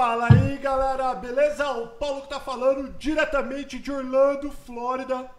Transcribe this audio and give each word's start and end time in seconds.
Fala 0.00 0.28
aí, 0.32 0.56
galera, 0.56 1.14
beleza? 1.14 1.70
O 1.72 1.88
Paulo 1.88 2.22
que 2.22 2.30
tá 2.30 2.40
falando 2.40 2.90
diretamente 2.98 3.78
de 3.78 3.92
Orlando, 3.92 4.50
Flórida, 4.50 5.30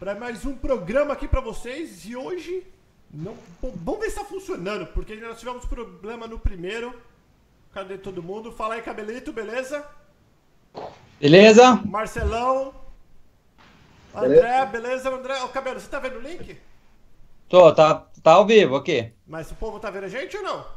para 0.00 0.16
mais 0.16 0.44
um 0.44 0.56
programa 0.56 1.12
aqui 1.12 1.28
para 1.28 1.40
vocês. 1.40 2.04
E 2.06 2.16
hoje, 2.16 2.66
não, 3.08 3.36
bom, 3.62 3.72
vamos 3.76 4.00
ver 4.00 4.10
se 4.10 4.16
tá 4.16 4.24
funcionando, 4.24 4.88
porque 4.88 5.14
nós 5.14 5.38
tivemos 5.38 5.64
problema 5.64 6.26
no 6.26 6.40
primeiro. 6.40 6.92
Cadê 7.72 7.96
todo 7.96 8.20
mundo? 8.20 8.50
Fala 8.50 8.74
aí, 8.74 8.82
Cabelito, 8.82 9.32
beleza? 9.32 9.86
Beleza? 11.20 11.80
Marcelão. 11.84 12.74
André, 14.12 14.66
beleza, 14.66 15.08
André? 15.08 15.40
Ô, 15.44 15.48
Cabelo, 15.50 15.78
você 15.78 15.88
tá 15.88 16.00
vendo 16.00 16.16
o 16.16 16.20
link? 16.20 16.58
Tô, 17.48 17.72
tá, 17.72 18.08
tá 18.24 18.32
ao 18.32 18.44
vivo 18.44 18.74
aqui. 18.74 19.12
Mas 19.24 19.52
o 19.52 19.54
povo 19.54 19.78
tá 19.78 19.88
vendo 19.88 20.06
a 20.06 20.08
gente 20.08 20.36
ou 20.36 20.42
não? 20.42 20.75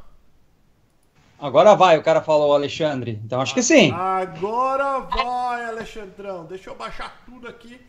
Agora 1.40 1.74
vai, 1.74 1.98
o 1.98 2.04
cara 2.04 2.22
falou 2.22 2.54
Alexandre. 2.54 3.20
Então 3.24 3.40
acho 3.40 3.54
que 3.54 3.64
sim. 3.64 3.92
Agora 3.92 5.00
vai, 5.00 5.66
Alexandrão. 5.66 6.44
Deixa 6.44 6.70
eu 6.70 6.76
baixar 6.76 7.24
tudo 7.26 7.48
aqui. 7.48 7.80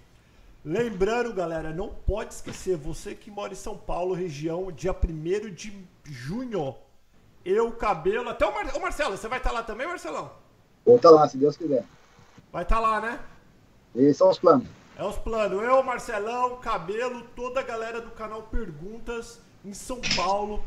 Lembrando, 0.65 1.33
galera, 1.33 1.73
não 1.73 1.89
pode 1.89 2.35
esquecer, 2.35 2.77
você 2.77 3.15
que 3.15 3.31
mora 3.31 3.53
em 3.53 3.57
São 3.57 3.77
Paulo, 3.77 4.15
região, 4.15 4.71
dia 4.71 4.93
1 4.93 5.55
de 5.55 5.87
junho. 6.05 6.77
Eu, 7.45 7.73
cabelo. 7.73 8.29
Até 8.29 8.47
o, 8.47 8.55
Mar... 8.55 8.77
Ô, 8.77 8.79
Marcelo, 8.79 9.17
você 9.17 9.27
vai 9.27 9.39
estar 9.39 9.51
lá 9.51 9.63
também, 9.63 9.87
Marcelão? 9.87 10.30
Vou 10.85 10.97
estar 10.97 11.11
lá, 11.11 11.27
se 11.27 11.39
Deus 11.39 11.57
quiser. 11.57 11.85
Vai 12.53 12.63
estar 12.63 12.79
lá, 12.79 13.01
né? 13.01 13.19
Esses 13.97 14.19
são 14.19 14.29
os 14.29 14.39
planos. 14.39 14.69
É 14.97 15.05
os 15.05 15.17
planos. 15.17 15.61
Eu, 15.63 15.83
Marcelão, 15.83 16.57
Cabelo, 16.57 17.23
toda 17.35 17.61
a 17.61 17.63
galera 17.65 18.01
do 18.01 18.11
canal 18.11 18.43
Perguntas 18.43 19.41
em 19.65 19.73
São 19.73 20.01
Paulo, 20.15 20.63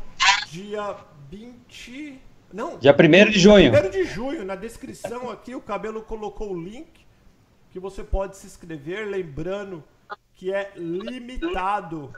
dia 0.50 0.96
20. 1.30 2.20
Não. 2.54 2.78
Dia 2.78 2.94
1 2.94 3.30
de 3.32 3.40
junho. 3.40 3.72
1 3.74 3.90
de 3.90 4.04
junho. 4.04 4.44
Na 4.44 4.54
descrição 4.54 5.28
aqui, 5.28 5.56
o 5.56 5.60
Cabelo 5.60 6.00
colocou 6.02 6.52
o 6.52 6.62
link 6.62 7.04
que 7.72 7.80
você 7.80 8.04
pode 8.04 8.36
se 8.36 8.46
inscrever. 8.46 9.08
Lembrando 9.08 9.82
que 10.36 10.54
é 10.54 10.72
limitado 10.76 12.14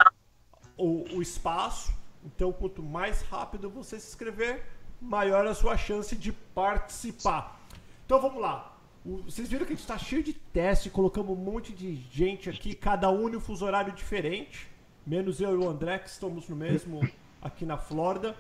o, 0.77 1.05
o 1.17 1.23
espaço. 1.23 1.91
Então, 2.23 2.53
quanto 2.53 2.83
mais 2.83 3.23
rápido 3.23 3.71
você 3.71 3.99
se 3.99 4.09
inscrever, 4.09 4.63
maior 5.01 5.47
a 5.47 5.55
sua 5.55 5.75
chance 5.75 6.15
de 6.15 6.33
participar. 6.33 7.59
Então, 8.05 8.21
vamos 8.21 8.43
lá. 8.43 8.77
Vocês 9.25 9.49
viram 9.49 9.65
que 9.65 9.73
a 9.73 9.77
gente 9.77 9.85
está 9.85 9.97
cheio 9.97 10.23
de 10.23 10.35
teste, 10.35 10.91
colocamos 10.91 11.31
um 11.31 11.41
monte 11.41 11.73
de 11.73 11.95
gente 12.13 12.51
aqui, 12.51 12.75
cada 12.75 13.11
um 13.11 13.31
em 13.31 13.37
um 13.37 13.41
fuso 13.41 13.65
horário 13.65 13.93
diferente, 13.93 14.69
menos 15.07 15.41
eu 15.41 15.53
e 15.53 15.65
o 15.65 15.67
André, 15.67 15.99
que 16.01 16.11
estamos 16.11 16.47
no 16.47 16.57
mesmo 16.57 17.01
aqui 17.41 17.65
na 17.65 17.79
Flórida. 17.79 18.37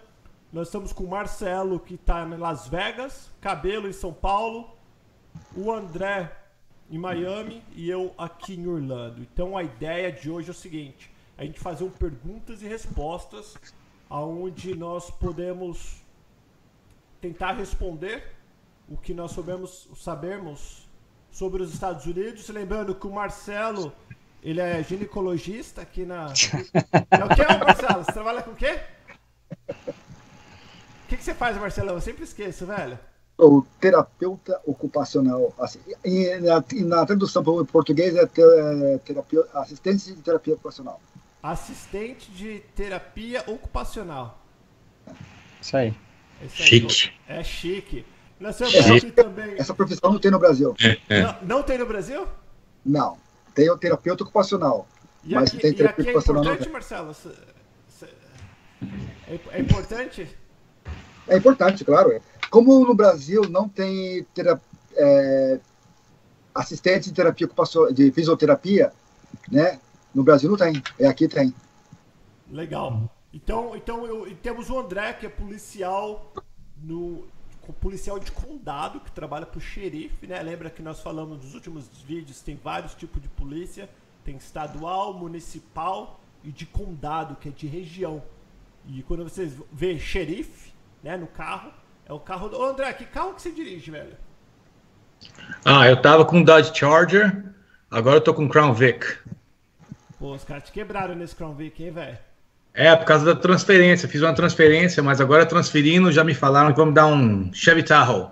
Nós 0.57 0.69
estamos 0.69 0.91
com 0.91 1.05
o 1.05 1.09
Marcelo, 1.11 1.79
que 1.79 1.97
está 1.97 2.23
em 2.23 2.39
Las 2.39 2.67
Vegas, 2.67 3.31
Cabelo 3.43 3.87
em 3.87 3.93
São 3.93 4.11
Paulo, 4.11 4.75
o 5.55 5.71
André 5.71 6.35
em 6.91 6.97
Miami 6.97 7.63
e 7.75 7.91
eu 7.91 8.15
aqui 8.17 8.55
em 8.55 8.67
Orlando. 8.67 9.21
Então 9.21 9.55
a 9.55 9.63
ideia 9.63 10.11
de 10.11 10.31
hoje 10.31 10.49
é 10.49 10.53
o 10.53 10.55
seguinte: 10.55 11.13
a 11.37 11.45
gente 11.45 11.61
fazer 11.61 11.85
um 11.85 11.91
perguntas 11.91 12.63
e 12.63 12.67
respostas, 12.67 13.55
aonde 14.09 14.75
nós 14.75 15.11
podemos 15.11 16.03
tentar 17.21 17.53
responder 17.53 18.25
o 18.89 18.97
que 18.97 19.13
nós 19.13 19.33
sabemos, 19.33 19.91
sabemos 19.95 20.89
sobre 21.31 21.63
os 21.63 21.75
Estados 21.75 22.07
Unidos. 22.07 22.49
Lembrando 22.49 22.95
que 22.95 23.07
o 23.07 23.13
Marcelo, 23.13 23.93
ele 24.43 24.63
é 24.63 24.83
ginecologista 24.83 25.83
aqui 25.83 26.07
na. 26.07 26.29
É 27.11 27.25
o 27.27 27.29
que, 27.29 27.45
Marcelo? 27.63 28.05
Você 28.05 28.13
trabalha 28.13 28.43
com 28.43 28.53
o 28.53 28.57
quê? 28.57 28.96
O 31.27 31.29
que, 31.29 31.33
que 31.33 31.39
você 31.39 31.45
faz, 31.45 31.57
Marcelão? 31.57 31.95
Eu 31.97 32.01
sempre 32.01 32.23
esqueço, 32.23 32.67
velho. 32.67 32.97
O 33.37 33.63
terapeuta 33.81 34.61
ocupacional. 34.65 35.53
Assim, 35.59 35.81
e 36.05 36.37
na, 36.39 36.65
e 36.73 36.85
na 36.85 37.05
tradução 37.05 37.43
para 37.43 37.53
o 37.53 37.67
português 37.67 38.15
é 38.15 38.25
te- 38.27 38.41
é 38.41 38.99
terapia, 38.99 39.45
assistente 39.55 40.15
de 40.15 40.23
terapia 40.23 40.55
ocupacional. 40.55 41.01
Assistente 41.43 42.31
de 42.31 42.61
terapia 42.77 43.43
ocupacional. 43.49 44.41
Isso 45.61 45.77
aí. 45.77 45.95
É 46.41 46.47
isso 46.47 46.63
aí. 46.63 46.69
Chique. 46.69 47.13
É 47.27 47.43
chique. 47.43 48.07
Nós 48.39 48.57
temos 48.57 48.75
aqui 48.77 49.11
também. 49.11 49.57
Essa 49.59 49.75
profissão 49.75 50.13
não 50.13 50.21
tem 50.21 50.31
no 50.31 50.39
Brasil. 50.39 50.77
Não, 51.11 51.57
não 51.57 51.63
tem 51.65 51.77
no 51.77 51.87
Brasil? 51.87 52.25
Não. 52.85 53.19
Tem 53.53 53.69
o 53.69 53.77
terapeuta 53.77 54.23
ocupacional. 54.23 54.87
E 55.25 55.35
Mas 55.35 55.49
aqui, 55.49 55.59
tem 55.59 55.73
e 55.73 55.75
terapia 55.75 56.03
aqui 56.03 56.09
é 56.09 56.13
ocupacional 56.13 56.45
não 56.45 56.53
importante, 56.53 56.73
Marcelo? 56.73 57.17
É, 59.27 59.41
é 59.51 59.61
importante? 59.61 60.29
É 61.29 61.37
importante, 61.37 61.85
claro. 61.85 62.21
Como 62.51 62.85
no 62.85 62.95
Brasil 62.95 63.43
não 63.51 63.69
tem 63.69 64.25
tera- 64.35 64.61
é, 64.95 65.61
assistente 66.55 67.11
de 67.11 67.13
terapia 67.15 67.49
de 67.93 68.13
fisioterapia, 68.13 68.93
né? 69.51 69.81
No 70.15 70.23
Brasil 70.23 70.49
não 70.49 70.57
tem. 70.57 70.83
É 70.99 71.07
aqui 71.07 71.29
tem. 71.29 71.53
Legal. 72.51 73.11
Então, 73.33 73.77
então 73.77 74.07
eu- 74.07 74.35
temos 74.37 74.71
o 74.71 74.79
André, 74.79 75.13
que 75.13 75.27
é 75.27 75.29
policial 75.29 76.33
no 76.83 77.25
policial 77.81 78.19
de 78.21 78.31
condado, 78.31 79.01
que 79.01 79.11
trabalha 79.11 79.45
pro 79.45 79.61
xerife, 79.61 80.27
né? 80.27 80.41
Lembra 80.41 80.71
que 80.71 80.81
nós 80.81 81.01
falamos 81.01 81.43
nos 81.45 81.53
últimos 81.55 81.89
vídeos, 82.07 82.41
tem 82.41 82.59
vários 82.63 82.95
tipos 82.95 83.21
de 83.21 83.29
polícia, 83.29 83.91
tem 84.25 84.37
estadual, 84.37 85.13
municipal 85.13 86.21
e 86.45 86.53
de 86.53 86.65
condado, 86.65 87.35
que 87.35 87.49
é 87.49 87.53
de 87.53 87.67
região. 87.67 88.23
E 88.89 89.03
quando 89.03 89.25
vocês 89.25 89.53
vê 89.73 89.99
xerife, 89.99 90.73
né, 91.07 91.17
no 91.17 91.29
carro, 91.29 91.73
é 92.05 92.13
o 92.13 92.19
carro 92.19 92.49
do 92.49 92.59
Ô, 92.59 92.65
André, 92.65 92.93
que 92.93 93.05
carro 93.05 93.35
que 93.35 93.41
você 93.41 93.53
dirige, 93.53 93.93
velho? 93.93 94.17
Ah, 95.65 95.89
eu 95.89 96.03
tava 96.03 96.25
com 96.25 96.43
Dodge 96.43 96.77
Charger, 96.77 97.45
agora 97.89 98.17
eu 98.17 98.21
tô 98.21 98.35
com 98.35 98.49
Crown 98.49 98.75
Vic. 98.75 99.17
Pô, 100.19 100.35
os 100.35 100.43
caras 100.43 100.65
te 100.65 100.73
quebraram 100.73 101.15
nesse 101.15 101.37
Crown 101.37 101.55
Vic, 101.55 101.83
hein, 101.83 101.93
velho? 101.93 102.19
É, 102.75 102.95
por 102.95 103.07
causa 103.07 103.25
da 103.25 103.41
transferência. 103.41 104.09
Fiz 104.09 104.21
uma 104.21 104.35
transferência, 104.35 105.03
mas 105.03 105.21
agora 105.21 105.47
transferindo, 105.47 106.11
já 106.11 106.25
me 106.25 106.35
falaram 106.35 106.73
que 106.73 106.79
vamos 106.79 106.95
dar 106.95 107.07
um 107.07 107.53
Chevy 107.55 107.85
Tahoe. 107.85 108.31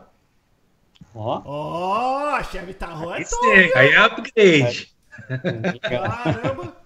Ó. 1.14 1.42
Ó, 1.44 2.38
oh, 2.38 2.44
Chevy 2.44 2.74
Tahoe 2.74 3.12
é 3.12 3.16
Aí 3.18 3.24
top, 3.24 3.78
aí 3.78 3.88
é 3.92 3.98
upgrade. 3.98 4.94
Caramba! 5.80 6.76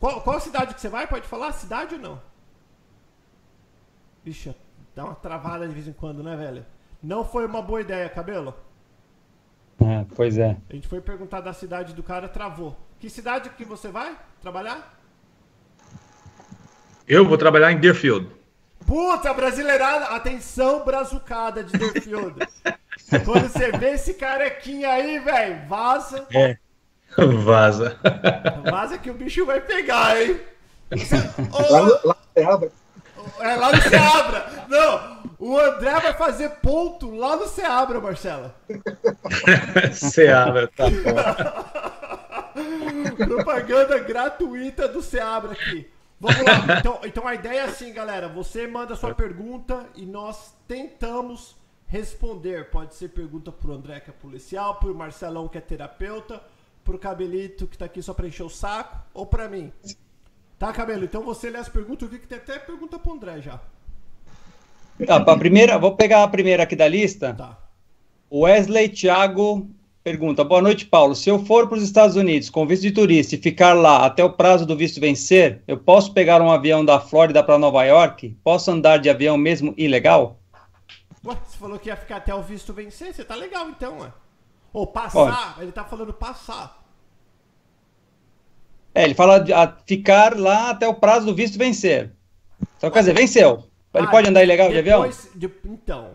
Qual, 0.00 0.20
qual 0.20 0.40
cidade 0.40 0.74
que 0.74 0.80
você 0.80 0.88
vai? 0.88 1.06
Pode 1.06 1.28
falar? 1.28 1.52
Cidade 1.52 1.94
ou 1.94 2.00
não? 2.00 2.20
Vixe, 4.24 4.54
dá 4.94 5.04
uma 5.04 5.14
travada 5.14 5.66
de 5.66 5.74
vez 5.74 5.86
em 5.88 5.92
quando, 5.92 6.22
né, 6.22 6.36
velho? 6.36 6.64
Não 7.02 7.24
foi 7.24 7.46
uma 7.46 7.60
boa 7.62 7.80
ideia, 7.80 8.08
cabelo. 8.08 8.54
É, 9.80 10.04
pois 10.14 10.38
é. 10.38 10.56
A 10.70 10.74
gente 10.74 10.86
foi 10.86 11.00
perguntar 11.00 11.40
da 11.40 11.52
cidade 11.52 11.92
do 11.94 12.02
cara, 12.02 12.28
travou. 12.28 12.76
Que 13.00 13.10
cidade 13.10 13.50
que 13.50 13.64
você 13.64 13.88
vai 13.88 14.16
trabalhar? 14.40 14.96
Eu 17.08 17.26
vou 17.26 17.36
trabalhar 17.36 17.72
em 17.72 17.78
Deerfield. 17.78 18.28
Puta, 18.86 19.32
brasileirada! 19.34 20.06
Atenção, 20.06 20.84
brazucada 20.84 21.62
de 21.64 21.72
Deerfield. 21.76 22.34
Quando 23.24 23.48
você 23.48 23.72
vê 23.72 23.90
esse 23.92 24.14
carequinha 24.14 24.90
aí, 24.90 25.18
velho, 25.18 25.66
vaza. 25.68 26.26
É. 26.32 26.56
Vaza. 27.44 27.98
Vaza 28.70 28.98
que 28.98 29.10
o 29.10 29.14
bicho 29.14 29.44
vai 29.44 29.60
pegar, 29.60 30.20
hein? 30.20 30.40
Você- 30.90 31.16
Lá, 31.70 31.82
no- 31.82 31.98
lá 32.04 32.16
Ceabra, 32.34 32.72
É 33.40 33.56
lá 33.56 33.72
no 33.72 33.82
Seabra. 33.82 34.66
Não, 34.68 35.22
o 35.38 35.58
André 35.58 35.92
vai 36.00 36.14
fazer 36.14 36.48
ponto 36.60 37.14
lá 37.14 37.36
no 37.36 37.46
Seabra, 37.48 38.00
Marcela. 38.00 38.54
Seabra, 39.92 40.68
tá 40.68 40.84
bom. 40.88 41.12
Propaganda 43.26 43.98
gratuita 43.98 44.86
do 44.88 45.02
Seabra 45.02 45.52
aqui. 45.52 45.90
Vamos 46.20 46.42
lá. 46.42 46.78
Então, 46.78 47.00
então 47.04 47.26
a 47.26 47.34
ideia 47.34 47.60
é 47.60 47.64
assim, 47.64 47.92
galera. 47.92 48.28
Você 48.28 48.66
manda 48.68 48.94
sua 48.94 49.12
pergunta 49.12 49.86
e 49.96 50.06
nós 50.06 50.54
tentamos 50.68 51.56
responder. 51.86 52.70
Pode 52.70 52.94
ser 52.94 53.08
pergunta 53.08 53.50
pro 53.50 53.72
André, 53.72 53.98
que 53.98 54.10
é 54.10 54.12
policial, 54.12 54.76
pro 54.76 54.94
Marcelão, 54.94 55.48
que 55.48 55.58
é 55.58 55.60
terapeuta, 55.60 56.40
pro 56.84 56.98
Cabelito, 56.98 57.66
que 57.66 57.76
tá 57.76 57.86
aqui 57.86 58.00
só 58.00 58.14
pra 58.14 58.28
encher 58.28 58.44
o 58.44 58.48
saco, 58.48 58.98
ou 59.12 59.26
pra 59.26 59.48
mim. 59.48 59.72
Tá, 60.62 60.72
Cabelo? 60.72 61.02
Então 61.02 61.24
você 61.24 61.50
lê 61.50 61.58
as 61.58 61.68
perguntas. 61.68 62.02
Eu 62.02 62.08
vi 62.08 62.20
que 62.20 62.26
tem 62.28 62.38
até 62.38 62.56
pergunta 62.56 62.96
pro 62.96 63.12
André 63.12 63.40
já. 63.40 63.58
Tá, 65.04 65.18
pra 65.18 65.36
primeira, 65.36 65.76
vou 65.76 65.96
pegar 65.96 66.22
a 66.22 66.28
primeira 66.28 66.62
aqui 66.62 66.76
da 66.76 66.86
lista. 66.86 67.34
Tá. 67.34 67.58
Wesley 68.32 68.88
Thiago 68.88 69.68
pergunta: 70.04 70.44
Boa 70.44 70.62
noite, 70.62 70.86
Paulo. 70.86 71.16
Se 71.16 71.28
eu 71.28 71.44
for 71.44 71.66
para 71.66 71.78
os 71.78 71.82
Estados 71.82 72.14
Unidos 72.14 72.48
com 72.48 72.64
visto 72.64 72.82
de 72.82 72.92
turista 72.92 73.34
e 73.34 73.38
ficar 73.38 73.72
lá 73.72 74.06
até 74.06 74.22
o 74.22 74.34
prazo 74.34 74.64
do 74.64 74.76
visto 74.76 75.00
vencer, 75.00 75.64
eu 75.66 75.78
posso 75.78 76.14
pegar 76.14 76.40
um 76.40 76.52
avião 76.52 76.84
da 76.84 77.00
Flórida 77.00 77.42
para 77.42 77.58
Nova 77.58 77.82
York? 77.82 78.38
Posso 78.44 78.70
andar 78.70 78.98
de 78.98 79.10
avião 79.10 79.36
mesmo 79.36 79.74
ilegal? 79.76 80.38
Ué, 81.26 81.36
você 81.44 81.58
falou 81.58 81.76
que 81.76 81.88
ia 81.88 81.96
ficar 81.96 82.18
até 82.18 82.32
o 82.32 82.40
visto 82.40 82.72
vencer, 82.72 83.12
você 83.12 83.24
tá 83.24 83.34
legal 83.34 83.68
então, 83.68 83.98
ué. 83.98 84.12
Ou 84.72 84.86
passar, 84.86 85.56
ele 85.60 85.72
tá 85.72 85.82
falando 85.82 86.12
passar. 86.12 86.81
É, 88.94 89.04
ele 89.04 89.14
fala 89.14 89.38
de 89.38 89.52
a 89.52 89.76
ficar 89.86 90.36
lá 90.38 90.70
até 90.70 90.86
o 90.86 90.94
prazo 90.94 91.26
do 91.26 91.34
visto 91.34 91.58
vencer. 91.58 92.12
Então, 92.76 92.90
quer 92.90 93.00
dizer, 93.00 93.14
venceu. 93.14 93.64
Ele 93.94 94.06
Ah, 94.06 94.10
pode 94.10 94.28
andar 94.28 94.42
ilegal 94.42 94.70
de 94.70 94.78
avião? 94.78 95.08
de- 95.34 95.50
então, 95.64 96.12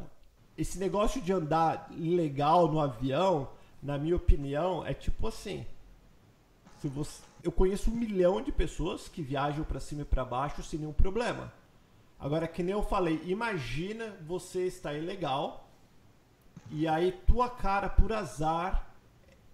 esse 0.57 0.79
negócio 0.79 1.21
de 1.21 1.31
andar 1.31 1.87
legal 1.97 2.67
no 2.71 2.79
avião, 2.79 3.47
na 3.81 3.97
minha 3.97 4.15
opinião, 4.15 4.85
é 4.85 4.93
tipo 4.93 5.27
assim. 5.27 5.65
Se 6.81 6.87
você, 6.87 7.21
eu 7.43 7.51
conheço 7.51 7.89
um 7.89 7.95
milhão 7.95 8.41
de 8.41 8.51
pessoas 8.51 9.07
que 9.07 9.21
viajam 9.21 9.63
para 9.63 9.79
cima 9.79 10.01
e 10.03 10.05
para 10.05 10.23
baixo 10.23 10.61
sem 10.63 10.79
nenhum 10.79 10.93
problema. 10.93 11.51
Agora, 12.19 12.47
que 12.47 12.63
nem 12.63 12.73
eu 12.73 12.83
falei, 12.83 13.21
imagina 13.25 14.15
você 14.27 14.65
estar 14.65 14.93
ilegal 14.93 15.67
e 16.71 16.87
aí 16.87 17.11
tua 17.25 17.49
cara, 17.49 17.89
por 17.89 18.11
azar, 18.11 18.86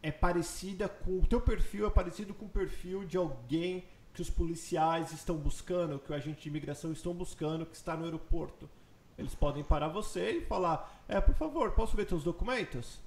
é 0.04 0.12
parecida 0.12 0.88
com. 0.90 1.20
O 1.20 1.26
teu 1.26 1.40
perfil 1.40 1.88
é 1.88 1.90
parecido 1.90 2.34
com 2.34 2.46
o 2.46 2.50
perfil 2.50 3.06
de 3.06 3.18
alguém 3.18 3.86
que 4.14 4.22
os 4.22 4.30
policiais 4.30 5.12
estão 5.12 5.38
buscando, 5.38 5.98
que 5.98 6.12
o 6.12 6.16
agente 6.16 6.44
de 6.44 6.50
imigração 6.50 6.92
estão 6.92 7.14
buscando, 7.14 7.66
que 7.66 7.76
está 7.76 7.96
no 7.96 8.04
aeroporto. 8.04 8.70
Eles 9.18 9.34
podem 9.34 9.64
parar 9.64 9.88
você 9.88 10.38
e 10.38 10.46
falar: 10.46 11.04
É, 11.08 11.22
por 11.22 11.34
favor, 11.36 11.72
posso 11.72 11.96
ver 11.96 12.06
teus 12.06 12.24
documentos? 12.24 13.00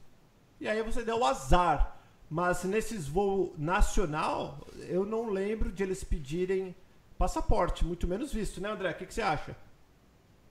E 0.58 0.66
aí 0.66 0.82
você 0.82 1.04
deu 1.04 1.24
azar. 1.24 1.92
Mas 2.28 2.64
nesses 2.64 3.06
voos 3.06 3.56
nacional, 3.56 4.66
eu 4.88 5.06
não 5.06 5.30
lembro 5.30 5.70
de 5.70 5.84
eles 5.84 6.02
pedirem 6.02 6.74
passaporte, 7.16 7.84
muito 7.84 8.04
menos 8.08 8.32
visto, 8.32 8.60
né, 8.60 8.68
André? 8.68 8.90
O 8.90 8.94
que, 8.94 9.06
que 9.06 9.14
você 9.14 9.22
acha? 9.22 9.56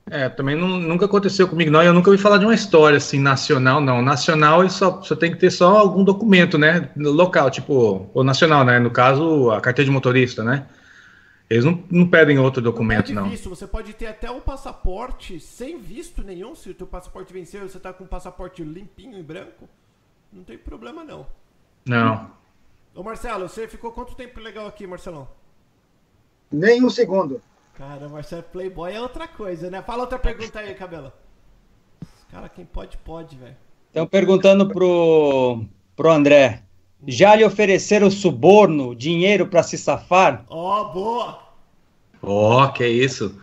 É, 0.10 0.30
também 0.30 0.56
não, 0.56 0.68
nunca 0.68 1.06
aconteceu 1.06 1.48
comigo, 1.48 1.72
não. 1.72 1.82
Eu 1.82 1.94
nunca 1.94 2.12
ouvi 2.12 2.22
falar 2.22 2.38
de 2.38 2.46
uma 2.46 2.54
história 2.54 2.98
assim, 2.98 3.20
nacional, 3.20 3.82
não. 3.82 4.02
Nacional, 4.04 4.62
ele 4.62 4.70
só, 4.70 5.02
só 5.02 5.16
tem 5.16 5.32
que 5.32 5.38
ter 5.38 5.50
só 5.50 5.78
algum 5.78 6.04
documento, 6.04 6.58
né? 6.58 6.92
Local, 6.96 7.50
tipo, 7.50 8.10
ou 8.14 8.24
nacional, 8.24 8.64
né? 8.64 8.78
No 8.78 8.92
caso, 8.92 9.50
a 9.50 9.60
carteira 9.60 9.88
de 9.88 9.92
motorista, 9.92 10.44
né? 10.44 10.68
Eles 11.50 11.66
não, 11.66 11.84
não 11.90 12.08
pedem 12.08 12.38
outro 12.38 12.62
documento, 12.62 13.14
não. 13.14 13.30
Visto. 13.30 13.50
Você 13.50 13.66
pode 13.66 13.94
ter 13.94 14.08
até 14.08 14.30
um 14.30 14.40
passaporte 14.40 15.40
sem 15.40 15.80
visto 15.80 16.24
nenhum. 16.24 16.54
Se 16.54 16.70
o 16.70 16.74
teu 16.76 16.86
passaporte 16.86 17.34
venceu 17.34 17.66
e 17.66 17.70
você 17.70 17.80
tá 17.80 17.92
com 17.92 18.04
um 18.04 18.08
passaporte 18.08 18.64
limpinho 18.64 19.18
e 19.18 19.24
branco, 19.24 19.68
não 20.32 20.44
tem 20.44 20.58
problema, 20.58 21.04
não. 21.04 21.26
Não. 21.84 22.32
Ô, 22.94 23.02
Marcelo, 23.02 23.48
você 23.48 23.68
ficou 23.68 23.92
quanto 23.92 24.16
tempo 24.16 24.40
legal 24.40 24.68
aqui, 24.68 24.86
Marcelão? 24.86 25.28
Nem 26.52 26.84
um 26.84 26.90
segundo. 26.90 27.42
Cara, 27.78 28.08
Marcelo 28.08 28.44
Playboy 28.44 28.94
é 28.94 29.02
outra 29.02 29.28
coisa, 29.28 29.70
né? 29.70 29.82
Fala 29.82 30.04
outra 30.04 30.18
pergunta 30.18 30.60
aí, 30.60 30.74
Cabelo. 30.74 31.12
Cara, 32.32 32.48
quem 32.48 32.66
pode, 32.66 32.98
pode, 32.98 33.36
velho. 33.36 33.56
Estão 33.88 34.08
perguntando 34.08 34.70
pro, 34.70 35.66
pro 35.96 36.12
André. 36.12 36.64
Já 37.06 37.36
lhe 37.36 37.44
ofereceram 37.44 38.10
suborno, 38.10 38.96
dinheiro 38.96 39.48
para 39.48 39.62
se 39.62 39.78
safar? 39.78 40.46
Ó, 40.50 40.82
oh, 40.82 40.94
boa! 40.94 41.40
Ó, 42.22 42.64
oh, 42.64 42.72
que 42.72 42.88
isso. 42.88 43.38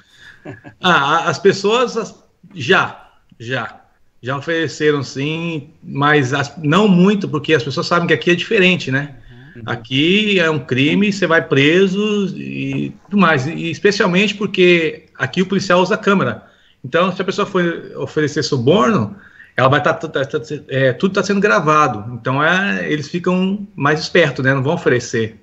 Ah, 0.81 1.29
as 1.29 1.39
pessoas 1.39 1.97
as, 1.97 2.25
já, 2.55 3.11
já. 3.39 3.83
Já 4.23 4.37
ofereceram 4.37 5.03
sim, 5.03 5.71
mas 5.83 6.33
as, 6.33 6.57
não 6.59 6.89
muito, 6.89 7.29
porque 7.29 7.55
as 7.55 7.63
pessoas 7.63 7.87
sabem 7.87 8.07
que 8.07 8.15
aqui 8.15 8.31
é 8.31 8.35
diferente, 8.35 8.91
né? 8.91 9.22
Uhum. 9.55 9.63
Aqui 9.67 10.39
é 10.41 10.51
um 10.51 10.59
crime, 10.59 11.13
você 11.13 11.27
vai 11.27 11.43
preso 11.47 12.37
e 12.37 12.95
tudo 13.05 13.21
mais. 13.21 13.47
E 13.47 13.71
especialmente 13.71 14.35
porque 14.35 15.07
aqui 15.17 15.43
o 15.43 15.47
policial 15.47 15.81
usa 15.81 15.97
câmera. 15.97 16.51
Então, 16.85 17.13
se 17.13 17.21
a 17.21 17.25
pessoa 17.25 17.47
for 17.47 17.93
oferecer 17.97 18.43
suborno, 18.43 19.17
ela 19.57 19.69
vai 19.69 19.81
estar 19.81 19.95
tá, 19.95 20.09
tá, 20.09 20.25
tá, 20.25 20.39
é, 20.69 20.93
tudo 20.93 21.13
está 21.13 21.23
sendo 21.23 21.41
gravado. 21.41 22.15
Então, 22.15 22.43
é, 22.43 22.91
eles 22.91 23.09
ficam 23.09 23.67
mais 23.77 24.01
espertos, 24.01 24.45
né? 24.45 24.53
Não 24.55 24.63
vão 24.63 24.75
oferecer. 24.75 25.39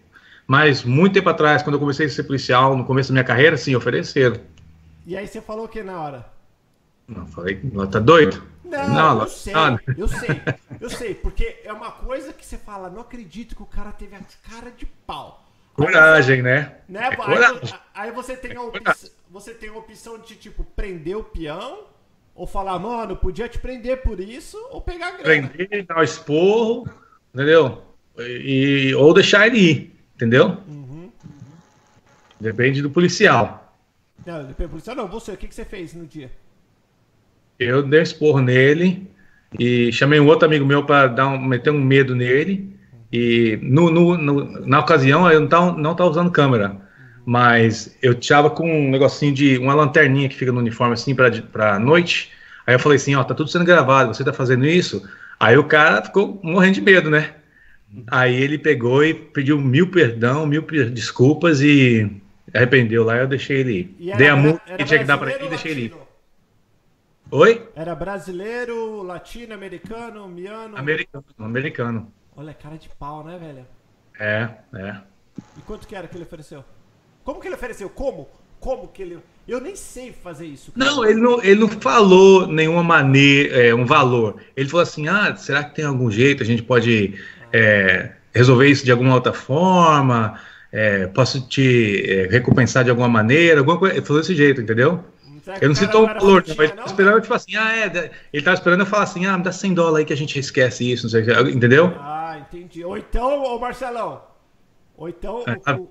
Mas 0.47 0.83
muito 0.83 1.13
tempo 1.13 1.29
atrás, 1.29 1.61
quando 1.61 1.75
eu 1.75 1.79
comecei 1.79 2.07
a 2.07 2.09
ser 2.09 2.23
policial, 2.23 2.75
no 2.75 2.83
começo 2.83 3.09
da 3.09 3.13
minha 3.13 3.23
carreira, 3.23 3.55
sim, 3.55 3.75
ofereceram. 3.75 4.37
E 5.05 5.15
aí 5.15 5.27
você 5.27 5.39
falou 5.39 5.65
o 5.65 5.67
que 5.67 5.83
na 5.83 6.01
hora? 6.01 6.25
Não, 7.07 7.25
falei, 7.27 7.59
tá 7.91 7.99
doido? 7.99 8.41
Não, 8.69 9.15
não 9.15 9.21
eu 9.21 9.27
sei, 9.27 9.53
eu 9.97 10.07
sei, 10.07 10.41
eu 10.79 10.89
sei, 10.89 11.15
porque 11.15 11.61
é 11.63 11.73
uma 11.73 11.91
coisa 11.91 12.31
que 12.31 12.45
você 12.45 12.57
fala, 12.57 12.89
não 12.89 13.01
acredito 13.01 13.55
que 13.55 13.63
o 13.63 13.65
cara 13.65 13.91
teve 13.91 14.15
a 14.15 14.21
cara 14.49 14.71
de 14.71 14.85
pau. 14.85 15.45
Coragem, 15.73 16.41
né? 16.41 16.77
né? 16.87 17.03
É 17.03 17.07
aí, 17.07 17.15
coragem. 17.15 17.79
aí, 17.93 18.11
você 18.11 18.35
tem 18.35 18.55
a 18.55 18.61
opção, 18.61 19.09
você 19.29 19.53
tem 19.53 19.69
a 19.69 19.73
opção 19.73 20.19
de 20.19 20.35
tipo 20.35 20.63
prender 20.75 21.17
o 21.17 21.23
peão 21.23 21.85
ou 22.35 22.45
falar, 22.45 22.77
mano, 22.79 23.15
podia 23.15 23.47
te 23.47 23.57
prender 23.57 24.01
por 24.01 24.19
isso 24.19 24.57
ou 24.71 24.81
pegar 24.81 25.07
a 25.07 25.11
grana. 25.11 25.47
Prender, 25.47 25.85
dar 25.85 25.99
o 25.99 26.03
esporro, 26.03 26.87
entendeu? 27.33 27.83
E, 28.17 28.93
ou 28.95 29.13
deixar 29.13 29.47
ele 29.47 29.57
ir, 29.57 29.99
entendeu? 30.15 30.57
Uhum. 30.67 31.11
Depende 32.39 32.81
do 32.81 32.89
policial. 32.89 33.73
Não, 34.25 34.43
depende 34.45 34.67
do 34.67 34.71
policial. 34.71 34.95
Não, 34.95 35.07
você, 35.07 35.31
o 35.31 35.37
que, 35.37 35.47
que 35.47 35.55
você 35.55 35.65
fez 35.65 35.93
no 35.93 36.05
dia? 36.05 36.31
Eu 37.59 37.83
dei 37.83 38.01
esporro 38.01 38.39
nele 38.39 39.09
e 39.59 39.91
chamei 39.91 40.19
um 40.19 40.27
outro 40.27 40.47
amigo 40.47 40.65
meu 40.65 40.83
para 40.83 41.07
dar 41.07 41.27
um, 41.27 41.41
meter 41.41 41.71
um 41.71 41.81
medo 41.81 42.15
nele. 42.15 42.73
E 43.11 43.59
no, 43.61 43.89
no, 43.89 44.17
no, 44.17 44.65
na 44.65 44.79
ocasião 44.79 45.29
eu 45.29 45.41
não 45.41 45.47
tava, 45.47 45.71
não 45.77 45.95
tava 45.95 46.09
usando 46.09 46.31
câmera, 46.31 46.77
mas 47.25 47.97
eu 48.01 48.15
tava 48.15 48.49
com 48.49 48.69
um 48.69 48.89
negocinho 48.89 49.33
de 49.33 49.57
uma 49.57 49.73
lanterninha 49.73 50.29
que 50.29 50.35
fica 50.35 50.51
no 50.51 50.59
uniforme 50.59 50.93
assim 50.93 51.15
para 51.15 51.79
noite. 51.79 52.31
Aí 52.65 52.75
eu 52.75 52.79
falei 52.79 52.97
assim: 52.97 53.15
Ó, 53.15 53.23
tá 53.23 53.33
tudo 53.33 53.49
sendo 53.49 53.65
gravado, 53.65 54.13
você 54.13 54.23
tá 54.23 54.31
fazendo 54.31 54.65
isso? 54.65 55.03
Aí 55.39 55.57
o 55.57 55.63
cara 55.63 56.03
ficou 56.03 56.39
morrendo 56.43 56.75
de 56.75 56.81
medo, 56.81 57.09
né? 57.09 57.31
Aí 58.07 58.35
ele 58.35 58.57
pegou 58.57 59.03
e 59.03 59.13
pediu 59.13 59.59
mil 59.59 59.89
perdão, 59.89 60.45
mil 60.45 60.61
desculpas 60.91 61.61
e 61.61 62.09
arrependeu 62.53 63.03
lá. 63.03 63.17
Eu 63.17 63.27
deixei 63.27 63.57
ele 63.57 63.95
ir. 63.99 64.15
Dei 64.15 64.27
a 64.27 64.35
multa 64.35 64.61
que 64.77 64.83
tinha 64.83 64.99
que 64.99 65.05
dar 65.05 65.17
para 65.17 65.33
ele 65.33 65.45
e 65.45 65.49
deixei 65.49 65.71
ele 65.71 65.81
ir. 65.85 66.08
Oi? 67.31 67.61
Era 67.75 67.93
brasileiro, 67.93 69.03
latino-americano, 69.03 70.27
miano? 70.27 70.75
Americano, 70.75 71.23
americano. 71.37 72.11
Olha, 72.35 72.55
cara 72.55 72.75
de 72.75 72.89
pau, 72.89 73.23
né, 73.23 73.37
velho? 73.37 73.67
É, 74.19 74.49
é. 74.73 74.97
E 75.55 75.61
quanto 75.61 75.87
que 75.87 75.95
era 75.95 76.07
que 76.07 76.15
ele 76.17 76.23
ofereceu? 76.23 76.65
Como 77.23 77.39
que 77.39 77.47
ele 77.47 77.53
ofereceu? 77.53 77.87
Como? 77.87 78.27
Como 78.59 78.87
que 78.87 79.03
ele. 79.03 79.19
Eu 79.47 79.61
nem 79.61 79.75
sei 79.75 80.11
fazer 80.11 80.47
isso. 80.47 80.71
Cara. 80.71 80.89
Não, 80.89 81.05
ele 81.05 81.21
não, 81.21 81.43
ele 81.43 81.59
não 81.59 81.69
falou 81.69 82.47
nenhuma 82.47 82.81
maneira, 82.81 83.55
é, 83.63 83.75
um 83.75 83.85
valor. 83.85 84.41
Ele 84.57 84.67
falou 84.67 84.81
assim: 84.81 85.07
ah, 85.07 85.35
será 85.35 85.63
que 85.63 85.75
tem 85.75 85.85
algum 85.85 86.09
jeito? 86.09 86.41
A 86.41 86.45
gente 86.45 86.63
pode 86.63 87.13
é, 87.53 88.11
resolver 88.33 88.67
isso 88.67 88.83
de 88.83 88.91
alguma 88.91 89.13
outra 89.13 89.33
forma? 89.33 90.39
É, 90.71 91.05
posso 91.07 91.47
te 91.47 92.03
é, 92.09 92.27
recompensar 92.27 92.83
de 92.83 92.89
alguma 92.89 93.07
maneira? 93.07 93.59
Alguma 93.59 93.77
coisa. 93.77 93.95
Ele 93.95 94.05
falou 94.05 94.19
desse 94.19 94.35
jeito, 94.35 94.61
entendeu? 94.61 95.03
Eu 95.61 95.67
não 95.67 95.75
citou 95.75 96.03
o 96.03 96.07
valor, 96.07 96.43
mas 96.47 96.71
ele 96.71 96.81
esperando, 96.85 97.21
tipo 97.21 97.33
assim, 97.33 97.55
ah, 97.55 97.75
é, 97.75 98.11
ele 98.31 98.43
tava 98.43 98.55
esperando 98.55 98.81
eu 98.81 98.85
falar 98.85 99.03
assim, 99.03 99.25
ah, 99.25 99.37
me 99.37 99.43
dá 99.43 99.51
100 99.51 99.73
dólares 99.73 99.99
aí 99.99 100.05
que 100.05 100.13
a 100.13 100.17
gente 100.17 100.37
esquece 100.37 100.91
isso, 100.91 101.03
não 101.03 101.09
sei 101.09 101.21
o 101.21 101.25
que, 101.25 101.51
entendeu? 101.51 101.93
Ah, 101.99 102.37
entendi. 102.39 102.83
Ou 102.83 102.97
então, 102.97 103.43
ô 103.43 103.59
Marcelão, 103.59 104.21
ou 104.99 105.07
então 105.07 105.35
o, 105.35 105.39
o, 105.39 105.43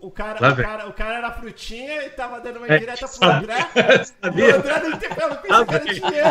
o, 0.08 0.10
cara, 0.10 0.36
o, 0.36 0.56
cara, 0.56 0.88
o 0.88 0.92
cara 0.92 1.14
era 1.14 1.32
frutinha 1.32 2.04
e 2.04 2.10
tava 2.10 2.40
dando 2.40 2.58
uma 2.58 2.66
indireta 2.66 3.06
é, 3.06 3.08
pro 3.08 3.30
André. 3.30 3.56
Sabia? 4.22 4.54
O 4.54 4.58
André 4.58 4.80
não 4.80 4.90
entendeu, 4.90 5.30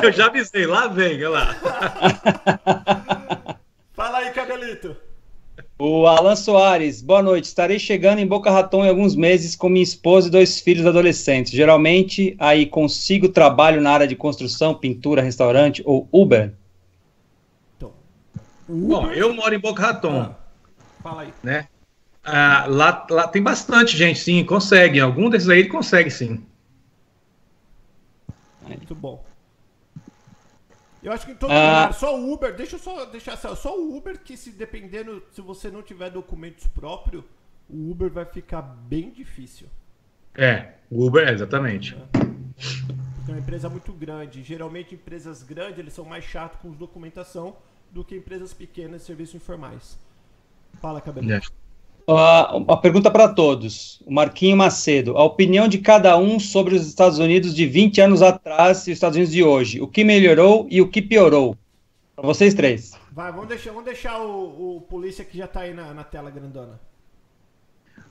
Eu 0.04 0.12
já 0.12 0.28
avisei, 0.28 0.68
lá 0.68 0.88
vem, 0.88 1.26
olha 1.26 1.30
lá. 1.30 1.56
Fala 3.94 4.20
aí, 4.20 4.32
cabelito. 4.32 4.96
O 5.80 6.08
Alan 6.08 6.36
Soares, 6.36 7.04
boa 7.04 7.22
noite. 7.22 7.46
Estarei 7.46 7.78
chegando 7.78 8.18
em 8.18 8.26
Boca 8.26 8.50
Raton 8.50 8.84
em 8.84 8.90
alguns 8.90 9.16
meses 9.16 9.56
com 9.56 9.70
minha 9.70 9.84
esposa 9.84 10.28
e 10.28 10.32
dois 10.32 10.60
filhos 10.60 10.88
adolescentes. 10.88 11.52
Geralmente, 11.52 12.36
aí 12.40 12.66
consigo 12.66 13.30
trabalho 13.30 13.80
na 13.80 13.92
área 13.92 14.08
de 14.08 14.16
construção, 14.16 14.74
pintura, 14.74 15.22
restaurante 15.22 15.84
ou 15.86 16.10
Uber? 16.12 16.56
Uber? 18.68 18.88
Bom, 18.88 19.12
eu 19.12 19.32
moro 19.36 19.54
em 19.54 19.60
Boca 19.60 19.84
Raton. 19.84 20.22
Ah, 20.22 20.36
fala 21.04 21.22
aí. 21.22 21.34
Né? 21.44 21.68
Ah, 22.24 22.66
lá, 22.68 23.06
lá 23.12 23.28
tem 23.28 23.44
bastante 23.44 23.96
gente, 23.96 24.18
sim, 24.18 24.44
consegue. 24.44 25.00
Algum 25.00 25.30
desses 25.30 25.48
aí 25.48 25.60
ele 25.60 25.70
consegue, 25.70 26.10
sim. 26.10 26.44
Muito 28.68 28.96
bom. 28.96 29.24
Eu 31.02 31.12
acho 31.12 31.26
que 31.26 31.32
em 31.32 31.36
todo 31.36 31.52
ah. 31.52 31.56
lugar, 31.56 31.94
só 31.94 32.20
o 32.20 32.34
Uber, 32.34 32.56
deixa 32.56 32.76
eu 32.76 32.80
só 32.80 33.06
deixar 33.06 33.38
só 33.38 33.78
o 33.78 33.96
Uber 33.96 34.20
que 34.20 34.36
se 34.36 34.52
dependendo, 34.52 35.24
se 35.32 35.42
você 35.42 35.70
não 35.70 35.82
tiver 35.82 36.10
documentos 36.10 36.68
próprios, 36.68 37.24
o 37.70 37.92
Uber 37.92 38.10
vai 38.10 38.26
ficar 38.26 38.62
bem 38.62 39.10
difícil. 39.10 39.68
É, 40.36 40.74
o 40.90 41.06
Uber, 41.06 41.28
exatamente. 41.28 41.96
É. 41.96 42.20
é 43.28 43.32
uma 43.32 43.40
empresa 43.40 43.70
muito 43.70 43.92
grande. 43.92 44.44
Geralmente 44.44 44.96
empresas 44.96 45.44
grandes, 45.44 45.80
eles 45.80 45.94
são 45.94 46.06
mais 46.06 46.24
chatos 46.24 46.60
com 46.62 46.72
documentação 46.72 47.58
do 47.92 48.04
que 48.04 48.16
empresas 48.16 48.54
pequenas 48.54 49.02
de 49.02 49.08
serviços 49.08 49.36
informais. 49.36 49.98
Fala, 50.80 51.02
Cabelo. 51.02 51.32
É. 51.32 51.40
Uh, 52.10 52.58
uma 52.58 52.80
pergunta 52.80 53.12
para 53.12 53.28
todos. 53.28 54.02
O 54.06 54.14
Marquinho 54.14 54.56
Macedo. 54.56 55.18
A 55.18 55.24
opinião 55.24 55.68
de 55.68 55.78
cada 55.80 56.18
um 56.18 56.40
sobre 56.40 56.74
os 56.74 56.88
Estados 56.88 57.20
Unidos 57.20 57.54
de 57.54 57.66
20 57.66 58.00
anos 58.00 58.22
atrás 58.22 58.88
e 58.88 58.92
os 58.92 58.96
Estados 58.96 59.18
Unidos 59.18 59.34
de 59.34 59.44
hoje. 59.44 59.82
O 59.82 59.88
que 59.88 60.06
melhorou 60.06 60.66
e 60.72 60.82
o 60.82 60.88
que 60.88 61.02
piorou? 61.02 61.58
Para 62.16 62.26
vocês 62.26 62.54
três. 62.54 62.94
Vai, 63.12 63.32
vamos 63.32 63.50
deixar, 63.50 63.72
vamos 63.72 63.86
deixar 63.86 64.22
o, 64.22 64.78
o 64.78 64.82
polícia 64.90 65.26
que 65.26 65.38
já 65.38 65.46
está 65.46 65.62
aí 65.62 65.74
na, 65.74 65.94
na, 65.94 66.04
tela 66.04 66.32
grandona. 66.32 66.80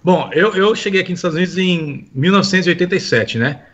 Bom, 0.05 0.29
eu, 0.33 0.55
eu 0.55 0.75
cheguei 0.75 1.01
aqui 1.01 1.13
nos 1.13 1.21
Estados 1.21 1.37
Unidos 1.37 1.57
em 1.57 2.07
1987, 2.13 3.39
né? 3.39 3.65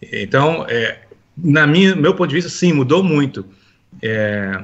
Então, 0.00 0.64
é, 0.68 1.00
na 1.36 1.66
minha, 1.66 1.96
meu 1.96 2.14
ponto 2.14 2.28
de 2.28 2.36
vista, 2.36 2.50
sim, 2.50 2.72
mudou 2.72 3.02
muito. 3.02 3.44
é, 4.00 4.62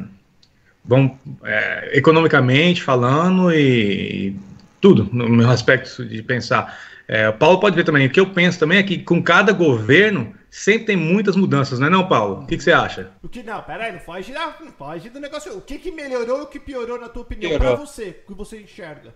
vão 0.84 1.18
é, 1.44 1.98
economicamente 1.98 2.82
falando 2.82 3.52
e, 3.52 4.28
e, 4.28 4.36
tudo 4.80 5.08
no 5.12 5.28
meu 5.28 5.50
aspecto 5.50 6.04
de 6.04 6.22
pensar. 6.22 6.78
É, 7.06 7.28
o 7.28 7.32
Paulo 7.32 7.58
pode 7.58 7.74
ver 7.74 7.84
também. 7.84 8.06
O 8.06 8.10
que 8.10 8.20
eu 8.20 8.30
penso 8.30 8.58
também 8.58 8.78
é 8.78 8.82
que 8.82 8.98
com 8.98 9.22
cada 9.22 9.52
governo 9.52 10.34
sempre 10.50 10.86
tem 10.86 10.96
muitas 10.96 11.36
mudanças, 11.36 11.78
não 11.78 11.86
é 11.86 11.90
não, 11.90 12.06
Paulo? 12.06 12.42
O 12.42 12.46
que, 12.46 12.56
que 12.56 12.62
você 12.62 12.72
acha? 12.72 13.10
O 13.22 13.28
que 13.28 13.42
não, 13.42 13.62
peraí, 13.62 13.92
não 13.92 14.00
foge, 14.00 14.32
não 14.32 14.72
foge 14.72 15.08
do 15.08 15.18
negócio. 15.20 15.56
O 15.56 15.60
que, 15.60 15.78
que 15.78 15.90
melhorou 15.90 16.40
e 16.40 16.42
o 16.42 16.46
que 16.46 16.60
piorou 16.60 17.00
na 17.00 17.08
tua 17.08 17.22
opinião 17.22 17.58
para 17.58 17.74
você, 17.74 18.20
o 18.24 18.32
que 18.32 18.34
você 18.36 18.60
enxerga? 18.60 19.14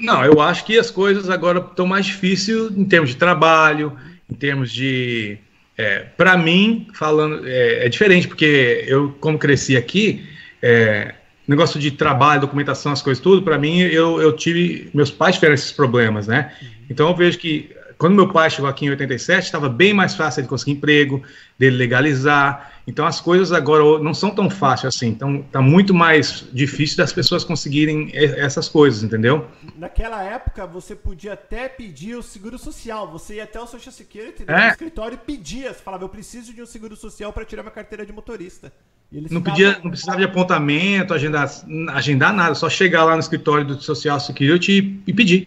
Não, 0.00 0.24
eu 0.24 0.40
acho 0.40 0.64
que 0.64 0.78
as 0.78 0.90
coisas 0.90 1.28
agora 1.28 1.58
estão 1.58 1.86
mais 1.86 2.06
difíceis 2.06 2.70
em 2.74 2.84
termos 2.84 3.10
de 3.10 3.16
trabalho, 3.16 3.96
em 4.30 4.34
termos 4.34 4.72
de. 4.72 5.38
É, 5.76 6.00
para 6.16 6.36
mim, 6.36 6.88
falando, 6.94 7.46
é, 7.46 7.86
é, 7.86 7.88
diferente, 7.88 8.28
porque 8.28 8.84
eu, 8.86 9.12
como 9.20 9.38
cresci 9.38 9.76
aqui, 9.76 10.26
é, 10.62 11.14
negócio 11.46 11.80
de 11.80 11.90
trabalho, 11.90 12.40
documentação, 12.40 12.92
as 12.92 13.02
coisas, 13.02 13.22
tudo, 13.22 13.42
para 13.42 13.58
mim, 13.58 13.80
eu, 13.80 14.20
eu 14.20 14.32
tive. 14.32 14.90
Meus 14.94 15.10
pais 15.10 15.34
tiveram 15.34 15.54
esses 15.54 15.72
problemas, 15.72 16.26
né? 16.26 16.52
Então 16.88 17.08
eu 17.08 17.16
vejo 17.16 17.38
que 17.38 17.70
quando 18.00 18.14
meu 18.14 18.32
pai 18.32 18.48
chegou 18.48 18.68
aqui 18.68 18.86
em 18.86 18.90
87, 18.90 19.44
estava 19.44 19.68
bem 19.68 19.92
mais 19.92 20.14
fácil 20.14 20.42
de 20.42 20.48
conseguir 20.48 20.72
emprego, 20.72 21.22
dele 21.58 21.76
legalizar. 21.76 22.72
Então 22.86 23.04
as 23.06 23.20
coisas 23.20 23.52
agora 23.52 24.02
não 24.02 24.14
são 24.14 24.30
tão 24.30 24.48
fáceis 24.48 24.94
assim. 24.94 25.08
Então 25.08 25.40
está 25.40 25.60
muito 25.60 25.92
mais 25.92 26.48
difícil 26.50 26.96
das 26.96 27.12
pessoas 27.12 27.44
conseguirem 27.44 28.10
essas 28.14 28.70
coisas, 28.70 29.02
entendeu? 29.02 29.46
Naquela 29.76 30.22
época 30.22 30.66
você 30.66 30.96
podia 30.96 31.34
até 31.34 31.68
pedir 31.68 32.16
o 32.16 32.22
seguro 32.22 32.58
social. 32.58 33.06
Você 33.12 33.34
ia 33.34 33.44
até 33.44 33.60
o 33.60 33.66
Social 33.66 33.92
Security 33.92 34.44
é. 34.46 34.64
no 34.64 34.70
escritório 34.70 35.16
e 35.16 35.18
pedia. 35.18 35.74
Você 35.74 35.82
falava, 35.82 36.02
eu 36.02 36.08
preciso 36.08 36.54
de 36.54 36.62
um 36.62 36.66
seguro 36.66 36.96
social 36.96 37.34
para 37.34 37.44
tirar 37.44 37.62
minha 37.62 37.70
carteira 37.70 38.06
de 38.06 38.14
motorista. 38.14 38.72
não, 39.12 39.42
pedia, 39.42 39.78
não 39.84 39.90
precisava 39.90 40.16
de 40.16 40.24
apontamento, 40.24 41.12
agendar, 41.12 41.50
agendar 41.88 42.32
nada, 42.32 42.54
só 42.54 42.70
chegar 42.70 43.04
lá 43.04 43.12
no 43.12 43.20
escritório 43.20 43.66
do 43.66 43.78
Social 43.78 44.18
Security 44.18 44.72
e, 44.72 45.10
e 45.10 45.12
pedir. 45.12 45.46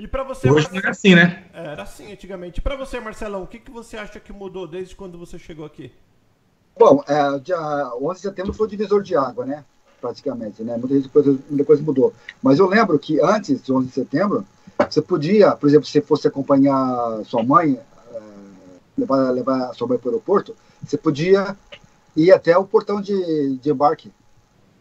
E 0.00 0.08
para 0.08 0.24
você. 0.24 0.50
Hoje 0.50 0.66
não 0.70 0.78
era 0.78 0.90
assim, 0.90 1.14
né? 1.14 1.44
Era 1.52 1.82
assim 1.82 2.10
antigamente. 2.10 2.58
E 2.58 2.62
para 2.62 2.74
você, 2.74 2.98
Marcelão, 2.98 3.42
o 3.42 3.46
que, 3.46 3.58
que 3.58 3.70
você 3.70 3.98
acha 3.98 4.18
que 4.18 4.32
mudou 4.32 4.66
desde 4.66 4.96
quando 4.96 5.18
você 5.18 5.38
chegou 5.38 5.66
aqui? 5.66 5.92
Bom, 6.78 7.04
é, 7.06 7.38
dia 7.40 7.92
11 8.00 8.14
de 8.14 8.20
setembro 8.22 8.54
foi 8.54 8.66
o 8.66 8.70
divisor 8.70 9.02
de 9.02 9.14
água, 9.14 9.44
né? 9.44 9.62
Praticamente, 10.00 10.62
né? 10.62 10.78
Muita 10.78 11.06
coisa, 11.10 11.38
muita 11.50 11.64
coisa 11.66 11.82
mudou. 11.82 12.14
Mas 12.42 12.58
eu 12.58 12.66
lembro 12.66 12.98
que 12.98 13.20
antes 13.20 13.62
de 13.62 13.70
11 13.70 13.88
de 13.88 13.92
setembro, 13.92 14.46
você 14.88 15.02
podia, 15.02 15.54
por 15.54 15.68
exemplo, 15.68 15.86
se 15.86 16.00
fosse 16.00 16.26
acompanhar 16.26 17.22
sua 17.26 17.42
mãe, 17.42 17.78
é, 18.14 18.20
levar, 18.96 19.30
levar 19.32 19.74
sua 19.74 19.86
mãe 19.86 19.98
para 19.98 20.08
o 20.08 20.12
aeroporto, 20.12 20.56
você 20.82 20.96
podia 20.96 21.54
ir 22.16 22.32
até 22.32 22.56
o 22.56 22.64
portão 22.64 23.02
de, 23.02 23.58
de 23.58 23.70
embarque. 23.70 24.10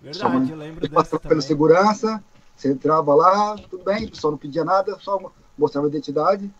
Verdade, 0.02 0.50
eu 0.50 0.58
lembro 0.58 0.88
dessa 0.88 1.20
pela 1.20 1.42
segurança, 1.42 2.24
você 2.60 2.72
entrava 2.72 3.16
lá, 3.16 3.56
tudo 3.56 3.84
bem, 3.84 4.06
o 4.06 4.12
pessoal 4.12 4.32
não 4.32 4.38
pedia 4.38 4.66
nada, 4.66 4.98
só 5.00 5.18
mostrava 5.58 5.88
a 5.88 5.90
identidade. 5.90 6.52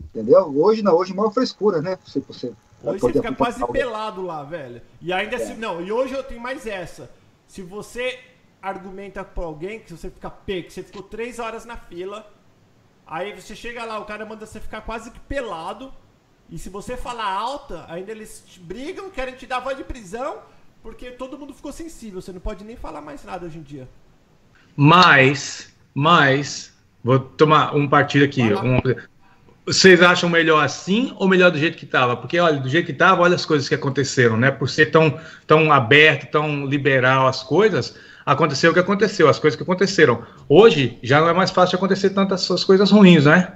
Entendeu? 0.00 0.44
Hoje 0.56 0.80
não, 0.80 0.94
hoje 0.94 1.12
maior 1.12 1.32
frescura, 1.32 1.82
né? 1.82 1.98
Se 2.06 2.20
você 2.20 2.52
hoje 2.84 3.00
você 3.00 3.12
fica 3.14 3.34
quase 3.34 3.66
pelado 3.66 4.22
lá, 4.22 4.44
velho. 4.44 4.80
E 5.00 5.12
ainda 5.12 5.36
é. 5.36 5.42
assim, 5.42 5.56
não, 5.56 5.80
e 5.80 5.90
hoje 5.90 6.14
eu 6.14 6.22
tenho 6.22 6.40
mais 6.40 6.66
essa. 6.66 7.10
Se 7.48 7.62
você 7.62 8.20
argumenta 8.62 9.24
pra 9.24 9.44
alguém 9.44 9.80
que 9.80 9.92
você 9.92 10.08
fica 10.08 10.30
pé, 10.30 10.62
que 10.62 10.72
você 10.72 10.84
ficou 10.84 11.02
três 11.02 11.40
horas 11.40 11.64
na 11.64 11.76
fila, 11.76 12.30
aí 13.04 13.34
você 13.34 13.56
chega 13.56 13.84
lá, 13.84 13.98
o 13.98 14.04
cara 14.04 14.24
manda 14.24 14.46
você 14.46 14.60
ficar 14.60 14.82
quase 14.82 15.10
que 15.10 15.18
pelado. 15.20 15.92
E 16.48 16.58
se 16.58 16.68
você 16.68 16.96
falar 16.96 17.30
alta, 17.32 17.84
ainda 17.88 18.12
eles 18.12 18.44
brigam, 18.60 19.10
querem 19.10 19.34
te 19.34 19.46
dar 19.46 19.58
voz 19.58 19.76
de 19.76 19.82
prisão, 19.82 20.38
porque 20.80 21.10
todo 21.10 21.36
mundo 21.36 21.52
ficou 21.52 21.72
sensível. 21.72 22.22
Você 22.22 22.32
não 22.32 22.40
pode 22.40 22.62
nem 22.62 22.76
falar 22.76 23.00
mais 23.00 23.24
nada 23.24 23.46
hoje 23.46 23.58
em 23.58 23.62
dia. 23.62 23.88
Mas, 24.76 25.72
mas, 25.94 26.72
vou 27.02 27.18
tomar 27.18 27.74
um 27.74 27.88
partido 27.88 28.24
aqui. 28.24 28.42
Um, 28.42 28.80
vocês 29.66 30.02
acham 30.02 30.28
melhor 30.28 30.62
assim 30.62 31.14
ou 31.16 31.26
melhor 31.26 31.50
do 31.50 31.58
jeito 31.58 31.76
que 31.76 31.84
estava? 31.84 32.16
Porque, 32.16 32.38
olha, 32.38 32.60
do 32.60 32.68
jeito 32.68 32.86
que 32.86 32.92
estava, 32.92 33.22
olha 33.22 33.34
as 33.34 33.46
coisas 33.46 33.68
que 33.68 33.74
aconteceram, 33.74 34.36
né? 34.36 34.50
Por 34.50 34.68
ser 34.68 34.86
tão, 34.86 35.18
tão 35.46 35.72
aberto, 35.72 36.30
tão 36.30 36.66
liberal 36.66 37.26
as 37.26 37.42
coisas, 37.42 37.94
aconteceu 38.26 38.70
o 38.70 38.74
que 38.74 38.80
aconteceu, 38.80 39.28
as 39.28 39.38
coisas 39.38 39.56
que 39.56 39.62
aconteceram. 39.62 40.22
Hoje, 40.48 40.98
já 41.02 41.20
não 41.20 41.28
é 41.28 41.32
mais 41.32 41.50
fácil 41.50 41.76
acontecer 41.76 42.10
tantas 42.10 42.64
coisas 42.64 42.90
ruins, 42.90 43.24
né? 43.24 43.54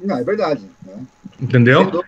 Não, 0.00 0.18
é 0.18 0.24
verdade. 0.24 0.62
Né? 0.86 0.94
Entendeu? 1.40 2.04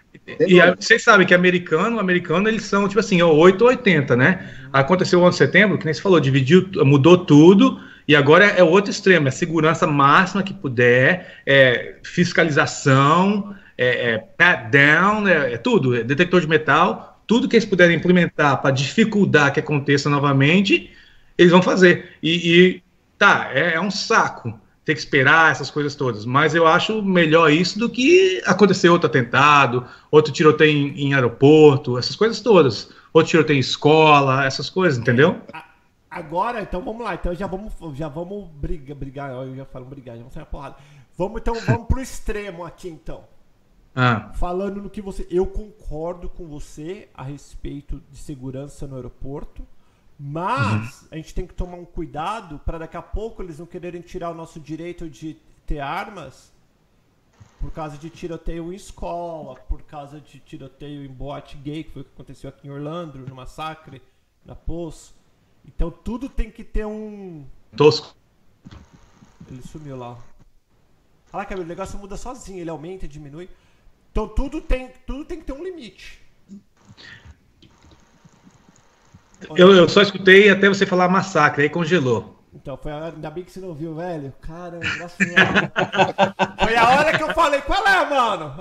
E 0.46 0.60
a, 0.60 0.74
vocês 0.74 1.02
sabem 1.02 1.26
que 1.26 1.34
americano, 1.34 1.98
americano, 1.98 2.48
eles 2.48 2.64
são, 2.64 2.88
tipo 2.88 3.00
assim, 3.00 3.20
8 3.20 3.62
ou 3.62 3.68
80, 3.68 4.16
né? 4.16 4.48
Aconteceu 4.72 5.20
o 5.20 5.22
11 5.22 5.32
de 5.32 5.38
setembro, 5.38 5.78
que 5.78 5.84
nem 5.84 5.92
você 5.92 6.00
falou, 6.00 6.20
dividiu, 6.20 6.68
mudou 6.84 7.18
tudo, 7.18 7.80
e 8.06 8.14
agora 8.14 8.44
é, 8.44 8.62
outro 8.62 8.90
extremo, 8.90 9.28
é 9.28 9.30
segurança 9.30 9.87
máxima 9.87 10.42
que 10.42 10.52
puder, 10.52 11.40
é 11.46 11.96
fiscalização, 12.02 13.54
é, 13.76 14.12
é 14.12 14.18
pat 14.18 14.70
down, 14.70 15.26
é, 15.26 15.54
é 15.54 15.56
tudo, 15.56 15.96
é 15.96 16.04
detector 16.04 16.40
de 16.40 16.49
metal, 16.49 17.23
tudo 17.26 17.49
que 17.49 17.56
eles 17.56 17.64
puderem 17.64 17.96
implementar 17.96 18.61
para 18.61 18.70
dificultar 18.70 19.52
que 19.52 19.61
aconteça 19.61 20.11
novamente, 20.11 20.90
eles 21.38 21.50
vão 21.50 21.62
fazer. 21.62 22.16
E, 22.23 22.30
e 22.32 22.82
tá, 23.18 23.50
é, 23.52 23.75
é, 23.75 23.80
um 23.80 23.90
saco 23.90 24.58
ter 24.84 24.92
que 24.92 25.00
esperar 25.00 25.50
essas 25.50 25.70
coisas 25.70 25.94
todas, 25.94 26.26
mas 26.26 26.54
eu 26.54 26.66
acho 26.66 27.02
melhor 27.02 27.50
isso 27.50 27.78
do 27.78 27.88
que 27.88 28.42
acontecer 28.44 28.90
outro 28.90 29.06
atentado, 29.06 29.87
outro 30.11 30.30
tiroteio 30.30 30.76
em, 30.76 31.06
em 31.06 31.14
aeroporto, 31.14 31.96
essas 31.96 32.14
coisas 32.14 32.42
todas, 32.42 32.90
outro 33.11 33.30
tiroteio 33.30 33.56
em 33.56 33.61
escola, 33.61 34.44
essas 34.44 34.68
coisas, 34.68 34.99
entendeu? 34.99 35.40
Agora, 36.14 36.62
então 36.62 36.80
vamos 36.83 37.04
lá. 37.04 37.14
Então 37.14 37.35
já 37.35 37.47
vamos, 37.47 37.73
já 37.97 38.09
vamos 38.09 38.49
brigar, 38.50 38.97
brigar. 38.97 39.30
Eu 39.30 39.56
já 39.56 39.64
falo 39.64 39.85
brigar, 39.85 40.14
já 40.14 40.21
vamos 40.21 40.35
sair 40.35 40.44
a 40.44 40.47
porrada. 40.47 40.76
Vamos 41.16 41.40
então, 41.40 41.54
vamos 41.66 41.87
pro 41.87 42.00
extremo 42.00 42.64
aqui 42.64 42.88
então. 42.88 43.25
Ah. 43.94 44.33
Falando 44.35 44.80
no 44.80 44.90
que 44.90 45.02
você. 45.02 45.26
Eu 45.30 45.47
concordo 45.47 46.28
com 46.28 46.47
você 46.47 47.09
a 47.14 47.23
respeito 47.23 48.00
de 48.11 48.18
segurança 48.18 48.87
no 48.87 48.97
aeroporto. 48.97 49.66
Mas 50.18 51.02
uhum. 51.02 51.09
a 51.11 51.16
gente 51.16 51.35
tem 51.35 51.47
que 51.47 51.54
tomar 51.54 51.76
um 51.76 51.85
cuidado 51.85 52.61
para 52.61 52.78
daqui 52.78 52.97
a 52.97 53.02
pouco 53.02 53.42
eles 53.42 53.59
não 53.59 53.66
quererem 53.66 54.00
tirar 54.00 54.30
o 54.30 54.35
nosso 54.35 54.61
direito 54.61 55.11
de 55.11 55.37
ter 55.66 55.80
armas 55.80 56.52
por 57.61 57.73
causa 57.73 57.99
de 57.99 58.11
tiroteio 58.11 58.73
em 58.73 58.76
escola, 58.76 59.56
por 59.56 59.83
causa 59.83 60.21
de 60.21 60.38
tiroteio 60.38 61.04
em 61.04 61.09
boate 61.09 61.56
gay, 61.56 61.83
que 61.83 61.90
foi 61.90 62.02
o 62.02 62.04
que 62.04 62.12
aconteceu 62.14 62.49
aqui 62.49 62.68
em 62.68 62.71
Orlando, 62.71 63.18
no 63.18 63.35
massacre, 63.35 64.00
na 64.44 64.54
Poço. 64.54 65.14
Então 65.66 65.90
tudo 65.90 66.28
tem 66.28 66.50
que 66.50 66.62
ter 66.62 66.87
um. 66.87 67.44
Tosco. 67.76 68.14
Ele 69.50 69.62
sumiu 69.62 69.97
lá. 69.97 70.18
Caraca, 71.30 71.59
o 71.59 71.64
negócio 71.64 71.99
muda 71.99 72.16
sozinho, 72.16 72.61
ele 72.61 72.71
aumenta, 72.71 73.09
diminui. 73.09 73.49
Então 74.11 74.28
tudo 74.28 74.61
tem, 74.61 74.90
tudo 75.06 75.25
tem 75.25 75.38
que 75.40 75.44
ter 75.44 75.52
um 75.52 75.64
limite. 75.64 76.23
Eu, 79.56 79.75
eu 79.75 79.88
só 79.88 80.00
escutei 80.00 80.49
até 80.49 80.68
você 80.68 80.87
falar 80.87 81.09
massacre, 81.09 81.64
aí 81.64 81.68
congelou. 81.68 82.35
Então, 82.54 82.76
foi 82.76 82.92
a 82.92 82.97
hora, 82.97 83.14
ainda 83.14 83.30
bem 83.30 83.42
que 83.42 83.50
você 83.50 83.59
não 83.61 83.75
viu, 83.75 83.97
velho. 83.97 84.33
Cara, 84.40 84.78
Foi 86.62 86.76
a 86.76 86.88
hora 86.88 87.18
que 87.18 87.23
eu 87.23 87.35
falei, 87.35 87.61
qual 87.62 87.85
é, 87.85 88.09
mano? 88.09 88.54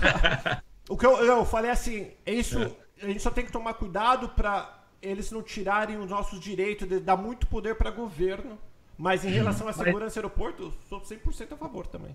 o 0.88 0.96
que 0.96 1.04
eu, 1.04 1.18
eu 1.18 1.44
falei 1.44 1.70
assim, 1.70 2.10
é 2.24 2.32
isso, 2.32 2.58
a 3.02 3.06
gente 3.06 3.20
só 3.20 3.30
tem 3.30 3.44
que 3.44 3.52
tomar 3.52 3.74
cuidado 3.74 4.30
pra 4.30 4.83
eles 5.04 5.30
não 5.30 5.42
tirarem 5.42 5.98
os 5.98 6.08
nossos 6.08 6.40
direitos 6.40 6.88
de 6.88 7.00
dar 7.00 7.16
muito 7.16 7.46
poder 7.46 7.74
para 7.74 7.90
governo. 7.90 8.58
Mas 8.96 9.24
em 9.24 9.30
relação 9.30 9.68
à 9.68 9.72
segurança 9.72 10.20
do 10.20 10.26
aeroporto, 10.26 10.72
sou 10.88 11.00
100% 11.00 11.52
a 11.52 11.56
favor 11.56 11.86
também. 11.86 12.14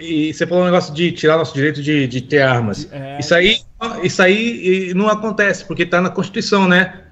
E 0.00 0.32
você 0.32 0.46
falou 0.46 0.62
um 0.62 0.66
negócio 0.66 0.94
de 0.94 1.12
tirar 1.12 1.36
nosso 1.36 1.52
direito 1.52 1.82
de, 1.82 2.06
de 2.06 2.22
ter 2.22 2.40
armas. 2.40 2.88
É, 2.90 3.18
isso 3.18 3.34
aí, 3.34 3.58
isso 4.02 4.22
aí 4.22 4.94
não 4.94 5.08
acontece, 5.08 5.62
porque 5.66 5.82
está 5.82 6.00
na 6.00 6.08
Constituição, 6.08 6.66
né? 6.66 7.02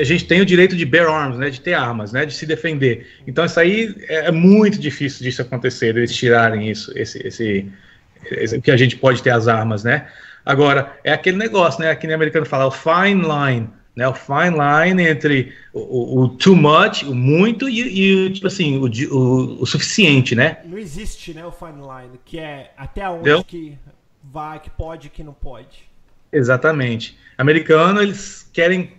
A 0.00 0.04
gente 0.04 0.24
tem 0.24 0.40
o 0.40 0.46
direito 0.46 0.74
de 0.74 0.86
bear 0.86 1.06
arms, 1.06 1.36
né? 1.36 1.50
De 1.50 1.60
ter 1.60 1.74
armas, 1.74 2.12
né? 2.12 2.24
De 2.24 2.32
se 2.32 2.46
defender. 2.46 3.06
Então 3.26 3.44
isso 3.44 3.60
aí 3.60 3.94
é, 4.08 4.28
é 4.28 4.32
muito 4.32 4.78
difícil 4.78 5.22
disso 5.22 5.42
acontecer, 5.42 5.94
eles 5.96 6.16
tirarem 6.16 6.70
isso, 6.70 6.90
esse, 6.96 7.18
esse, 7.26 7.70
esse, 8.30 8.60
que 8.62 8.70
a 8.70 8.76
gente 8.76 8.96
pode 8.96 9.22
ter 9.22 9.30
as 9.30 9.46
armas, 9.46 9.84
né? 9.84 10.08
Agora, 10.46 10.98
é 11.04 11.12
aquele 11.12 11.36
negócio, 11.36 11.82
né? 11.82 11.90
Aqui 11.90 12.06
no 12.06 12.14
americano 12.14 12.46
fala 12.46 12.66
o 12.66 12.70
fine 12.70 13.20
line 13.20 13.68
né, 13.96 14.08
o 14.08 14.14
fine 14.14 14.56
line 14.56 15.08
entre 15.08 15.52
o, 15.72 15.80
o, 15.80 16.22
o 16.22 16.28
too 16.28 16.56
much, 16.56 17.04
o 17.04 17.14
muito 17.14 17.68
e, 17.68 18.26
e 18.26 18.30
tipo 18.32 18.46
assim, 18.46 18.78
o, 18.78 18.86
o, 19.14 19.62
o, 19.62 19.66
suficiente, 19.66 20.34
né? 20.34 20.58
Não 20.64 20.78
existe, 20.78 21.32
né, 21.32 21.44
o 21.46 21.52
fine 21.52 21.80
line, 21.80 22.18
que 22.24 22.38
é 22.38 22.72
até 22.76 23.08
onde 23.08 23.20
Entendeu? 23.20 23.44
que 23.44 23.78
vai, 24.22 24.58
que 24.58 24.70
pode, 24.70 25.08
que 25.10 25.22
não 25.22 25.32
pode. 25.32 25.84
Exatamente. 26.32 27.16
Americano, 27.38 28.02
eles 28.02 28.48
querem 28.52 28.92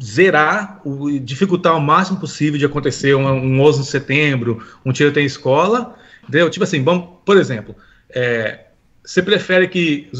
zerar, 0.00 0.80
o, 0.84 1.18
dificultar 1.18 1.76
o 1.76 1.80
máximo 1.80 2.20
possível 2.20 2.58
de 2.58 2.64
acontecer 2.64 3.14
um, 3.14 3.26
um 3.26 3.60
11 3.60 3.80
de 3.80 3.86
setembro, 3.86 4.64
um 4.84 4.92
tiroteio 4.92 5.24
em 5.24 5.26
escola, 5.26 5.96
entendeu? 6.22 6.48
Tipo 6.48 6.64
assim, 6.64 6.82
vamos, 6.82 7.18
por 7.24 7.36
exemplo, 7.36 7.74
é, 8.08 8.66
você 9.04 9.22
prefere 9.22 9.68
que, 9.68 10.10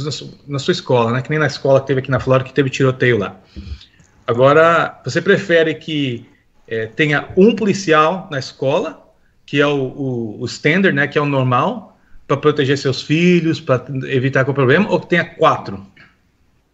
na 0.47 0.59
sua 0.59 0.73
escola, 0.73 1.13
né, 1.13 1.23
que 1.23 1.31
nem 1.31 1.39
na 1.39 1.47
escola 1.47 1.81
que 1.81 1.87
teve 1.87 2.01
aqui 2.01 2.11
na 2.11 2.21
Flórida, 2.21 2.49
que 2.49 2.55
teve 2.55 2.71
tiroteio 2.71 3.19
lá. 3.19 3.37
Agora, 4.27 5.01
você 5.05 5.21
prefere 5.21 5.75
que 5.75 6.27
é, 6.67 6.87
tenha 6.87 7.29
um 7.37 7.55
policial 7.55 8.29
na 8.31 8.39
escola, 8.39 9.07
que 9.45 9.61
é 9.61 9.67
o, 9.67 9.77
o, 9.77 10.41
o 10.41 10.45
standard, 10.47 10.95
né, 10.95 11.07
que 11.07 11.19
é 11.19 11.21
o 11.21 11.27
normal, 11.27 11.99
para 12.27 12.37
proteger 12.37 12.79
seus 12.79 13.03
filhos, 13.03 13.61
para 13.61 13.85
evitar 14.05 14.45
qualquer 14.45 14.61
problema, 14.61 14.89
ou 14.89 15.01
que 15.01 15.09
tenha 15.09 15.25
quatro? 15.25 15.85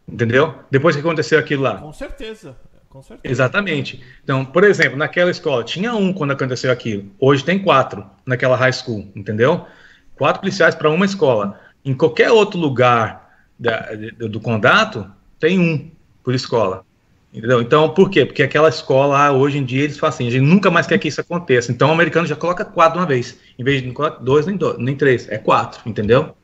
Entendeu? 0.06 0.54
Depois 0.70 0.94
que 0.94 1.00
aconteceu 1.00 1.38
aquilo 1.38 1.62
lá. 1.62 1.78
Com 1.78 1.92
certeza. 1.92 2.56
Com 2.88 3.02
certeza. 3.02 3.32
Exatamente. 3.32 4.02
Então, 4.22 4.44
por 4.44 4.64
exemplo, 4.64 4.96
naquela 4.96 5.30
escola 5.30 5.64
tinha 5.64 5.94
um 5.94 6.12
quando 6.12 6.30
aconteceu 6.30 6.70
aquilo. 6.70 7.10
Hoje 7.18 7.44
tem 7.44 7.58
quatro 7.58 8.06
naquela 8.24 8.56
high 8.56 8.72
school, 8.72 9.10
entendeu? 9.14 9.66
Quatro 10.14 10.40
policiais 10.40 10.74
para 10.74 10.88
uma 10.88 11.04
escola. 11.04 11.60
Em 11.86 11.94
qualquer 11.94 12.32
outro 12.32 12.58
lugar 12.58 13.46
da, 13.58 13.94
do, 14.18 14.28
do 14.28 14.40
condado, 14.40 15.10
tem 15.38 15.58
um 15.58 15.90
por 16.22 16.34
escola. 16.34 16.84
Entendeu? 17.32 17.60
Então, 17.60 17.94
por 17.94 18.10
quê? 18.10 18.26
Porque 18.26 18.42
aquela 18.42 18.68
escola, 18.68 19.30
hoje 19.30 19.58
em 19.58 19.64
dia, 19.64 19.84
eles 19.84 19.98
falam 19.98 20.12
assim, 20.12 20.26
a 20.26 20.30
gente 20.30 20.42
nunca 20.42 20.70
mais 20.70 20.86
quer 20.86 20.98
que 20.98 21.06
isso 21.06 21.20
aconteça. 21.20 21.70
Então, 21.70 21.90
o 21.90 21.92
americano 21.92 22.26
já 22.26 22.34
coloca 22.34 22.64
quatro 22.64 22.94
de 22.94 22.98
uma 22.98 23.06
vez. 23.06 23.38
Em 23.58 23.62
vez 23.62 23.82
de 23.82 23.94
dois, 24.20 24.46
nem, 24.46 24.56
dois, 24.56 24.78
nem 24.78 24.96
três. 24.96 25.28
É 25.28 25.38
quatro, 25.38 25.88
entendeu? 25.88 26.34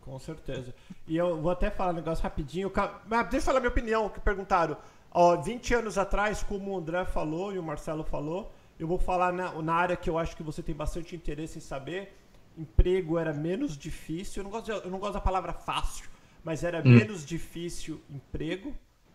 Com 0.00 0.18
certeza. 0.18 0.74
E 1.06 1.16
eu 1.16 1.40
vou 1.40 1.52
até 1.52 1.70
falar 1.70 1.92
um 1.92 1.96
negócio 1.96 2.24
rapidinho. 2.24 2.72
Mas 3.06 3.28
deixa 3.28 3.36
eu 3.36 3.42
falar 3.42 3.60
minha 3.60 3.70
opinião, 3.70 4.08
que 4.08 4.18
perguntaram. 4.18 4.76
Ó, 5.12 5.36
20 5.36 5.74
anos 5.74 5.98
atrás, 5.98 6.42
como 6.42 6.72
o 6.72 6.78
André 6.78 7.04
falou 7.04 7.52
e 7.52 7.58
o 7.58 7.62
Marcelo 7.62 8.02
falou, 8.02 8.52
eu 8.78 8.88
vou 8.88 8.98
falar 8.98 9.32
na, 9.32 9.52
na 9.62 9.74
área 9.74 9.96
que 9.96 10.10
eu 10.10 10.18
acho 10.18 10.36
que 10.36 10.42
você 10.42 10.62
tem 10.62 10.74
bastante 10.74 11.14
interesse 11.14 11.58
em 11.58 11.60
saber. 11.60 12.12
Emprego 12.56 13.18
era 13.18 13.32
menos 13.32 13.76
difícil. 13.76 14.40
Eu 14.40 14.44
não 14.44 14.50
gosto, 14.50 14.66
de, 14.66 14.70
eu 14.72 14.90
não 14.90 14.98
gosto 14.98 15.14
da 15.14 15.20
palavra 15.20 15.52
fácil, 15.52 16.08
mas 16.42 16.62
era 16.62 16.80
hum. 16.80 16.90
menos 16.90 17.24
difícil 17.24 18.00
emprego 18.08 18.74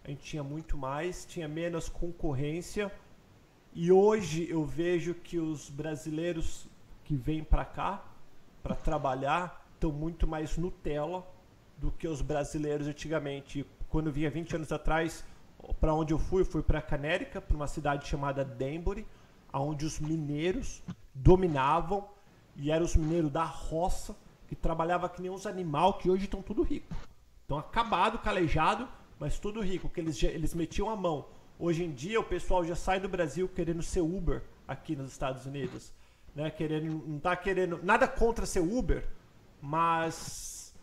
a 0.09 0.11
gente 0.11 0.23
tinha 0.23 0.43
muito 0.43 0.75
mais, 0.75 1.23
tinha 1.23 1.47
menos 1.47 1.87
concorrência. 1.87 2.91
E 3.75 3.91
hoje 3.91 4.49
eu 4.49 4.65
vejo 4.65 5.13
que 5.13 5.37
os 5.37 5.69
brasileiros 5.69 6.67
que 7.03 7.15
vêm 7.15 7.43
para 7.43 7.63
cá 7.63 8.03
para 8.63 8.73
trabalhar 8.73 9.67
estão 9.75 9.91
muito 9.91 10.25
mais 10.25 10.57
Nutella 10.57 11.23
do 11.77 11.91
que 11.91 12.07
os 12.07 12.23
brasileiros 12.23 12.87
antigamente. 12.87 13.63
Quando 13.87 14.07
eu 14.07 14.13
vinha 14.13 14.31
20 14.31 14.55
anos 14.55 14.71
atrás, 14.71 15.23
para 15.79 15.93
onde 15.93 16.11
eu 16.11 16.17
fui, 16.17 16.41
eu 16.41 16.45
fui 16.45 16.63
para 16.63 16.81
Canérica, 16.81 17.39
para 17.39 17.55
uma 17.55 17.67
cidade 17.67 18.07
chamada 18.07 18.43
Denbury, 18.43 19.05
onde 19.53 19.85
os 19.85 19.99
mineiros 19.99 20.81
dominavam 21.13 22.09
e 22.59 22.71
eram 22.71 22.85
os 22.85 22.95
mineiros 22.95 23.31
da 23.31 23.43
roça 23.43 24.15
que 24.47 24.55
trabalhavam 24.55 25.09
que 25.09 25.21
nem 25.21 25.31
uns 25.31 25.45
animal 25.45 25.93
que 25.93 26.09
hoje 26.09 26.25
estão 26.25 26.41
tudo 26.41 26.61
rico. 26.63 26.93
Estão 27.41 27.57
acabado, 27.57 28.19
calejado 28.19 28.87
mas 29.19 29.37
tudo 29.37 29.59
rico, 29.59 29.89
que 29.89 29.99
eles, 29.99 30.23
eles 30.23 30.53
metiam 30.53 30.89
a 30.89 30.95
mão. 30.95 31.25
Hoje 31.59 31.83
em 31.83 31.91
dia 31.91 32.19
o 32.19 32.23
pessoal 32.23 32.63
já 32.63 32.75
sai 32.75 32.99
do 33.01 33.09
Brasil 33.09 33.49
querendo 33.49 33.83
ser 33.83 33.99
Uber 33.99 34.41
aqui 34.65 34.95
nos 34.95 35.11
Estados 35.11 35.45
Unidos. 35.45 35.91
Né? 36.33 36.49
Querendo, 36.49 37.03
não 37.05 37.19
tá 37.19 37.35
querendo. 37.35 37.81
Nada 37.83 38.07
contra 38.07 38.45
ser 38.45 38.61
Uber, 38.61 39.05
mas 39.61 40.73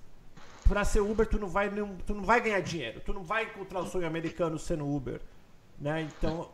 para 0.68 0.84
ser 0.84 1.00
Uber 1.00 1.26
tu 1.26 1.38
não, 1.38 1.48
vai, 1.48 1.70
tu 2.04 2.14
não 2.14 2.22
vai 2.22 2.42
ganhar 2.42 2.60
dinheiro. 2.60 3.00
Tu 3.00 3.12
não 3.14 3.24
vai 3.24 3.44
encontrar 3.44 3.80
o 3.80 3.86
sonho 3.86 4.06
americano 4.06 4.58
sendo 4.58 4.86
Uber. 4.86 5.22
Né? 5.78 6.02
Então 6.02 6.50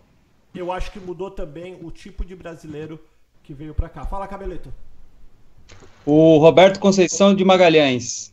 eu 0.55 0.71
acho 0.71 0.93
que 0.93 1.00
mudou 1.00 1.33
também 1.33 1.85
o 1.85 1.91
tipo 1.91 2.25
de 2.25 2.37
brasileiro 2.37 3.00
que 3.43 3.52
veio 3.52 3.75
para 3.75 3.88
cá. 3.88 4.07
Fala, 4.07 4.29
Cabeleto. 4.29 4.73
O 6.04 6.39
Roberto 6.39 6.80
Conceição 6.80 7.35
de 7.35 7.45
Magalhães. 7.45 8.32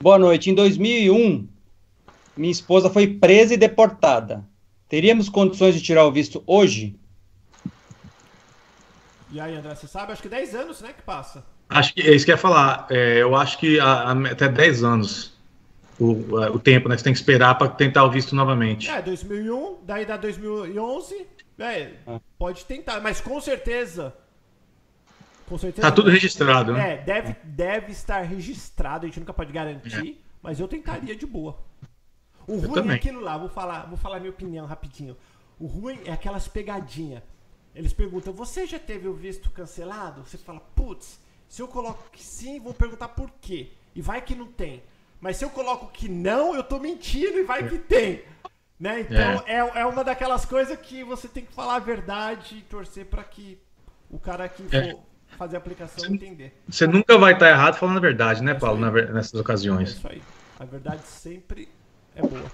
Boa 0.00 0.18
noite. 0.18 0.50
Em 0.50 0.54
2001, 0.54 1.48
minha 2.36 2.52
esposa 2.52 2.90
foi 2.90 3.06
presa 3.06 3.54
e 3.54 3.56
deportada. 3.56 4.44
Teríamos 4.88 5.28
condições 5.28 5.74
de 5.74 5.82
tirar 5.82 6.04
o 6.04 6.12
visto 6.12 6.42
hoje? 6.46 6.98
E 9.30 9.38
aí, 9.38 9.54
André, 9.54 9.74
você 9.74 9.86
sabe? 9.86 10.12
Acho 10.12 10.22
que 10.22 10.28
10 10.28 10.54
anos, 10.54 10.80
né, 10.80 10.92
que 10.92 11.02
passa. 11.02 11.44
Acho 11.68 11.94
que 11.94 12.00
é 12.00 12.14
isso 12.14 12.24
que 12.24 12.32
eu 12.32 12.34
ia 12.34 12.40
falar. 12.40 12.86
É, 12.90 13.22
eu 13.22 13.36
acho 13.36 13.58
que 13.58 13.78
a, 13.78 14.10
a, 14.10 14.12
até 14.30 14.48
10 14.48 14.82
anos 14.82 15.38
o, 16.00 16.36
a, 16.38 16.50
o 16.50 16.58
tempo, 16.58 16.88
né? 16.88 16.96
Você 16.96 17.04
tem 17.04 17.12
que 17.12 17.18
esperar 17.18 17.56
para 17.56 17.68
tentar 17.68 18.04
o 18.04 18.10
visto 18.10 18.34
novamente. 18.34 18.90
É, 18.90 19.00
2001, 19.00 19.78
daí 19.84 20.04
dá 20.04 20.16
2011. 20.16 21.26
É, 21.58 21.90
ah. 22.06 22.18
pode 22.38 22.64
tentar, 22.64 23.00
mas 23.00 23.20
com 23.20 23.40
certeza. 23.40 24.14
Com 25.50 25.58
certeza. 25.58 25.88
Tá 25.88 25.92
tudo 25.92 26.10
registrado, 26.10 26.74
né? 26.74 26.92
É, 26.92 26.96
deve, 26.98 27.34
deve 27.42 27.90
estar 27.90 28.20
registrado. 28.20 29.04
A 29.04 29.08
gente 29.08 29.18
nunca 29.18 29.34
pode 29.34 29.52
garantir, 29.52 30.12
é. 30.12 30.24
mas 30.40 30.60
eu 30.60 30.68
tentaria 30.68 31.16
de 31.16 31.26
boa. 31.26 31.58
O 32.46 32.52
eu 32.52 32.60
ruim 32.60 32.70
é 32.70 32.74
também. 32.74 32.92
é 32.92 32.94
aquilo 32.94 33.20
lá, 33.20 33.36
vou 33.36 33.48
falar, 33.48 33.88
vou 33.88 33.98
falar 33.98 34.20
minha 34.20 34.30
opinião 34.30 34.64
rapidinho. 34.64 35.16
O 35.58 35.66
ruim 35.66 35.98
é 36.04 36.12
aquelas 36.12 36.46
pegadinhas. 36.46 37.20
Eles 37.74 37.92
perguntam: 37.92 38.32
"Você 38.32 38.64
já 38.64 38.78
teve 38.78 39.08
o 39.08 39.12
visto 39.12 39.50
cancelado?" 39.50 40.24
Você 40.24 40.38
fala: 40.38 40.60
"Putz, 40.60 41.18
se 41.48 41.60
eu 41.60 41.66
coloco 41.66 42.08
que 42.12 42.22
sim, 42.22 42.60
vou 42.60 42.72
perguntar 42.72 43.08
por 43.08 43.28
quê". 43.40 43.72
E 43.92 44.00
vai 44.00 44.22
que 44.22 44.36
não 44.36 44.46
tem. 44.46 44.84
Mas 45.20 45.36
se 45.36 45.44
eu 45.44 45.50
coloco 45.50 45.90
que 45.90 46.08
não, 46.08 46.54
eu 46.54 46.62
tô 46.62 46.78
mentindo 46.78 47.38
e 47.38 47.42
vai 47.42 47.68
que 47.68 47.76
tem. 47.76 48.22
Né? 48.78 49.00
Então 49.00 49.42
é. 49.48 49.56
é, 49.56 49.80
é 49.80 49.84
uma 49.84 50.04
daquelas 50.04 50.44
coisas 50.44 50.78
que 50.78 51.02
você 51.02 51.26
tem 51.26 51.44
que 51.44 51.52
falar 51.52 51.74
a 51.74 51.80
verdade 51.80 52.58
e 52.58 52.62
torcer 52.62 53.06
para 53.06 53.24
que 53.24 53.58
o 54.08 54.18
cara 54.18 54.48
que 54.48 54.64
é. 54.74 54.92
for 54.92 55.09
fazer 55.36 55.56
a 55.56 55.58
aplicação 55.58 56.04
você, 56.04 56.12
entender. 56.12 56.52
Você 56.68 56.86
nunca 56.86 57.18
vai 57.18 57.32
estar 57.32 57.48
errado 57.48 57.76
falando 57.76 57.98
a 57.98 58.00
verdade, 58.00 58.42
né, 58.42 58.54
Paulo, 58.54 58.78
na, 58.78 58.90
nessas 58.90 59.34
ocasiões. 59.34 59.90
É 59.90 59.92
isso 59.92 60.08
aí. 60.08 60.22
A 60.58 60.64
verdade 60.64 61.02
sempre 61.04 61.68
é 62.14 62.22
boa. 62.22 62.50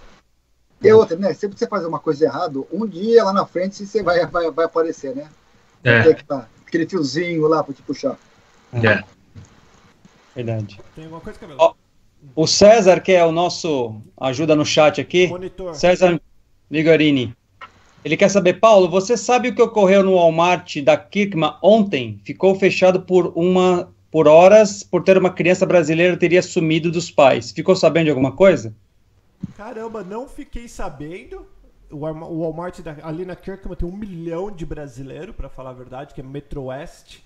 E 0.83 0.93
outra, 0.93 1.17
né? 1.17 1.33
Sempre 1.33 1.55
que 1.55 1.61
você 1.61 1.67
faz 1.67 1.85
uma 1.85 1.99
coisa 1.99 2.25
errada, 2.25 2.59
um 2.71 2.87
dia 2.87 3.25
lá 3.25 3.33
na 3.33 3.47
frente 3.47 3.85
você 3.85 4.03
vai, 4.03 4.25
vai, 4.27 4.51
vai 4.51 4.67
aparecer, 4.67 5.15
né? 5.15 5.29
É. 5.83 6.13
Tá, 6.15 6.49
aquele 6.67 6.89
fiozinho 6.89 7.47
lá 7.49 7.63
para 7.65 7.75
te 7.75 7.83
puxar. 7.83 8.19
É. 8.73 9.03
Verdade. 10.35 10.81
Tem 10.95 11.05
alguma 11.05 11.21
coisa, 11.21 11.39
Camilo? 11.39 11.59
Oh, 11.61 11.75
o 12.35 12.47
César, 12.47 13.01
que 13.01 13.13
é 13.13 13.25
o 13.25 13.33
nosso 13.33 14.01
ajuda 14.17 14.55
no 14.55 14.67
chat 14.67 15.01
aqui. 15.01 15.29
Monitor. 15.29 15.75
César 15.75 16.21
Migarini. 16.71 17.35
Ele 18.07 18.17
quer 18.17 18.29
saber, 18.29 18.61
Paulo, 18.61 18.89
você 18.89 19.17
sabe 19.17 19.49
o 19.49 19.55
que 19.57 19.61
ocorreu 19.61 20.01
no 20.01 20.15
Walmart 20.15 20.77
da 20.77 20.97
Kirkman 20.97 21.57
ontem? 21.61 22.21
Ficou 22.23 22.55
fechado 22.55 23.03
por 23.03 23.33
uma 23.35 23.93
por 24.13 24.29
horas 24.29 24.85
por 24.85 25.03
ter 25.03 25.19
uma 25.19 25.29
criança 25.29 25.67
brasileira 25.67 26.17
teria 26.17 26.41
sumido 26.41 26.89
dos 26.89 27.11
pais. 27.11 27.51
Ficou 27.51 27.75
sabendo 27.75 28.05
de 28.05 28.11
alguma 28.11 28.31
coisa? 28.31 28.73
Caramba, 29.57 30.05
não 30.05 30.29
fiquei 30.29 30.69
sabendo. 30.69 31.49
O 31.91 31.99
Walmart 31.99 32.79
ali 33.03 33.25
na 33.25 33.35
Kirkman 33.35 33.75
tem 33.75 33.89
um 33.89 33.97
milhão 33.97 34.53
de 34.53 34.65
brasileiro, 34.65 35.35
para 35.35 35.49
falar 35.49 35.71
a 35.71 35.73
verdade, 35.73 36.15
que 36.15 36.21
é 36.21 36.25
Metro 36.25 36.67
West. 36.67 37.19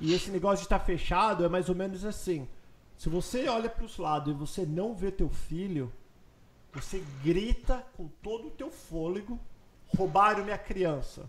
E 0.00 0.12
esse 0.12 0.32
negócio 0.32 0.56
de 0.56 0.64
estar 0.64 0.80
tá 0.80 0.84
fechado 0.84 1.44
é 1.44 1.48
mais 1.48 1.68
ou 1.68 1.76
menos 1.76 2.04
assim. 2.04 2.48
Se 2.96 3.08
você 3.08 3.46
olha 3.48 3.70
para 3.70 3.84
os 3.84 3.96
lados 3.98 4.34
e 4.34 4.36
você 4.36 4.66
não 4.66 4.96
vê 4.96 5.12
teu 5.12 5.28
filho, 5.28 5.92
você 6.74 7.00
grita 7.22 7.86
com 7.96 8.08
todo 8.20 8.48
o 8.48 8.50
teu 8.50 8.68
fôlego, 8.68 9.38
roubaram 9.96 10.44
minha 10.44 10.58
criança. 10.58 11.28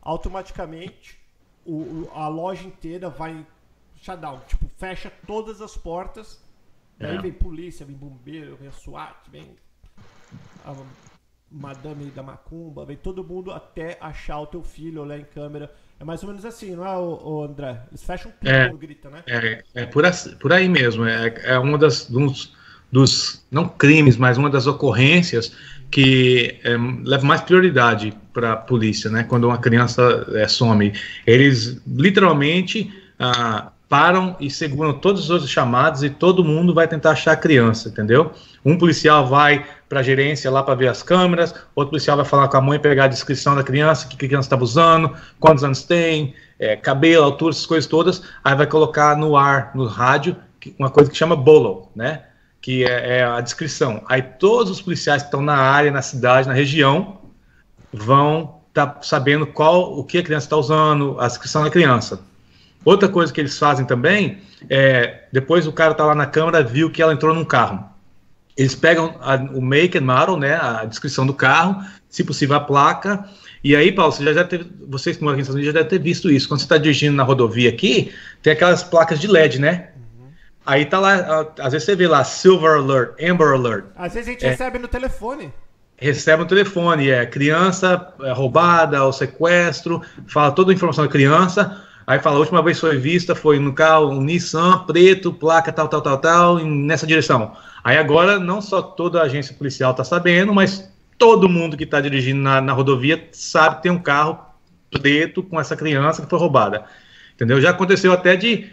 Automaticamente, 0.00 1.18
o, 1.64 2.08
a 2.12 2.28
loja 2.28 2.66
inteira 2.66 3.10
vai 3.10 3.46
shutdown, 3.96 4.40
tipo, 4.46 4.68
fecha 4.76 5.12
todas 5.26 5.60
as 5.60 5.76
portas 5.76 6.44
é. 6.98 7.10
Aí 7.10 7.18
vem 7.18 7.32
polícia, 7.32 7.84
vem 7.84 7.94
bombeiro, 7.94 8.56
vem 8.56 8.68
a 8.68 8.72
SWAT, 8.72 9.14
vem 9.30 9.54
a 10.64 10.74
madame 11.50 12.06
da 12.10 12.22
macumba, 12.22 12.84
vem 12.84 12.96
todo 12.96 13.22
mundo 13.22 13.52
até 13.52 13.98
achar 14.00 14.40
o 14.40 14.46
teu 14.46 14.62
filho, 14.62 15.02
olhar 15.02 15.18
em 15.18 15.24
câmera. 15.24 15.72
É 16.00 16.04
mais 16.04 16.22
ou 16.22 16.28
menos 16.28 16.44
assim, 16.44 16.74
não 16.74 16.86
é, 16.86 16.96
o, 16.96 17.44
André? 17.44 17.82
Eles 17.88 18.02
fecham 18.02 18.32
tudo 18.32 18.50
é, 18.50 18.72
grita, 18.72 19.10
né? 19.10 19.22
É, 19.26 19.62
é 19.74 19.86
por, 19.86 20.04
por 20.40 20.52
aí 20.52 20.68
mesmo. 20.68 21.04
É, 21.04 21.28
é 21.44 21.58
uma 21.58 21.78
das 21.78 22.06
dos, 22.06 22.55
dos, 22.90 23.44
não 23.50 23.68
crimes, 23.68 24.16
mas 24.16 24.38
uma 24.38 24.50
das 24.50 24.66
ocorrências 24.66 25.52
que 25.90 26.58
é, 26.64 26.76
leva 27.04 27.24
mais 27.24 27.40
prioridade 27.40 28.12
para 28.32 28.52
a 28.52 28.56
polícia, 28.56 29.10
né? 29.10 29.22
Quando 29.22 29.44
uma 29.44 29.58
criança 29.58 30.26
é, 30.34 30.48
some, 30.48 30.92
eles 31.26 31.80
literalmente 31.86 32.92
ah, 33.18 33.70
param 33.88 34.36
e 34.40 34.50
seguram 34.50 34.92
todos 34.94 35.24
os 35.24 35.30
outros 35.30 35.50
chamados 35.50 36.02
e 36.02 36.10
todo 36.10 36.44
mundo 36.44 36.74
vai 36.74 36.88
tentar 36.88 37.12
achar 37.12 37.32
a 37.32 37.36
criança, 37.36 37.88
entendeu? 37.88 38.32
Um 38.64 38.76
policial 38.76 39.26
vai 39.26 39.64
para 39.88 40.00
a 40.00 40.02
gerência 40.02 40.50
lá 40.50 40.62
para 40.62 40.74
ver 40.74 40.88
as 40.88 41.02
câmeras, 41.02 41.54
outro 41.74 41.90
policial 41.90 42.16
vai 42.16 42.26
falar 42.26 42.48
com 42.48 42.56
a 42.56 42.60
mãe, 42.60 42.78
pegar 42.78 43.04
a 43.04 43.08
descrição 43.08 43.54
da 43.54 43.62
criança, 43.62 44.08
que 44.08 44.16
criança 44.16 44.46
estava 44.46 44.64
usando, 44.64 45.14
quantos 45.38 45.62
anos 45.62 45.84
tem, 45.84 46.34
é, 46.58 46.74
cabelo, 46.74 47.24
altura, 47.24 47.52
essas 47.52 47.66
coisas 47.66 47.88
todas, 47.88 48.22
aí 48.42 48.56
vai 48.56 48.66
colocar 48.66 49.16
no 49.16 49.36
ar, 49.36 49.70
no 49.74 49.86
rádio, 49.86 50.36
uma 50.78 50.90
coisa 50.90 51.08
que 51.08 51.16
chama 51.16 51.36
bolo, 51.36 51.88
né? 51.94 52.24
Que 52.66 52.82
é, 52.82 53.18
é 53.18 53.24
a 53.24 53.40
descrição. 53.40 54.02
Aí 54.08 54.20
todos 54.20 54.72
os 54.72 54.82
policiais 54.82 55.22
que 55.22 55.28
estão 55.28 55.40
na 55.40 55.54
área, 55.54 55.88
na 55.92 56.02
cidade, 56.02 56.48
na 56.48 56.52
região, 56.52 57.20
vão 57.92 58.60
estar 58.70 58.86
tá 58.86 59.02
sabendo 59.02 59.46
qual, 59.46 59.96
o 59.96 60.02
que 60.02 60.18
a 60.18 60.22
criança 60.24 60.46
está 60.46 60.56
usando, 60.56 61.16
a 61.20 61.28
descrição 61.28 61.62
da 61.62 61.70
criança. 61.70 62.22
Outra 62.84 63.08
coisa 63.08 63.32
que 63.32 63.40
eles 63.40 63.56
fazem 63.56 63.86
também 63.86 64.38
é 64.68 65.28
depois 65.32 65.64
o 65.68 65.72
cara 65.72 65.94
tá 65.94 66.04
lá 66.04 66.12
na 66.12 66.26
câmera 66.26 66.60
viu 66.60 66.90
que 66.90 67.00
ela 67.00 67.12
entrou 67.12 67.32
num 67.32 67.44
carro. 67.44 67.88
Eles 68.56 68.74
pegam 68.74 69.14
a, 69.20 69.36
o 69.36 69.62
make 69.62 69.96
and 69.96 70.00
model, 70.00 70.36
né, 70.36 70.56
a 70.56 70.84
descrição 70.86 71.24
do 71.24 71.34
carro, 71.34 71.80
se 72.08 72.24
possível 72.24 72.56
a 72.56 72.60
placa. 72.60 73.28
E 73.62 73.76
aí, 73.76 73.92
Paulo, 73.92 74.10
você 74.10 74.24
já 74.24 74.32
deve 74.32 74.48
ter, 74.48 74.66
vocês 74.88 75.16
que 75.16 75.22
moram 75.22 75.34
aqui 75.34 75.42
nos 75.42 75.50
Estados 75.50 75.54
Unidos 75.54 75.72
já 75.72 75.82
devem 75.84 75.88
ter 75.88 76.02
visto 76.02 76.28
isso. 76.32 76.48
Quando 76.48 76.58
você 76.58 76.66
está 76.66 76.78
dirigindo 76.78 77.14
na 77.14 77.22
rodovia 77.22 77.70
aqui, 77.70 78.12
tem 78.42 78.52
aquelas 78.52 78.82
placas 78.82 79.20
de 79.20 79.28
LED, 79.28 79.60
né? 79.60 79.90
Aí 80.66 80.84
tá 80.84 80.98
lá, 80.98 81.46
às 81.60 81.72
vezes 81.72 81.86
você 81.86 81.94
vê 81.94 82.08
lá 82.08 82.24
Silver 82.24 82.78
Alert, 82.78 83.10
Amber 83.22 83.52
Alert. 83.52 83.84
Às 83.94 84.14
vezes 84.14 84.28
a 84.28 84.32
gente 84.32 84.44
é. 84.44 84.50
recebe 84.50 84.78
no 84.78 84.88
telefone 84.88 85.52
recebe 85.96 86.42
um 86.42 86.46
telefone, 86.46 87.10
é 87.10 87.24
criança 87.24 88.12
é, 88.20 88.32
roubada, 88.32 89.02
ou 89.04 89.12
sequestro, 89.12 90.02
fala 90.26 90.52
toda 90.52 90.70
a 90.70 90.74
informação 90.74 91.04
da 91.04 91.10
criança, 91.10 91.82
aí 92.06 92.18
fala, 92.18 92.36
a 92.36 92.40
última 92.40 92.62
vez 92.62 92.78
foi 92.78 92.98
vista, 92.98 93.34
foi 93.34 93.58
no 93.58 93.72
carro 93.72 94.10
um 94.10 94.20
Nissan 94.20 94.84
preto, 94.86 95.32
placa 95.32 95.72
tal, 95.72 95.88
tal, 95.88 96.02
tal, 96.02 96.18
tal, 96.18 96.58
nessa 96.58 97.06
direção. 97.06 97.56
Aí 97.82 97.96
agora, 97.96 98.38
não 98.38 98.60
só 98.60 98.82
toda 98.82 99.20
a 99.20 99.24
agência 99.24 99.54
policial 99.54 99.92
está 99.92 100.04
sabendo, 100.04 100.52
mas 100.52 100.92
todo 101.16 101.48
mundo 101.48 101.76
que 101.76 101.84
está 101.84 102.00
dirigindo 102.00 102.40
na, 102.40 102.60
na 102.60 102.72
rodovia 102.72 103.28
sabe 103.32 103.76
que 103.76 103.82
tem 103.84 103.92
um 103.92 103.98
carro 103.98 104.38
preto 104.90 105.42
com 105.42 105.58
essa 105.58 105.76
criança 105.76 106.22
que 106.22 106.28
foi 106.28 106.38
roubada. 106.38 106.84
Entendeu? 107.34 107.60
Já 107.60 107.70
aconteceu 107.70 108.12
até 108.12 108.36
de 108.36 108.70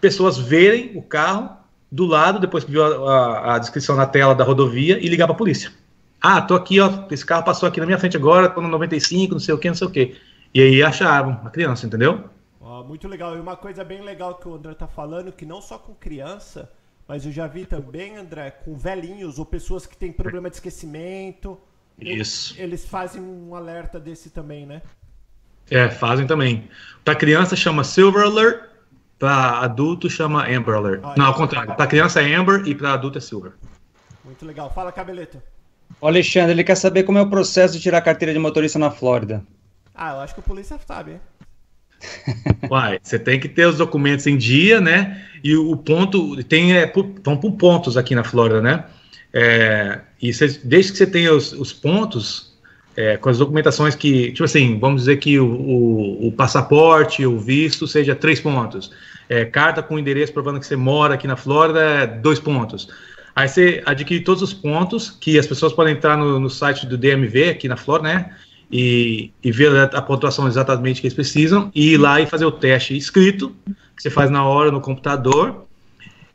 pessoas 0.00 0.38
verem 0.38 0.92
o 0.96 1.02
carro 1.02 1.56
do 1.90 2.06
lado, 2.06 2.38
depois 2.38 2.64
que 2.64 2.70
viu 2.70 2.84
a, 2.84 2.88
a, 2.88 3.54
a 3.54 3.58
descrição 3.58 3.96
na 3.96 4.06
tela 4.06 4.34
da 4.34 4.44
rodovia, 4.44 4.98
e 4.98 5.08
ligar 5.08 5.26
para 5.26 5.34
a 5.34 5.38
polícia. 5.38 5.72
Ah, 6.20 6.40
tô 6.40 6.54
aqui, 6.54 6.80
ó, 6.80 7.06
esse 7.10 7.24
carro 7.24 7.44
passou 7.44 7.68
aqui 7.68 7.78
na 7.78 7.86
minha 7.86 7.98
frente 7.98 8.16
agora, 8.16 8.48
tô 8.48 8.60
no 8.60 8.68
95, 8.68 9.34
não 9.34 9.40
sei 9.40 9.54
o 9.54 9.58
que, 9.58 9.68
não 9.68 9.76
sei 9.76 9.86
o 9.86 9.90
que. 9.90 10.16
E 10.52 10.60
aí 10.60 10.82
achavam 10.82 11.40
a 11.44 11.50
criança, 11.50 11.86
entendeu? 11.86 12.24
Ó, 12.60 12.82
muito 12.82 13.06
legal. 13.06 13.36
E 13.36 13.40
uma 13.40 13.56
coisa 13.56 13.84
bem 13.84 14.02
legal 14.02 14.34
que 14.34 14.48
o 14.48 14.54
André 14.54 14.74
tá 14.74 14.88
falando, 14.88 15.30
que 15.30 15.46
não 15.46 15.60
só 15.60 15.78
com 15.78 15.94
criança, 15.94 16.70
mas 17.06 17.24
eu 17.24 17.30
já 17.30 17.46
vi 17.46 17.64
também, 17.64 18.16
André, 18.16 18.50
com 18.50 18.74
velhinhos 18.74 19.38
ou 19.38 19.46
pessoas 19.46 19.86
que 19.86 19.96
têm 19.96 20.10
problema 20.10 20.50
de 20.50 20.56
esquecimento. 20.56 21.58
Isso. 21.98 22.54
Eles, 22.54 22.58
eles 22.58 22.84
fazem 22.84 23.22
um 23.22 23.54
alerta 23.54 24.00
desse 24.00 24.30
também, 24.30 24.66
né? 24.66 24.82
É, 25.70 25.88
fazem 25.88 26.26
também. 26.26 26.68
Para 27.04 27.14
criança 27.14 27.54
chama 27.54 27.84
Silver 27.84 28.24
Alert, 28.24 28.62
para 29.18 29.60
adulto 29.60 30.10
chama 30.10 30.46
Amber 30.46 30.74
Alert. 30.74 31.00
Ah, 31.02 31.14
não, 31.16 31.26
ao 31.26 31.34
contrário. 31.34 31.74
Para 31.74 31.86
criança 31.86 32.20
é 32.20 32.34
Amber 32.34 32.66
e 32.66 32.74
para 32.74 32.92
adulto 32.92 33.18
é 33.18 33.20
Silver. 33.20 33.52
Muito 34.24 34.44
legal. 34.44 34.70
Fala, 34.72 34.92
Cabeleto. 34.92 35.42
O 36.00 36.06
Alexandre, 36.06 36.52
ele 36.52 36.64
quer 36.64 36.74
saber 36.74 37.04
como 37.04 37.18
é 37.18 37.22
o 37.22 37.30
processo 37.30 37.74
de 37.74 37.80
tirar 37.80 38.00
carteira 38.02 38.32
de 38.32 38.38
motorista 38.38 38.78
na 38.78 38.90
Flórida. 38.90 39.42
Ah, 39.94 40.14
eu 40.14 40.20
acho 40.20 40.34
que 40.34 40.40
o 40.40 40.42
polícia 40.42 40.78
sabe, 40.86 41.12
hein? 41.12 41.20
Uai, 42.70 42.98
você 43.02 43.18
tem 43.18 43.40
que 43.40 43.48
ter 43.48 43.66
os 43.66 43.78
documentos 43.78 44.26
em 44.26 44.36
dia, 44.36 44.80
né? 44.80 45.24
E 45.42 45.56
o 45.56 45.76
ponto 45.76 46.42
tem 46.44 46.76
é, 46.76 46.92
vão 47.22 47.36
por 47.36 47.52
pontos 47.52 47.96
aqui 47.96 48.14
na 48.14 48.24
Flórida, 48.24 48.60
né? 48.60 48.84
É, 49.32 50.00
e 50.20 50.32
cê, 50.32 50.48
desde 50.64 50.92
que 50.92 50.98
você 50.98 51.06
tenha 51.06 51.32
os, 51.32 51.52
os 51.52 51.72
pontos 51.72 52.45
é, 52.96 53.16
com 53.16 53.28
as 53.28 53.38
documentações 53.38 53.94
que, 53.94 54.32
tipo 54.32 54.44
assim, 54.44 54.78
vamos 54.78 55.02
dizer 55.02 55.18
que 55.18 55.38
o, 55.38 55.46
o, 55.46 56.28
o 56.28 56.32
passaporte, 56.32 57.26
o 57.26 57.38
visto 57.38 57.86
seja 57.86 58.14
três 58.14 58.40
pontos, 58.40 58.90
é, 59.28 59.44
carta 59.44 59.82
com 59.82 59.98
endereço 59.98 60.32
provando 60.32 60.58
que 60.58 60.66
você 60.66 60.76
mora 60.76 61.14
aqui 61.14 61.26
na 61.26 61.36
Flórida, 61.36 61.80
é 61.80 62.06
dois 62.06 62.40
pontos. 62.40 62.88
Aí 63.34 63.46
você 63.48 63.82
adquire 63.84 64.24
todos 64.24 64.42
os 64.42 64.54
pontos 64.54 65.10
que 65.10 65.38
as 65.38 65.46
pessoas 65.46 65.74
podem 65.74 65.94
entrar 65.94 66.16
no, 66.16 66.40
no 66.40 66.48
site 66.48 66.86
do 66.86 66.96
DMV 66.96 67.50
aqui 67.50 67.68
na 67.68 67.76
Flor, 67.76 68.02
né? 68.02 68.34
E, 68.72 69.30
e, 69.44 69.52
ver 69.52 69.70
a 69.94 70.02
pontuação 70.02 70.48
exatamente 70.48 71.00
que 71.00 71.06
eles 71.06 71.14
precisam, 71.14 71.70
e 71.72 71.92
ir 71.92 71.98
lá 71.98 72.20
e 72.20 72.26
fazer 72.26 72.46
o 72.46 72.50
teste 72.50 72.96
escrito, 72.96 73.54
que 73.94 74.02
você 74.02 74.10
faz 74.10 74.28
na 74.28 74.44
hora 74.44 74.72
no 74.72 74.80
computador. 74.80 75.66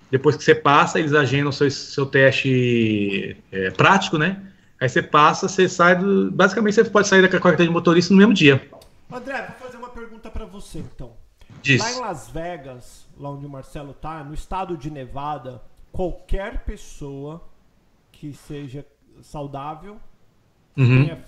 Depois 0.09 0.37
que 0.37 0.43
você 0.43 0.55
passa, 0.55 0.99
eles 0.99 1.13
agendam 1.13 1.51
seu, 1.51 1.69
seu 1.69 2.05
teste 2.05 3.35
é, 3.51 3.71
prático, 3.71 4.17
né? 4.17 4.39
Aí 4.81 4.89
você 4.89 5.03
passa, 5.03 5.47
você 5.47 5.69
sai 5.69 5.95
do. 5.95 6.31
Basicamente, 6.31 6.73
você 6.73 6.83
pode 6.83 7.07
sair 7.07 7.21
da 7.21 7.29
carteira 7.29 7.65
de 7.65 7.69
motorista 7.69 8.11
no 8.11 8.17
mesmo 8.17 8.33
dia. 8.33 8.67
André, 9.13 9.45
vou 9.47 9.67
fazer 9.67 9.77
uma 9.77 9.89
pergunta 9.89 10.27
para 10.31 10.43
você, 10.43 10.79
então. 10.79 11.13
Diz. 11.61 11.79
Lá 11.79 11.91
em 11.91 11.99
Las 11.99 12.29
Vegas, 12.29 13.07
lá 13.15 13.29
onde 13.29 13.45
o 13.45 13.49
Marcelo 13.49 13.93
tá, 13.93 14.23
no 14.23 14.33
estado 14.33 14.75
de 14.75 14.89
Nevada, 14.89 15.61
qualquer 15.91 16.65
pessoa 16.65 17.47
que 18.11 18.33
seja 18.33 18.83
saudável, 19.21 19.99
uhum. 20.77 21.05
tenha 21.05 21.23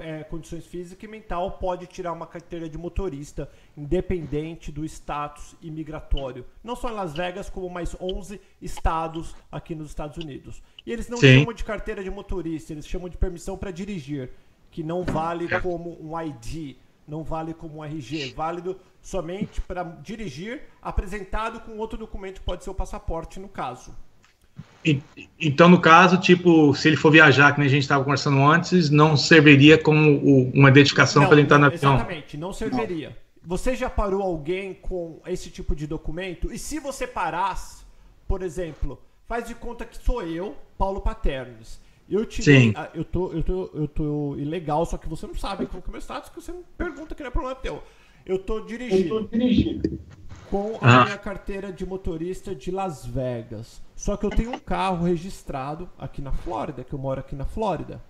é, 0.00 0.24
condições 0.24 0.66
físicas 0.66 1.04
e 1.04 1.08
mental, 1.08 1.52
pode 1.52 1.86
tirar 1.86 2.12
uma 2.12 2.26
carteira 2.26 2.68
de 2.68 2.76
motorista, 2.76 3.48
independente 3.76 4.70
do 4.70 4.84
status 4.84 5.54
imigratório. 5.62 6.44
Não 6.62 6.76
só 6.76 6.90
em 6.90 6.94
Las 6.94 7.14
Vegas, 7.14 7.48
como 7.48 7.68
mais 7.68 7.96
11 8.00 8.40
estados 8.60 9.34
aqui 9.50 9.74
nos 9.74 9.88
Estados 9.88 10.16
Unidos. 10.16 10.62
E 10.86 10.92
eles 10.92 11.08
não 11.08 11.18
Sim. 11.18 11.40
chamam 11.40 11.54
de 11.54 11.64
carteira 11.64 12.02
de 12.02 12.10
motorista, 12.10 12.72
eles 12.72 12.86
chamam 12.86 13.08
de 13.08 13.16
permissão 13.16 13.56
para 13.56 13.70
dirigir, 13.70 14.30
que 14.70 14.82
não 14.82 15.04
vale 15.04 15.48
como 15.60 15.98
um 16.00 16.20
ID, 16.20 16.76
não 17.06 17.22
vale 17.22 17.52
como 17.52 17.78
um 17.78 17.84
RG, 17.84 18.32
válido 18.34 18.78
somente 19.00 19.60
para 19.60 19.82
dirigir, 19.82 20.62
apresentado 20.80 21.60
com 21.60 21.76
outro 21.78 21.98
documento 21.98 22.40
que 22.40 22.46
pode 22.46 22.64
ser 22.64 22.70
o 22.70 22.74
passaporte, 22.74 23.40
no 23.40 23.48
caso. 23.48 23.94
Então, 25.40 25.68
no 25.68 25.80
caso, 25.80 26.18
tipo, 26.18 26.74
se 26.74 26.88
ele 26.88 26.96
for 26.96 27.10
viajar, 27.10 27.52
que 27.52 27.58
nem 27.58 27.66
a 27.66 27.70
gente 27.70 27.82
estava 27.82 28.02
conversando 28.02 28.40
antes, 28.44 28.90
não 28.90 29.16
serviria 29.16 29.78
como 29.78 30.18
uma 30.54 30.68
identificação 30.68 31.24
para 31.24 31.34
ele 31.34 31.42
entrar 31.42 31.58
no 31.58 31.66
avião? 31.66 31.94
Exatamente, 31.94 32.36
não 32.36 32.52
serviria. 32.52 33.08
Não. 33.10 33.16
Você 33.44 33.74
já 33.74 33.90
parou 33.90 34.22
alguém 34.22 34.74
com 34.74 35.20
esse 35.26 35.50
tipo 35.50 35.74
de 35.74 35.86
documento? 35.86 36.52
E 36.52 36.58
se 36.58 36.78
você 36.78 37.06
parasse, 37.06 37.84
por 38.28 38.42
exemplo, 38.42 39.00
faz 39.26 39.48
de 39.48 39.54
conta 39.54 39.84
que 39.84 39.96
sou 39.96 40.22
eu, 40.22 40.56
Paulo 40.78 41.00
Paternes. 41.00 41.80
Eu 42.08 42.26
tirei, 42.26 42.72
Sim. 42.72 42.74
eu 42.94 43.04
tô, 43.04 43.32
eu 43.32 43.42
tô, 43.42 43.70
eu 43.74 43.88
tô 43.88 44.36
ilegal, 44.36 44.84
só 44.84 44.98
que 44.98 45.08
você 45.08 45.26
não 45.26 45.34
sabe 45.34 45.66
qual 45.66 45.82
é 45.84 45.88
o 45.88 45.90
meu 45.90 46.00
status, 46.00 46.28
que 46.28 46.40
você 46.40 46.52
me 46.52 46.64
pergunta 46.76 47.14
que 47.14 47.22
não 47.22 47.28
é 47.28 47.30
problema 47.30 47.54
teu. 47.56 47.82
Eu 48.26 48.38
tô 48.38 48.60
dirigindo. 48.60 49.16
Eu 49.16 49.24
tô 49.24 49.36
dirigindo. 49.36 49.98
Com 50.52 50.78
a 50.82 51.00
ah. 51.00 51.04
minha 51.06 51.16
carteira 51.16 51.72
de 51.72 51.86
motorista 51.86 52.54
de 52.54 52.70
Las 52.70 53.06
Vegas. 53.06 53.80
Só 53.96 54.18
que 54.18 54.26
eu 54.26 54.28
tenho 54.28 54.52
um 54.52 54.58
carro 54.58 55.06
registrado 55.06 55.88
aqui 55.98 56.20
na 56.20 56.30
Flórida, 56.30 56.84
que 56.84 56.92
eu 56.92 56.98
moro 56.98 57.20
aqui 57.20 57.34
na 57.34 57.46
Flórida. 57.46 58.02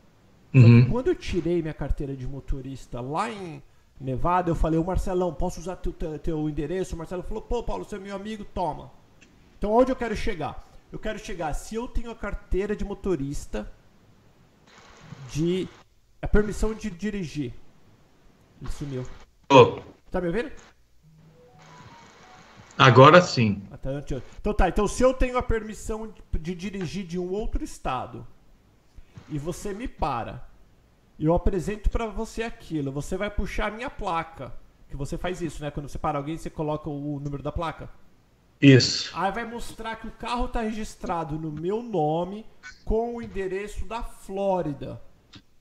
Uhum. 0.52 0.90
quando 0.90 1.06
eu 1.06 1.14
tirei 1.14 1.62
minha 1.62 1.72
carteira 1.72 2.16
de 2.16 2.26
motorista 2.26 3.00
lá 3.00 3.30
em 3.30 3.62
Nevada, 3.98 4.50
eu 4.50 4.56
falei, 4.56 4.76
ô 4.76 4.82
Marcelão, 4.82 5.32
posso 5.32 5.60
usar 5.60 5.76
teu, 5.76 5.92
teu, 6.18 6.48
endereço? 6.48 6.96
O 6.96 6.98
Marcelo 6.98 7.22
falou, 7.22 7.44
pô, 7.44 7.62
Paulo, 7.62 7.84
você 7.84 7.94
é 7.94 7.98
meu 8.00 8.16
amigo, 8.16 8.44
toma. 8.44 8.90
Então 9.56 9.70
onde 9.70 9.92
eu 9.92 9.96
quero 9.96 10.16
chegar? 10.16 10.68
Eu 10.90 10.98
quero 10.98 11.20
chegar, 11.20 11.54
se 11.54 11.76
eu 11.76 11.86
tenho 11.86 12.10
a 12.10 12.14
carteira 12.16 12.74
de 12.74 12.84
motorista 12.84 13.72
de. 15.30 15.68
a 16.20 16.26
permissão 16.26 16.74
de 16.74 16.90
dirigir. 16.90 17.54
Ele 18.60 18.70
sumiu. 18.72 19.06
Oh. 19.48 19.80
Tá 20.10 20.20
me 20.20 20.26
ouvindo? 20.26 20.50
Agora 22.76 23.20
sim. 23.20 23.62
Então 24.40 24.54
tá, 24.54 24.68
então 24.68 24.88
se 24.88 25.02
eu 25.02 25.12
tenho 25.12 25.36
a 25.36 25.42
permissão 25.42 26.12
de, 26.32 26.54
dirigir 26.54 27.06
de 27.06 27.18
um 27.18 27.30
outro 27.30 27.62
estado 27.62 28.26
e 29.28 29.38
você 29.38 29.72
me 29.72 29.86
para, 29.86 30.46
eu 31.18 31.34
apresento 31.34 31.90
para 31.90 32.06
você 32.06 32.42
aquilo, 32.42 32.90
você 32.90 33.16
vai 33.16 33.30
puxar 33.30 33.68
a 33.68 33.70
minha 33.70 33.90
placa. 33.90 34.52
Que 34.88 34.96
você 34.96 35.16
faz 35.16 35.40
isso, 35.40 35.62
né? 35.62 35.70
Quando 35.70 35.88
você 35.88 35.98
para 35.98 36.18
alguém, 36.18 36.36
você 36.36 36.50
coloca 36.50 36.90
o 36.90 37.18
número 37.18 37.42
da 37.42 37.50
placa. 37.50 37.88
Isso. 38.60 39.10
Aí 39.14 39.32
vai 39.32 39.44
mostrar 39.44 39.96
que 39.96 40.06
o 40.06 40.10
carro 40.12 40.44
está 40.44 40.60
registrado 40.60 41.38
no 41.38 41.50
meu 41.50 41.82
nome 41.82 42.46
com 42.84 43.16
o 43.16 43.22
endereço 43.22 43.84
da 43.86 44.02
Flórida. 44.02 45.00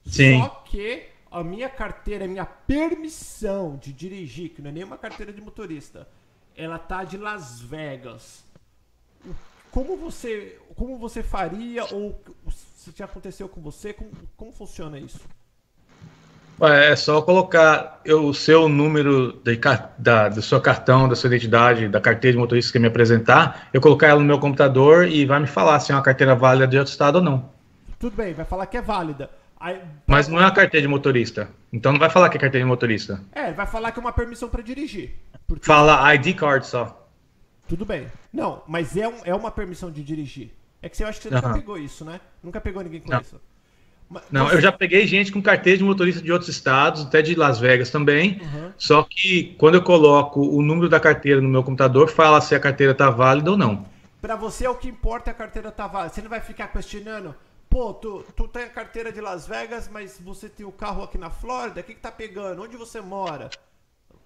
Sim. 0.05 0.39
Só 0.39 0.49
que 0.65 1.07
a 1.31 1.43
minha 1.43 1.69
carteira, 1.69 2.25
a 2.25 2.27
minha 2.27 2.45
permissão 2.45 3.77
de 3.77 3.93
dirigir, 3.93 4.49
que 4.49 4.61
não 4.61 4.69
é 4.69 4.73
nenhuma 4.73 4.97
carteira 4.97 5.31
de 5.31 5.41
motorista, 5.41 6.07
ela 6.61 6.77
tá 6.77 7.03
de 7.03 7.17
Las 7.17 7.59
Vegas. 7.59 8.43
Como 9.71 9.97
você, 9.97 10.59
como 10.75 10.97
você 10.97 11.23
faria 11.23 11.85
ou 11.85 12.21
se 12.49 12.93
já 12.95 13.05
aconteceu 13.05 13.49
com 13.49 13.61
você, 13.61 13.93
como, 13.93 14.11
como 14.37 14.51
funciona 14.51 14.99
isso? 14.99 15.19
É 16.61 16.95
só 16.95 17.19
colocar 17.23 17.99
o 18.05 18.31
seu 18.33 18.69
número 18.69 19.41
de, 19.43 19.59
da, 19.97 20.29
do 20.29 20.41
seu 20.43 20.61
cartão, 20.61 21.09
da 21.09 21.15
sua 21.15 21.27
identidade, 21.27 21.87
da 21.87 21.99
carteira 21.99 22.33
de 22.33 22.39
motorista 22.39 22.71
que 22.71 22.77
me 22.77 22.87
apresentar, 22.87 23.67
eu 23.73 23.81
colocar 23.81 24.09
ela 24.09 24.19
no 24.19 24.25
meu 24.25 24.37
computador 24.37 25.07
e 25.07 25.25
vai 25.25 25.39
me 25.39 25.47
falar 25.47 25.79
se 25.79 25.91
é 25.91 25.95
uma 25.95 26.03
carteira 26.03 26.35
válida 26.35 26.67
de 26.67 26.77
outro 26.77 26.91
estado 26.91 27.15
ou 27.15 27.23
não. 27.23 27.49
Tudo 27.97 28.15
bem, 28.15 28.33
vai 28.33 28.45
falar 28.45 28.67
que 28.67 28.77
é 28.77 28.81
válida. 28.81 29.31
Aí, 29.61 29.79
Mas 30.07 30.27
não 30.27 30.39
é 30.39 30.41
uma 30.41 30.51
carteira 30.51 30.81
de 30.81 30.87
motorista. 30.87 31.47
Então 31.71 31.91
não 31.91 31.99
vai 31.99 32.09
falar 32.09 32.29
que 32.29 32.37
é 32.37 32.39
carteira 32.39 32.65
de 32.65 32.67
motorista. 32.67 33.23
É, 33.31 33.53
vai 33.53 33.67
falar 33.67 33.91
que 33.91 33.99
é 33.99 34.01
uma 34.01 34.11
permissão 34.11 34.49
para 34.49 34.63
dirigir. 34.63 35.15
Porque... 35.47 35.63
Fala 35.63 36.13
ID 36.15 36.35
card 36.35 36.65
só. 36.65 37.07
Tudo 37.67 37.85
bem. 37.85 38.07
Não, 38.33 38.63
mas 38.67 38.97
é, 38.97 39.07
um, 39.07 39.15
é 39.23 39.35
uma 39.35 39.51
permissão 39.51 39.91
de 39.91 40.03
dirigir. 40.03 40.49
É 40.81 40.89
que 40.89 40.97
você 40.97 41.03
acha 41.03 41.19
que 41.19 41.29
você 41.29 41.35
nunca 41.35 41.53
pegou 41.53 41.77
isso, 41.77 42.03
né? 42.03 42.19
Nunca 42.43 42.59
pegou 42.59 42.83
ninguém 42.83 43.01
com 43.01 43.11
não. 43.11 43.21
isso. 43.21 43.39
Não, 44.29 44.51
eu 44.51 44.59
já 44.59 44.71
peguei 44.71 45.07
gente 45.07 45.31
com 45.31 45.41
carteira 45.41 45.77
de 45.77 45.83
motorista 45.83 46.21
de 46.21 46.31
outros 46.31 46.49
estados, 46.49 47.05
até 47.05 47.21
de 47.21 47.35
Las 47.35 47.59
Vegas 47.59 47.89
também. 47.89 48.41
Uhum. 48.41 48.71
Só 48.77 49.03
que 49.03 49.55
quando 49.57 49.75
eu 49.75 49.81
coloco 49.83 50.41
o 50.41 50.61
número 50.61 50.89
da 50.89 50.99
carteira 50.99 51.39
no 51.39 51.47
meu 51.47 51.63
computador, 51.63 52.09
fala 52.09 52.41
se 52.41 52.53
a 52.53 52.59
carteira 52.59 52.93
tá 52.93 53.09
válida 53.09 53.51
ou 53.51 53.57
não. 53.57 53.85
Para 54.21 54.35
você, 54.35 54.67
o 54.67 54.75
que 54.75 54.89
importa 54.89 55.29
é 55.29 55.31
a 55.31 55.35
carteira 55.35 55.71
tá 55.71 55.87
válida. 55.87 56.13
Você 56.13 56.21
não 56.21 56.29
vai 56.29 56.41
ficar 56.41 56.67
questionando, 56.67 57.33
pô, 57.71 57.93
tu, 57.93 58.23
tu 58.35 58.47
tem 58.49 58.63
a 58.63 58.69
carteira 58.69 59.13
de 59.13 59.21
Las 59.21 59.47
Vegas, 59.47 59.89
mas 59.91 60.19
você 60.23 60.49
tem 60.49 60.65
o 60.65 60.71
carro 60.73 61.03
aqui 61.03 61.17
na 61.17 61.29
Flórida, 61.29 61.79
o 61.79 61.83
que, 61.83 61.95
que 61.95 62.01
tá 62.01 62.11
pegando? 62.11 62.61
Onde 62.61 62.75
você 62.75 62.99
mora? 62.99 63.49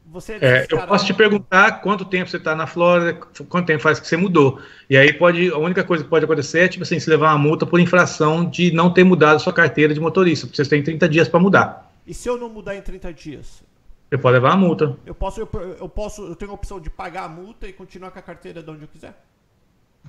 Você 0.08 0.38
é, 0.42 0.68
eu 0.70 0.86
posso 0.86 1.06
te 1.06 1.14
perguntar 1.14 1.82
quanto 1.82 2.06
tempo 2.06 2.30
você 2.30 2.38
está 2.38 2.56
na 2.56 2.68
Flórida, 2.68 3.14
quanto 3.48 3.66
tempo 3.66 3.82
faz 3.82 4.00
que 4.00 4.08
você 4.08 4.18
mudou. 4.18 4.60
E 4.90 4.98
aí 4.98 5.14
pode, 5.14 5.50
a 5.50 5.58
única 5.58 5.84
coisa 5.84 6.04
que 6.04 6.10
pode 6.10 6.26
acontecer 6.26 6.60
é 6.60 6.68
tipo 6.68 6.84
assim, 6.84 7.00
se 7.00 7.10
levar 7.10 7.34
uma 7.34 7.38
multa 7.38 7.66
por 7.66 7.80
infração 7.80 8.48
de 8.48 8.72
não 8.72 8.92
ter 8.92 9.04
mudado 9.04 9.40
sua 9.40 9.54
carteira 9.54 9.94
de 9.94 10.00
motorista, 10.00 10.46
porque 10.46 10.64
você 10.64 10.70
tem 10.70 10.84
30 10.84 11.08
dias 11.08 11.28
para 11.28 11.40
mudar. 11.40 11.92
E 12.06 12.14
se 12.14 12.28
eu 12.28 12.38
não 12.38 12.50
mudar 12.50 12.76
em 12.76 12.82
30 12.82 13.14
dias? 13.14 13.64
Você 14.10 14.18
pode 14.18 14.34
levar 14.34 14.54
a 14.54 14.58
multa. 14.58 14.96
Eu 15.06 15.16
posso, 15.16 15.40
eu, 15.42 15.50
eu 15.80 15.90
posso, 15.90 16.24
eu 16.24 16.36
tenho 16.36 16.52
a 16.52 16.54
opção 16.54 16.80
de 16.80 16.90
pagar 16.90 17.24
a 17.24 17.30
multa 17.30 17.68
e 17.68 17.74
continuar 17.74 18.12
com 18.12 18.20
a 18.20 18.22
carteira 18.22 18.62
de 18.62 18.70
onde 18.70 18.84
eu 18.84 18.88
quiser. 18.88 19.16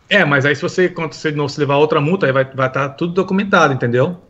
É, 0.09 0.25
mas 0.25 0.47
aí 0.47 0.55
se 0.55 0.63
você, 0.63 0.89
quando 0.89 1.13
você 1.13 1.31
não 1.33 1.49
se 1.49 1.59
levar 1.59 1.77
outra 1.77 2.01
multa, 2.01 2.27
aí 2.27 2.33
vai 2.33 2.45
estar 2.45 2.69
tá 2.69 2.89
tudo 2.89 3.13
documentado, 3.13 3.75
entendeu? 3.75 4.21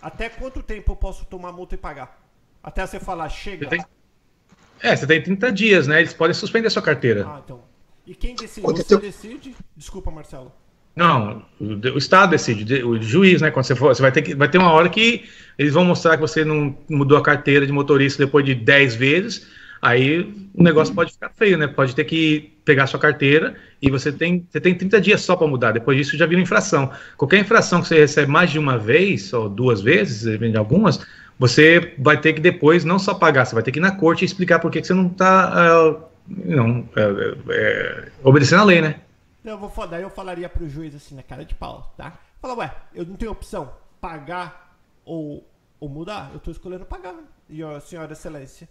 Até 0.00 0.28
quanto 0.28 0.62
tempo 0.62 0.92
eu 0.92 0.96
posso 0.96 1.24
tomar 1.26 1.52
multa 1.52 1.74
e 1.74 1.78
pagar? 1.78 2.20
Até 2.62 2.86
você 2.86 2.98
falar, 2.98 3.28
chega. 3.28 3.68
Você 3.68 3.76
tem... 3.76 3.86
É, 4.80 4.96
você 4.96 5.06
tem 5.06 5.22
30 5.22 5.52
dias, 5.52 5.86
né? 5.86 6.00
Eles 6.00 6.12
podem 6.12 6.34
suspender 6.34 6.66
a 6.66 6.70
sua 6.70 6.82
carteira. 6.82 7.24
Ah, 7.28 7.40
então. 7.44 7.60
E 8.06 8.14
quem 8.14 8.34
decide? 8.34 8.66
Você 8.66 8.96
decide? 8.96 9.54
Desculpa, 9.76 10.10
Marcelo. 10.10 10.52
Não, 10.94 11.42
o, 11.58 11.96
Estado 11.96 12.30
decide, 12.30 12.82
o 12.82 13.00
juiz, 13.00 13.40
né? 13.40 13.50
Quando 13.50 13.64
você 13.64 13.74
for, 13.74 13.94
você 13.94 14.02
vai 14.02 14.12
ter 14.12 14.20
que, 14.22 14.34
vai 14.34 14.48
ter 14.48 14.58
uma 14.58 14.72
hora 14.72 14.90
que 14.90 15.24
eles 15.58 15.72
vão 15.72 15.84
mostrar 15.84 16.16
que 16.16 16.20
você 16.20 16.44
não 16.44 16.76
mudou 16.88 17.16
a 17.16 17.22
carteira 17.22 17.66
de 17.66 17.72
motorista 17.72 18.24
depois 18.24 18.44
de 18.44 18.54
10 18.54 18.94
vezes. 18.96 19.46
Aí 19.82 20.32
o 20.54 20.62
negócio 20.62 20.94
pode 20.94 21.12
ficar 21.12 21.30
feio, 21.30 21.58
né? 21.58 21.66
Pode 21.66 21.92
ter 21.92 22.04
que 22.04 22.56
pegar 22.64 22.86
sua 22.86 23.00
carteira 23.00 23.56
e 23.80 23.90
você 23.90 24.12
tem, 24.12 24.46
você 24.48 24.60
tem 24.60 24.76
30 24.76 25.00
dias 25.00 25.20
só 25.22 25.34
para 25.34 25.48
mudar. 25.48 25.72
Depois 25.72 25.98
disso 25.98 26.16
já 26.16 26.24
vira 26.24 26.40
infração. 26.40 26.92
Qualquer 27.16 27.40
infração 27.40 27.82
que 27.82 27.88
você 27.88 27.98
recebe 27.98 28.30
mais 28.30 28.48
de 28.48 28.60
uma 28.60 28.78
vez 28.78 29.32
ou 29.32 29.48
duas 29.48 29.80
vezes, 29.82 30.22
depende 30.22 30.52
de 30.52 30.58
algumas, 30.58 31.04
você 31.36 31.96
vai 31.98 32.20
ter 32.20 32.32
que 32.32 32.40
depois 32.40 32.84
não 32.84 32.96
só 32.96 33.12
pagar, 33.12 33.44
você 33.44 33.54
vai 33.54 33.64
ter 33.64 33.72
que 33.72 33.80
ir 33.80 33.82
na 33.82 33.96
corte 33.96 34.22
e 34.22 34.24
explicar 34.24 34.60
por 34.60 34.70
que, 34.70 34.84
você 34.84 34.94
não 34.94 35.08
está 35.08 35.90
uh, 35.90 36.12
não, 36.28 36.88
é, 36.94 37.36
é, 37.50 38.12
obedecendo 38.22 38.60
a 38.60 38.64
lei, 38.64 38.80
né? 38.80 39.00
Eu 39.44 39.58
vou, 39.58 39.86
daí 39.88 40.02
eu 40.02 40.10
falaria 40.10 40.48
pro 40.48 40.68
juiz 40.68 40.94
assim, 40.94 41.16
na 41.16 41.24
cara 41.24 41.44
de 41.44 41.56
pau, 41.56 41.92
tá? 41.96 42.12
Fala, 42.40 42.54
ué, 42.54 42.72
eu 42.94 43.04
não 43.04 43.16
tenho 43.16 43.32
opção, 43.32 43.72
pagar 44.00 44.76
ou, 45.04 45.44
ou 45.80 45.88
mudar? 45.88 46.30
Eu 46.32 46.38
tô 46.38 46.52
escolhendo 46.52 46.84
pagar, 46.84 47.16
e 47.50 47.60
a 47.64 47.80
senhora 47.80 48.12
excelência. 48.12 48.68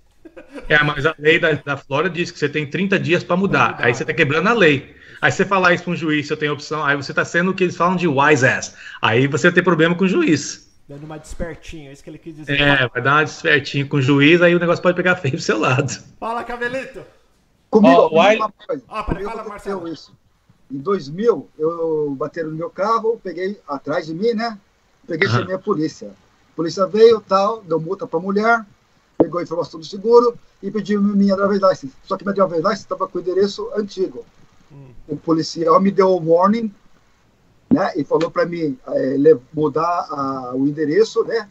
É, 0.67 0.81
mas 0.83 1.05
a 1.05 1.15
lei 1.17 1.39
da, 1.39 1.53
da 1.53 1.77
Flórida 1.77 2.13
diz 2.13 2.31
que 2.31 2.39
você 2.39 2.47
tem 2.49 2.69
30 2.69 2.99
dias 2.99 3.23
para 3.23 3.35
mudar. 3.35 3.71
mudar. 3.71 3.85
Aí 3.85 3.93
você 3.93 4.05
tá 4.05 4.13
quebrando 4.13 4.47
a 4.47 4.53
lei. 4.53 4.95
Aí 5.21 5.31
você 5.31 5.45
falar 5.45 5.73
isso 5.73 5.83
para 5.83 5.93
um 5.93 5.95
juiz, 5.95 6.27
se 6.27 6.33
eu 6.33 6.37
tenho 6.37 6.53
opção, 6.53 6.83
aí 6.83 6.95
você 6.95 7.13
tá 7.13 7.23
sendo 7.23 7.51
o 7.51 7.53
que 7.53 7.63
eles 7.63 7.77
falam 7.77 7.95
de 7.95 8.07
wise 8.07 8.45
ass. 8.45 8.75
Aí 9.01 9.27
você 9.27 9.47
vai 9.47 9.53
ter 9.53 9.61
problema 9.61 9.93
com 9.95 10.05
o 10.05 10.07
juiz. 10.07 10.71
Dando 10.89 11.03
uma 11.03 11.19
despertinha, 11.19 11.89
é 11.89 11.93
isso 11.93 12.03
que 12.03 12.09
ele 12.09 12.17
quis 12.17 12.35
dizer. 12.35 12.59
É, 12.59 12.87
vai 12.87 13.01
dar 13.01 13.17
uma 13.17 13.23
despertinha 13.23 13.85
com 13.85 13.97
o 13.97 14.01
juiz, 14.01 14.41
aí 14.41 14.55
o 14.55 14.59
negócio 14.59 14.81
pode 14.81 14.97
pegar 14.97 15.15
feio 15.15 15.35
pro 15.35 15.43
seu 15.43 15.59
lado. 15.59 15.91
Fala, 16.19 16.43
Cabelito! 16.43 17.03
Comigo, 17.69 17.93
oh, 17.93 18.09
comigo 18.09 18.43
uma 18.43 18.51
coisa. 18.51 18.83
Ah, 18.89 19.03
peraí, 19.03 19.23
fala, 19.23 19.47
Marcelo. 19.47 19.87
Isso. 19.87 20.13
Em 20.69 20.79
2000, 20.79 21.49
eu 21.57 22.15
bateram 22.17 22.49
no 22.49 22.55
meu 22.55 22.69
carro, 22.69 23.19
peguei 23.23 23.59
atrás 23.67 24.07
de 24.07 24.13
mim, 24.13 24.33
né? 24.33 24.57
Peguei 25.07 25.27
e 25.27 25.31
chamei 25.31 25.55
a 25.55 25.59
polícia. 25.59 26.07
A 26.07 26.55
polícia 26.55 26.85
veio, 26.87 27.21
tal, 27.21 27.61
deu 27.61 27.79
multa 27.79 28.07
pra 28.07 28.19
mulher, 28.19 28.65
pegou 29.21 29.39
a 29.39 29.43
informação 29.43 29.79
do 29.79 29.85
seguro 29.85 30.37
e 30.61 30.71
pediu 30.71 31.01
minha 31.01 31.35
driver's 31.35 31.61
license. 31.61 31.93
Só 32.03 32.17
que 32.17 32.23
minha 32.23 32.33
driver's 32.33 32.63
license 32.63 32.83
estava 32.83 33.07
com 33.07 33.17
o 33.17 33.21
endereço 33.21 33.69
antigo. 33.75 34.25
Hum. 34.71 34.89
O 35.07 35.17
policial 35.17 35.79
me 35.79 35.91
deu 35.91 36.15
um 36.17 36.31
warning 36.31 36.73
né? 37.71 37.93
E 37.95 38.03
falou 38.03 38.29
para 38.29 38.45
mim 38.45 38.77
é, 38.87 39.37
mudar 39.53 40.07
a, 40.09 40.51
o 40.53 40.67
endereço, 40.67 41.23
né? 41.23 41.49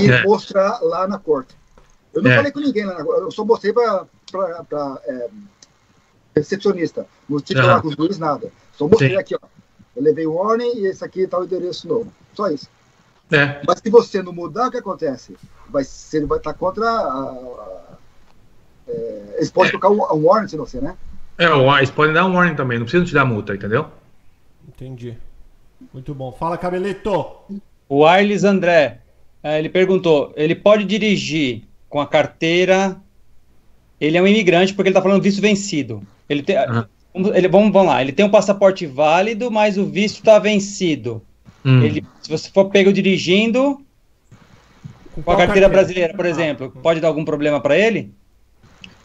E 0.00 0.10
é. 0.10 0.22
mostrar 0.22 0.80
lá 0.82 1.06
na 1.06 1.18
corte. 1.18 1.54
Eu 2.12 2.22
não 2.22 2.30
é. 2.30 2.36
falei 2.36 2.50
com 2.50 2.60
ninguém 2.60 2.84
lá 2.84 2.98
na 2.98 3.04
corte, 3.04 3.22
eu 3.22 3.30
só 3.30 3.44
mostrei 3.44 3.72
para 3.72 4.06
é, 5.04 5.28
recepcionista. 6.34 7.06
Não 7.28 7.40
tive 7.40 7.60
que 7.60 7.66
falar 7.66 7.82
com 7.82 7.88
os 7.88 7.94
juízes, 7.94 8.18
nada. 8.18 8.50
Só 8.76 8.88
mostrei 8.88 9.10
Sim. 9.10 9.16
aqui, 9.16 9.34
ó. 9.34 9.46
Eu 9.94 10.02
levei 10.02 10.26
o 10.26 10.34
warning 10.34 10.78
e 10.78 10.86
esse 10.86 11.04
aqui 11.04 11.22
está 11.22 11.38
o 11.38 11.44
endereço 11.44 11.86
novo. 11.86 12.12
Só 12.34 12.48
isso. 12.48 12.68
É. 13.32 13.60
Mas 13.66 13.78
se 13.78 13.90
você 13.90 14.22
não 14.22 14.32
mudar, 14.32 14.68
o 14.68 14.70
que 14.70 14.78
acontece? 14.78 15.36
Vai, 15.68 15.84
você 15.84 16.24
vai 16.26 16.38
estar 16.38 16.54
contra 16.54 16.84
a, 16.84 17.22
a, 17.22 17.96
é, 18.88 19.34
eles 19.36 19.50
podem 19.50 19.68
é. 19.68 19.72
tocar 19.72 19.88
um, 19.90 20.00
um 20.00 20.26
warning 20.26 20.48
se 20.48 20.56
você, 20.56 20.80
né? 20.80 20.96
É, 21.38 21.46
eles 21.78 21.90
podem 21.90 22.12
dar 22.12 22.26
um 22.26 22.34
warning 22.34 22.54
também, 22.54 22.78
não 22.78 22.84
precisa 22.84 23.04
te 23.04 23.14
dar 23.14 23.24
multa, 23.24 23.54
entendeu? 23.54 23.86
Entendi. 24.68 25.16
Muito 25.92 26.14
bom. 26.14 26.32
Fala, 26.32 26.58
Cabelito. 26.58 27.36
O 27.88 28.04
Arles 28.04 28.44
André, 28.44 29.00
é, 29.42 29.58
ele 29.58 29.68
perguntou, 29.68 30.32
ele 30.36 30.54
pode 30.54 30.84
dirigir 30.84 31.64
com 31.88 32.00
a 32.00 32.06
carteira... 32.06 33.00
Ele 34.00 34.16
é 34.16 34.22
um 34.22 34.26
imigrante 34.26 34.72
porque 34.72 34.88
ele 34.88 34.96
está 34.96 35.02
falando 35.02 35.22
visto 35.22 35.42
vencido. 35.42 36.02
Ele 36.28 36.42
tem... 36.42 36.56
Uhum. 36.56 37.32
Ele, 37.34 37.48
vamos, 37.48 37.72
vamos 37.72 37.88
lá, 37.88 38.00
ele 38.00 38.12
tem 38.12 38.24
um 38.24 38.30
passaporte 38.30 38.86
válido, 38.86 39.50
mas 39.50 39.76
o 39.76 39.84
visto 39.84 40.18
está 40.18 40.38
vencido. 40.38 41.20
Hum. 41.64 41.82
Ele, 41.82 42.04
se 42.22 42.30
você 42.30 42.50
for 42.50 42.66
pego 42.66 42.92
dirigindo 42.92 43.84
com, 45.12 45.22
com 45.22 45.30
a 45.30 45.36
carteira, 45.36 45.46
carteira, 45.46 45.68
brasileira, 45.68 46.14
por 46.14 46.26
exemplo, 46.26 46.70
pode 46.82 47.00
dar 47.00 47.08
algum 47.08 47.24
problema 47.24 47.60
para 47.60 47.76
ele? 47.76 48.12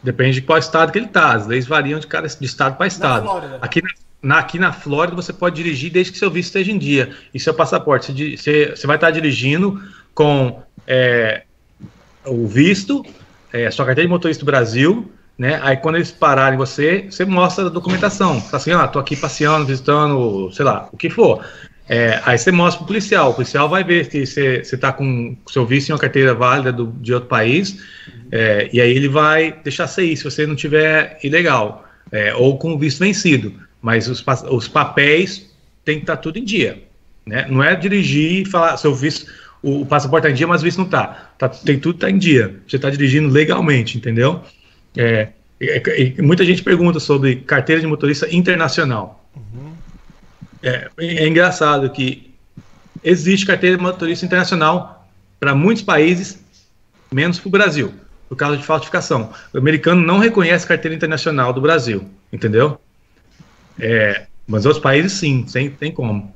Depende 0.02 0.40
de 0.40 0.42
qual 0.42 0.58
estado 0.58 0.92
que 0.92 0.98
ele 0.98 1.06
está. 1.06 1.32
As 1.32 1.46
leis 1.46 1.66
variam 1.66 1.98
de 1.98 2.06
cada 2.06 2.28
de 2.28 2.44
estado 2.44 2.76
para 2.76 2.86
estado. 2.86 3.28
Aqui 3.60 3.82
na 3.82 3.88
na, 4.26 4.38
aqui 4.38 4.58
na 4.58 4.72
Flórida 4.72 5.14
você 5.14 5.32
pode 5.32 5.56
dirigir 5.56 5.90
desde 5.90 6.12
que 6.12 6.18
seu 6.18 6.30
visto 6.30 6.48
esteja 6.48 6.72
em 6.72 6.78
dia 6.78 7.10
e 7.32 7.38
seu 7.38 7.54
passaporte. 7.54 8.12
Você, 8.36 8.74
você 8.74 8.86
vai 8.86 8.96
estar 8.96 9.12
dirigindo 9.12 9.80
com 10.12 10.60
é, 10.84 11.44
o 12.24 12.46
visto, 12.46 13.04
é, 13.52 13.70
sua 13.70 13.86
carteira 13.86 14.08
de 14.08 14.12
motorista 14.12 14.42
do 14.44 14.46
Brasil, 14.46 15.10
né? 15.38 15.60
Aí 15.62 15.76
quando 15.76 15.96
eles 15.96 16.10
pararem 16.10 16.58
você, 16.58 17.06
você 17.08 17.24
mostra 17.24 17.66
a 17.66 17.68
documentação. 17.68 18.40
Fala 18.40 18.56
assim, 18.56 18.72
ah, 18.72 18.88
tô 18.88 18.98
aqui 18.98 19.14
passeando, 19.14 19.66
visitando, 19.66 20.50
sei 20.52 20.64
lá, 20.64 20.88
o 20.92 20.96
que 20.96 21.08
for. 21.08 21.44
É, 21.88 22.20
aí 22.24 22.36
você 22.36 22.50
mostra 22.50 22.78
pro 22.78 22.88
policial. 22.88 23.30
O 23.30 23.34
policial 23.34 23.68
vai 23.68 23.84
ver 23.84 24.08
que 24.08 24.26
você 24.26 24.60
está 24.60 24.92
com 24.92 25.36
seu 25.46 25.64
visto 25.64 25.90
em 25.90 25.92
uma 25.92 25.98
carteira 25.98 26.34
válida 26.34 26.72
do, 26.72 26.86
de 27.00 27.14
outro 27.14 27.28
país, 27.28 27.80
é, 28.32 28.68
e 28.72 28.80
aí 28.80 28.90
ele 28.90 29.08
vai 29.08 29.52
deixar 29.62 29.86
sair 29.86 30.16
se 30.16 30.24
você 30.24 30.46
não 30.46 30.56
tiver 30.56 31.18
ilegal, 31.22 31.88
é, 32.10 32.34
ou 32.34 32.58
com 32.58 32.74
o 32.74 32.78
visto 32.78 33.00
vencido 33.00 33.66
mas 33.86 34.08
os, 34.08 34.24
os 34.50 34.66
papéis 34.66 35.48
tem 35.84 35.98
que 35.98 36.02
estar 36.02 36.16
tá 36.16 36.22
tudo 36.22 36.40
em 36.40 36.44
dia. 36.44 36.82
Né? 37.24 37.46
Não 37.48 37.62
é 37.62 37.72
dirigir 37.76 38.42
e 38.42 38.44
falar, 38.44 38.76
seu 38.76 38.92
visto, 38.92 39.30
o, 39.62 39.82
o 39.82 39.86
passaporte 39.86 40.26
está 40.26 40.32
em 40.32 40.36
dia, 40.36 40.46
mas 40.48 40.60
o 40.60 40.64
visto 40.64 40.78
não 40.78 40.86
está. 40.86 41.30
Tá, 41.38 41.48
tem 41.48 41.78
tudo 41.78 42.00
tá 42.00 42.10
em 42.10 42.18
dia. 42.18 42.56
Você 42.66 42.74
está 42.74 42.90
dirigindo 42.90 43.28
legalmente, 43.28 43.96
entendeu? 43.96 44.40
É, 44.96 45.28
é, 45.60 46.16
é, 46.18 46.20
muita 46.20 46.44
gente 46.44 46.64
pergunta 46.64 46.98
sobre 46.98 47.36
carteira 47.36 47.80
de 47.80 47.86
motorista 47.86 48.28
internacional. 48.34 49.24
Uhum. 49.36 49.72
É, 50.66 50.90
é 50.98 51.28
engraçado 51.28 51.88
que 51.90 52.34
existe 53.04 53.46
carteira 53.46 53.76
de 53.76 53.82
motorista 53.82 54.26
internacional 54.26 55.08
para 55.38 55.54
muitos 55.54 55.84
países, 55.84 56.42
menos 57.12 57.38
para 57.38 57.46
o 57.46 57.52
Brasil, 57.52 57.94
por 58.28 58.34
causa 58.34 58.56
de 58.56 58.64
falsificação. 58.64 59.32
O 59.54 59.58
americano 59.58 60.04
não 60.04 60.18
reconhece 60.18 60.66
carteira 60.66 60.96
internacional 60.96 61.52
do 61.52 61.60
Brasil, 61.60 62.10
entendeu? 62.32 62.80
É, 63.78 64.26
mas 64.44 64.66
outros 64.66 64.82
países 64.82 65.12
sim, 65.12 65.44
tem, 65.44 65.70
tem 65.70 65.92
como. 65.92 66.34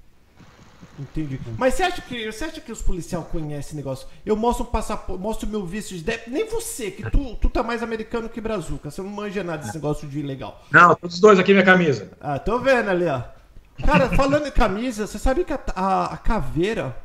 Entendi. 0.96 1.40
Mas 1.58 1.74
você 1.74 1.82
acha 1.82 2.00
que 2.02 2.30
você 2.30 2.44
acha 2.44 2.60
que 2.60 2.70
os 2.70 2.82
policiais 2.82 3.24
conhecem 3.32 3.58
esse 3.58 3.74
negócio? 3.74 4.06
Eu 4.24 4.36
mostro 4.36 4.64
um 4.64 4.68
passaporte, 4.68 5.20
mostro 5.20 5.48
meu 5.48 5.66
visto 5.66 5.94
de 5.94 6.04
débito. 6.04 6.30
Nem 6.30 6.46
você, 6.46 6.92
que 6.92 7.10
tu, 7.10 7.34
tu 7.36 7.48
tá 7.48 7.64
mais 7.64 7.82
americano 7.82 8.28
que 8.28 8.40
brazuca. 8.40 8.90
Você 8.90 9.00
não 9.00 9.08
manja 9.08 9.42
nada 9.42 9.64
desse 9.64 9.74
negócio 9.74 10.06
de 10.06 10.20
ilegal. 10.20 10.62
Não, 10.70 10.94
todos 10.94 11.18
dois 11.18 11.38
aqui 11.38 11.52
minha 11.52 11.64
camisa. 11.64 12.10
Ah, 12.20 12.38
tô 12.38 12.58
vendo 12.60 12.90
ali, 12.90 13.06
ó. 13.06 13.39
Cara, 13.84 14.08
falando 14.10 14.46
em 14.46 14.50
camisa, 14.50 15.06
você 15.06 15.18
sabe 15.18 15.44
que 15.44 15.52
a, 15.52 15.60
a, 15.74 16.14
a 16.14 16.16
caveira. 16.16 16.96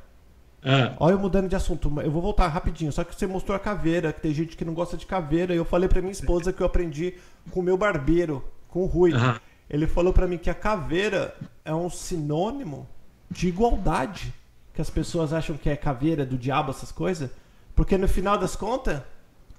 É. 0.64 0.94
Olha 1.00 1.14
eu 1.14 1.20
mudando 1.20 1.48
de 1.48 1.56
assunto, 1.56 1.94
eu 2.02 2.10
vou 2.10 2.22
voltar 2.22 2.48
rapidinho. 2.48 2.92
Só 2.92 3.04
que 3.04 3.14
você 3.16 3.28
mostrou 3.28 3.56
a 3.56 3.60
caveira, 3.60 4.12
que 4.12 4.22
tem 4.22 4.34
gente 4.34 4.58
que 4.58 4.66
não 4.66 4.74
gosta 4.74 4.98
de 4.98 5.06
caveira. 5.06 5.54
E 5.54 5.58
eu 5.58 5.66
falei 5.66 5.88
pra 5.88 6.02
minha 6.02 6.12
esposa 6.12 6.52
que 6.52 6.62
eu 6.62 6.66
aprendi 6.66 7.14
com 7.52 7.60
o 7.60 7.64
meu 7.64 7.78
barbeiro, 7.78 8.44
com 8.68 8.82
o 8.82 8.86
Rui. 8.86 9.14
Uhum. 9.14 9.36
Ele 9.70 9.88
falou 9.88 10.12
para 10.12 10.28
mim 10.28 10.38
que 10.38 10.50
a 10.50 10.56
caveira 10.56 11.36
é 11.64 11.74
um 11.74 11.90
sinônimo 11.90 12.88
de 13.30 13.48
igualdade. 13.48 14.34
Que 14.74 14.82
as 14.82 14.90
pessoas 14.90 15.34
acham 15.34 15.56
que 15.56 15.70
é 15.70 15.76
caveira 15.76 16.26
do 16.26 16.38
diabo, 16.38 16.72
essas 16.72 16.92
coisas. 16.92 17.30
Porque 17.76 17.98
no 17.98 18.08
final 18.08 18.38
das 18.38 18.56
contas, 18.56 19.02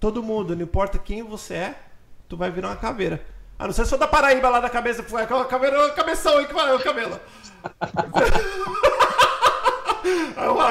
todo 0.00 0.22
mundo, 0.22 0.56
não 0.56 0.62
importa 0.62 0.98
quem 0.98 1.22
você 1.22 1.54
é, 1.54 1.78
tu 2.28 2.36
vai 2.36 2.50
virar 2.50 2.68
uma 2.68 2.76
caveira. 2.76 3.24
Ah, 3.58 3.66
não 3.66 3.72
sei 3.72 3.84
se 3.84 3.90
sou 3.90 3.98
da 3.98 4.06
Paraíba 4.06 4.48
lá 4.48 4.60
da 4.60 4.68
cabeça, 4.68 5.02
caveira, 5.48 5.90
cabeção 5.92 6.38
aí 6.38 6.46
que 6.46 6.52
vai 6.52 6.74
o 6.74 6.82
cabelo. 6.82 7.18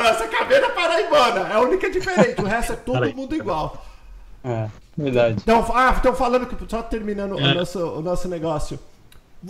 Essa 0.05 0.27
caveira 0.27 0.67
é 0.67 0.69
paraibana, 0.69 1.49
é 1.49 1.53
a 1.53 1.59
única 1.59 1.89
diferente. 1.89 2.39
O 2.41 2.45
resto 2.45 2.73
é 2.73 2.75
todo 2.75 3.15
mundo 3.15 3.35
igual. 3.35 3.83
É, 4.43 4.69
verdade. 4.95 5.37
Então, 5.41 5.65
ah, 5.73 5.91
estão 5.95 6.15
falando 6.15 6.45
que. 6.45 6.69
Só 6.69 6.83
terminando 6.83 7.39
é. 7.39 7.43
o, 7.43 7.55
nosso, 7.55 7.79
o 7.79 8.01
nosso 8.01 8.27
negócio. 8.27 8.79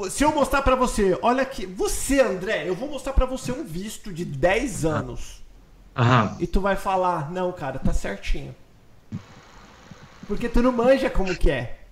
Se 0.10 0.24
eu 0.24 0.32
mostrar 0.32 0.62
pra 0.62 0.76
você, 0.76 1.18
olha 1.22 1.42
aqui. 1.44 1.66
Você, 1.66 2.22
André, 2.22 2.68
eu 2.68 2.76
vou 2.76 2.90
mostrar 2.90 3.14
pra 3.14 3.26
você 3.26 3.52
um 3.52 3.64
visto 3.64 4.12
de 4.12 4.26
10 4.26 4.86
anos. 4.86 5.44
Aham. 5.96 6.36
E 6.40 6.48
tu 6.48 6.60
vai 6.60 6.76
falar, 6.76 7.32
não, 7.32 7.52
cara, 7.52 7.80
tá 7.80 7.94
certinho. 7.94 8.56
Porque 10.28 10.50
tu 10.50 10.62
não 10.62 10.72
manja 10.72 11.10
como 11.10 11.36
que 11.36 11.52
é. 11.52 11.85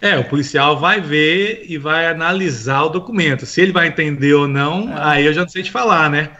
É, 0.00 0.16
o 0.16 0.24
policial 0.24 0.78
vai 0.78 1.00
ver 1.00 1.64
e 1.68 1.76
vai 1.76 2.06
analisar 2.06 2.84
o 2.84 2.88
documento. 2.88 3.44
Se 3.44 3.60
ele 3.60 3.72
vai 3.72 3.88
entender 3.88 4.34
ou 4.34 4.46
não, 4.46 4.96
é. 4.96 5.00
aí 5.00 5.26
eu 5.26 5.32
já 5.32 5.42
não 5.42 5.48
sei 5.48 5.62
te 5.62 5.70
falar, 5.70 6.08
né? 6.08 6.30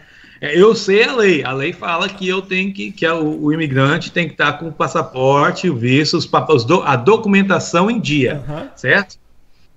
É, 0.40 0.57
eu 0.59 0.75
sei 0.75 1.05
a 1.05 1.16
lei. 1.16 1.44
A 1.44 1.53
lei 1.53 1.73
fala 1.73 2.09
que 2.09 2.29
eu 2.29 2.40
tenho 2.40 2.73
que, 2.73 2.92
que 2.92 3.07
o, 3.09 3.44
o 3.44 3.53
imigrante 3.53 4.12
tem 4.12 4.27
que 4.27 4.35
estar 4.35 4.53
com 4.55 4.68
o 4.68 4.73
passaporte, 4.73 5.68
o 5.68 5.75
visto, 5.75 6.16
os, 6.16 6.31
os 6.49 6.64
do, 6.64 6.83
a 6.83 6.94
documentação 6.94 7.90
em 7.90 7.99
dia, 8.01 8.44
uhum. 8.49 8.68
certo? 8.77 9.16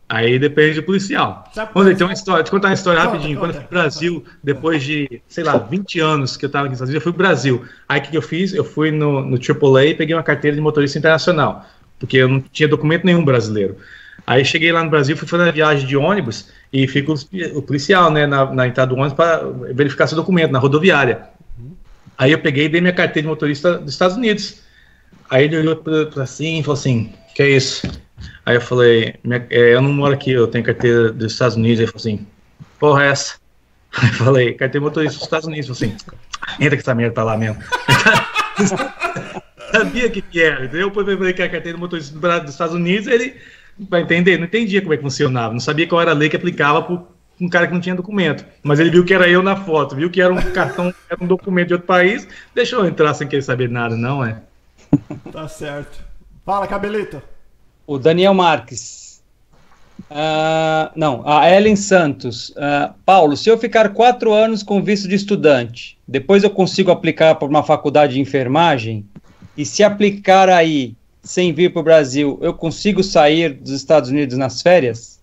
Aí 0.07 0.37
depende 0.37 0.75
do 0.75 0.83
policial. 0.83 1.49
Vamos 1.55 1.87
ver, 1.87 1.95
tem 1.95 2.05
uma 2.05 2.13
história, 2.13 2.43
te 2.43 2.51
contar 2.51 2.67
uma 2.67 2.73
história 2.73 2.99
conta, 2.99 3.13
rapidinho. 3.13 3.39
Conta, 3.39 3.53
Quando 3.53 3.55
eu 3.55 3.61
fui 3.61 3.69
pro 3.69 3.79
Brasil, 3.79 4.25
depois 4.43 4.83
de, 4.83 5.21
sei 5.27 5.43
lá, 5.43 5.57
20 5.57 5.99
anos 6.01 6.35
que 6.35 6.43
eu 6.43 6.47
estava 6.47 6.65
aqui 6.65 6.71
nos 6.71 6.77
Estados 6.77 6.89
Unidos, 6.89 7.01
eu 7.01 7.11
fui 7.11 7.13
pro 7.13 7.25
Brasil. 7.25 7.65
Aí 7.87 7.99
o 7.99 8.03
que, 8.03 8.11
que 8.11 8.17
eu 8.17 8.21
fiz? 8.21 8.53
Eu 8.53 8.65
fui 8.65 8.91
no, 8.91 9.21
no 9.21 9.37
AAA 9.37 9.85
e 9.85 9.95
peguei 9.95 10.13
uma 10.13 10.21
carteira 10.21 10.53
de 10.53 10.61
motorista 10.61 10.99
internacional 10.99 11.65
porque 12.01 12.17
eu 12.17 12.27
não 12.27 12.41
tinha 12.41 12.67
documento 12.67 13.05
nenhum 13.05 13.23
brasileiro. 13.23 13.77
Aí 14.25 14.43
cheguei 14.43 14.71
lá 14.71 14.83
no 14.83 14.89
Brasil, 14.89 15.15
fui 15.15 15.27
fazer 15.27 15.47
a 15.47 15.51
viagem 15.51 15.87
de 15.87 15.95
ônibus 15.95 16.49
e 16.73 16.87
fica 16.87 17.11
o, 17.11 17.61
policial, 17.61 18.11
né, 18.11 18.25
na, 18.25 18.51
na 18.51 18.67
entrada 18.67 18.89
do 18.89 18.95
ônibus 18.95 19.13
para 19.13 19.43
verificar 19.73 20.07
seu 20.07 20.17
documento 20.17 20.51
na 20.51 20.57
rodoviária. 20.57 21.29
Aí 22.17 22.31
eu 22.31 22.39
peguei 22.39 22.65
e 22.65 22.69
dei 22.69 22.81
minha 22.81 22.93
carteira 22.93 23.21
de 23.21 23.27
motorista 23.27 23.77
dos 23.77 23.93
Estados 23.93 24.17
Unidos. 24.17 24.61
Aí 25.29 25.45
ele 25.45 25.59
olhou 25.59 25.75
para 25.75 26.23
assim 26.23 26.59
e 26.59 26.63
falou 26.63 26.77
assim: 26.77 27.13
que 27.35 27.43
é 27.43 27.49
isso? 27.51 27.87
Aí 28.45 28.55
eu 28.55 28.61
falei: 28.61 29.15
é, 29.49 29.75
eu 29.75 29.81
não 29.81 29.93
moro 29.93 30.13
aqui, 30.13 30.31
eu 30.31 30.47
tenho 30.47 30.63
carteira 30.63 31.11
dos 31.11 31.33
Estados 31.33 31.55
Unidos. 31.55 31.79
Aí 31.79 31.85
ele 31.85 31.91
falou 31.91 32.01
assim: 32.01 32.27
porra, 32.79 33.03
é 33.05 33.09
essa? 33.09 33.35
Aí 33.95 34.09
eu 34.09 34.13
falei: 34.13 34.53
carteira 34.53 34.79
de 34.79 34.79
motorista 34.79 35.17
dos 35.17 35.25
Estados 35.25 35.47
Unidos. 35.47 35.67
Ele 35.67 35.91
falou 35.91 35.95
assim: 35.95 36.63
entra 36.63 36.75
que 36.75 36.81
essa 36.81 36.95
merda 36.95 37.13
tá 37.13 37.23
lá 37.23 37.37
mesmo. 37.37 37.61
sabia 39.71 40.07
o 40.07 40.11
que, 40.11 40.21
que 40.21 40.41
era. 40.41 40.65
Eu 40.75 40.91
falei 40.91 41.33
que 41.33 41.41
a 41.41 41.49
carteira 41.49 41.77
do 41.77 41.81
motorista 41.81 42.17
dos 42.39 42.51
Estados 42.51 42.75
Unidos, 42.75 43.07
ele 43.07 43.35
vai 43.77 44.01
entender, 44.01 44.37
não 44.37 44.45
entendia 44.45 44.81
como 44.81 44.93
é 44.93 44.97
que 44.97 45.03
funcionava, 45.03 45.53
não 45.53 45.59
sabia 45.59 45.87
qual 45.87 46.01
era 46.01 46.11
a 46.11 46.15
lei 46.15 46.29
que 46.29 46.35
aplicava 46.35 46.81
para 46.81 47.01
um 47.39 47.49
cara 47.49 47.67
que 47.67 47.73
não 47.73 47.81
tinha 47.81 47.95
documento. 47.95 48.45
Mas 48.61 48.79
ele 48.79 48.91
viu 48.91 49.03
que 49.03 49.13
era 49.13 49.27
eu 49.27 49.41
na 49.41 49.55
foto, 49.55 49.95
viu 49.95 50.09
que 50.09 50.21
era 50.21 50.33
um 50.33 50.41
cartão, 50.51 50.93
era 51.09 51.23
um 51.23 51.27
documento 51.27 51.69
de 51.69 51.73
outro 51.73 51.87
país, 51.87 52.27
deixou 52.53 52.79
eu 52.79 52.87
entrar 52.87 53.13
sem 53.13 53.27
querer 53.27 53.41
saber 53.41 53.69
nada, 53.69 53.95
não 53.95 54.23
é? 54.23 54.41
Tá 55.31 55.47
certo. 55.47 56.03
Fala, 56.45 56.67
Cabelito. 56.67 57.21
O 57.87 57.97
Daniel 57.97 58.33
Marques. 58.33 59.21
Uh, 60.09 60.91
não, 60.95 61.27
a 61.27 61.49
Ellen 61.49 61.75
Santos. 61.75 62.49
Uh, 62.49 62.93
Paulo, 63.05 63.37
se 63.37 63.49
eu 63.49 63.57
ficar 63.57 63.89
quatro 63.89 64.33
anos 64.33 64.61
com 64.63 64.83
visto 64.83 65.07
de 65.07 65.15
estudante, 65.15 65.97
depois 66.07 66.43
eu 66.43 66.49
consigo 66.49 66.91
aplicar 66.91 67.35
para 67.35 67.47
uma 67.47 67.63
faculdade 67.63 68.13
de 68.13 68.19
enfermagem? 68.19 69.05
E 69.61 69.65
se 69.65 69.83
aplicar 69.83 70.49
aí 70.49 70.95
sem 71.21 71.53
vir 71.53 71.71
para 71.71 71.81
o 71.81 71.83
Brasil, 71.83 72.39
eu 72.41 72.51
consigo 72.51 73.03
sair 73.03 73.53
dos 73.53 73.73
Estados 73.73 74.09
Unidos 74.09 74.35
nas 74.35 74.59
férias? 74.59 75.21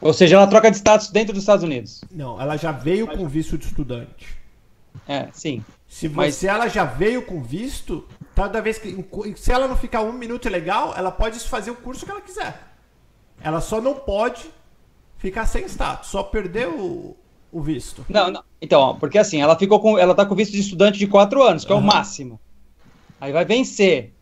Ou 0.00 0.12
seja, 0.12 0.36
ela 0.36 0.46
troca 0.46 0.70
de 0.70 0.76
status 0.76 1.10
dentro 1.10 1.34
dos 1.34 1.42
Estados 1.42 1.64
Unidos? 1.64 2.00
Não, 2.12 2.40
ela 2.40 2.56
já 2.56 2.70
veio 2.70 3.08
com 3.08 3.26
visto 3.26 3.58
de 3.58 3.66
estudante. 3.66 4.38
É, 5.08 5.26
sim. 5.32 5.64
Se, 5.88 6.08
mas... 6.08 6.36
se 6.36 6.46
ela 6.46 6.68
já 6.68 6.84
veio 6.84 7.22
com 7.22 7.42
visto, 7.42 8.06
toda 8.36 8.62
vez 8.62 8.78
que. 8.78 9.04
Se 9.34 9.50
ela 9.50 9.66
não 9.66 9.76
ficar 9.76 10.02
um 10.02 10.12
minuto 10.12 10.48
legal, 10.48 10.94
ela 10.96 11.10
pode 11.10 11.40
fazer 11.40 11.72
o 11.72 11.74
curso 11.74 12.04
que 12.06 12.12
ela 12.12 12.20
quiser. 12.20 12.68
Ela 13.42 13.60
só 13.60 13.80
não 13.80 13.94
pode 13.94 14.44
ficar 15.18 15.44
sem 15.44 15.64
status, 15.64 16.10
só 16.10 16.22
perder 16.22 16.68
o, 16.68 17.16
o 17.50 17.60
visto. 17.60 18.06
Não, 18.08 18.30
não. 18.30 18.44
Então, 18.62 18.96
porque 19.00 19.18
assim, 19.18 19.42
ela 19.42 19.58
ficou 19.58 19.80
com. 19.80 19.98
Ela 19.98 20.14
tá 20.14 20.24
com 20.24 20.36
visto 20.36 20.52
de 20.52 20.60
estudante 20.60 21.00
de 21.00 21.08
quatro 21.08 21.42
anos, 21.42 21.64
que 21.64 21.72
uhum. 21.72 21.80
é 21.80 21.82
o 21.82 21.84
máximo. 21.84 22.40
Aí 23.20 23.32
vai 23.32 23.44
vencer 23.44 24.12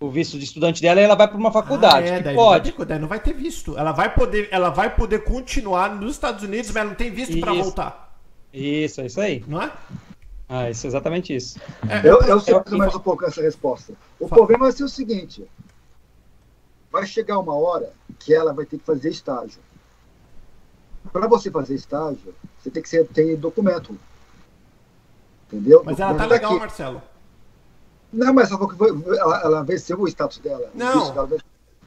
o 0.00 0.10
visto 0.10 0.38
de 0.38 0.44
estudante 0.44 0.80
dela 0.82 1.00
e 1.00 1.04
ela 1.04 1.14
vai 1.14 1.28
para 1.28 1.36
uma 1.36 1.52
faculdade. 1.52 2.08
Ah, 2.08 2.14
é, 2.14 2.20
daí 2.20 2.34
pode. 2.34 2.70
Não 2.70 2.78
vai, 2.78 2.86
ter, 2.86 2.98
não 3.00 3.08
vai 3.08 3.20
ter 3.20 3.32
visto. 3.32 3.78
Ela 3.78 3.92
vai 3.92 4.14
poder, 4.14 4.48
ela 4.50 4.70
vai 4.70 4.94
poder 4.94 5.24
continuar 5.24 5.94
nos 5.94 6.12
Estados 6.12 6.42
Unidos, 6.42 6.68
mas 6.70 6.76
ela 6.76 6.90
não 6.90 6.96
tem 6.96 7.10
visto 7.10 7.38
para 7.40 7.52
voltar. 7.52 8.18
Isso, 8.52 9.00
é 9.00 9.06
isso 9.06 9.20
aí. 9.20 9.44
Não 9.46 9.62
é? 9.62 9.72
Ah, 10.48 10.70
isso 10.70 10.86
é 10.86 10.88
exatamente 10.88 11.34
isso. 11.34 11.58
É, 11.88 12.06
eu, 12.06 12.20
eu 12.22 12.40
sei 12.40 12.54
mais 12.76 12.94
um 12.94 13.00
pouco 13.00 13.24
essa 13.24 13.42
resposta. 13.42 13.94
O 14.20 14.28
Fala. 14.28 14.40
problema 14.40 14.64
vai 14.64 14.72
ser 14.72 14.84
o 14.84 14.88
seguinte: 14.88 15.44
vai 16.92 17.06
chegar 17.06 17.38
uma 17.38 17.54
hora 17.54 17.92
que 18.18 18.34
ela 18.34 18.52
vai 18.52 18.64
ter 18.64 18.78
que 18.78 18.84
fazer 18.84 19.08
estágio. 19.08 19.60
Para 21.12 21.26
você 21.26 21.50
fazer 21.50 21.74
estágio, 21.74 22.34
você 22.58 22.70
tem 22.70 22.82
que 22.82 22.88
ser, 22.88 23.06
ter 23.08 23.36
documento. 23.36 23.98
Entendeu? 25.46 25.82
Mas 25.84 25.98
ela 25.98 26.14
tá 26.14 26.26
legal, 26.26 26.58
Marcelo. 26.58 27.02
Não, 28.14 28.32
mas 28.32 28.50
ela, 28.50 28.68
ela, 29.18 29.40
ela 29.42 29.62
venceu 29.64 30.00
o 30.00 30.08
status 30.08 30.38
dela. 30.38 30.70
Não. 30.74 31.10
O 31.10 31.38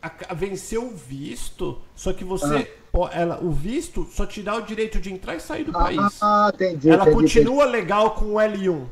a, 0.02 0.34
venceu 0.34 0.86
o 0.86 0.96
visto, 0.96 1.78
só 1.96 2.14
que 2.14 2.24
você. 2.24 2.70
Ah. 2.94 3.10
Ela, 3.12 3.40
o 3.44 3.52
visto 3.52 4.08
só 4.12 4.26
te 4.26 4.42
dá 4.42 4.56
o 4.56 4.62
direito 4.62 5.00
de 5.00 5.14
entrar 5.14 5.36
e 5.36 5.40
sair 5.40 5.64
do 5.64 5.72
ah, 5.76 5.80
país. 5.80 6.18
Ah, 6.22 6.52
entendi. 6.54 6.90
Ela 6.90 7.04
entendi, 7.04 7.22
continua 7.22 7.64
entendi. 7.64 7.78
legal 7.78 8.12
com 8.12 8.26
o 8.26 8.36
L1. 8.36 8.86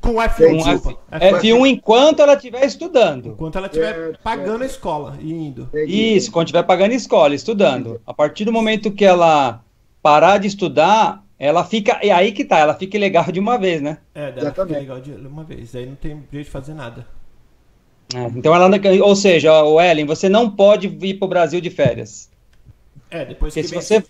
Com 0.00 0.10
o 0.10 0.14
F1, 0.16 0.56
desculpa. 0.56 1.00
F1, 1.12 1.40
F1 1.40 1.66
enquanto 1.66 2.20
ela 2.20 2.34
estiver 2.34 2.64
estudando. 2.64 3.30
Enquanto 3.30 3.56
ela 3.56 3.66
estiver 3.66 4.10
é, 4.10 4.12
pagando 4.22 4.62
é. 4.62 4.66
a 4.66 4.66
escola 4.66 5.18
e 5.20 5.32
indo. 5.32 5.68
Isso, 5.86 6.30
quando 6.32 6.46
estiver 6.46 6.62
pagando 6.62 6.92
a 6.92 6.96
escola, 6.96 7.34
estudando. 7.34 8.00
A 8.06 8.12
partir 8.12 8.44
do 8.44 8.52
momento 8.52 8.90
que 8.90 9.04
ela 9.04 9.62
parar 10.02 10.38
de 10.38 10.48
estudar, 10.48 11.22
ela 11.40 11.64
fica. 11.64 11.98
E 12.04 12.10
aí 12.10 12.32
que 12.32 12.44
tá, 12.44 12.58
ela 12.58 12.74
fica 12.74 12.98
ilegal 12.98 13.24
de 13.32 13.40
uma 13.40 13.56
vez, 13.56 13.80
né? 13.80 13.96
É, 14.14 14.34
ela 14.36 14.50
fica 14.50 14.68
ilegal 14.68 15.00
de 15.00 15.12
uma 15.12 15.42
vez. 15.42 15.74
Aí 15.74 15.86
não 15.86 15.94
tem 15.94 16.22
jeito 16.30 16.44
de 16.44 16.50
fazer 16.50 16.74
nada. 16.74 17.06
É, 18.14 18.24
então 18.36 18.54
ela. 18.54 18.70
Ou 19.02 19.16
seja, 19.16 19.62
o 19.62 19.80
Ellen, 19.80 20.04
você 20.04 20.28
não 20.28 20.50
pode 20.50 20.86
vir 20.86 21.18
pro 21.18 21.26
Brasil 21.26 21.58
de 21.58 21.70
férias. 21.70 22.28
É, 23.10 23.24
depois 23.24 23.54
Porque 23.54 23.62
que 23.62 23.68
se 23.68 23.74
você. 23.74 24.04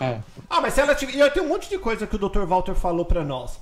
É. 0.00 0.20
Ah, 0.48 0.60
mas 0.60 0.74
se 0.74 0.80
ela 0.80 0.94
tiver. 0.94 1.16
Eu 1.16 1.30
tenho 1.32 1.46
um 1.46 1.48
monte 1.48 1.68
de 1.68 1.78
coisa 1.78 2.06
que 2.06 2.14
o 2.14 2.18
Dr. 2.18 2.44
Walter 2.44 2.76
falou 2.76 3.04
para 3.04 3.24
nós. 3.24 3.58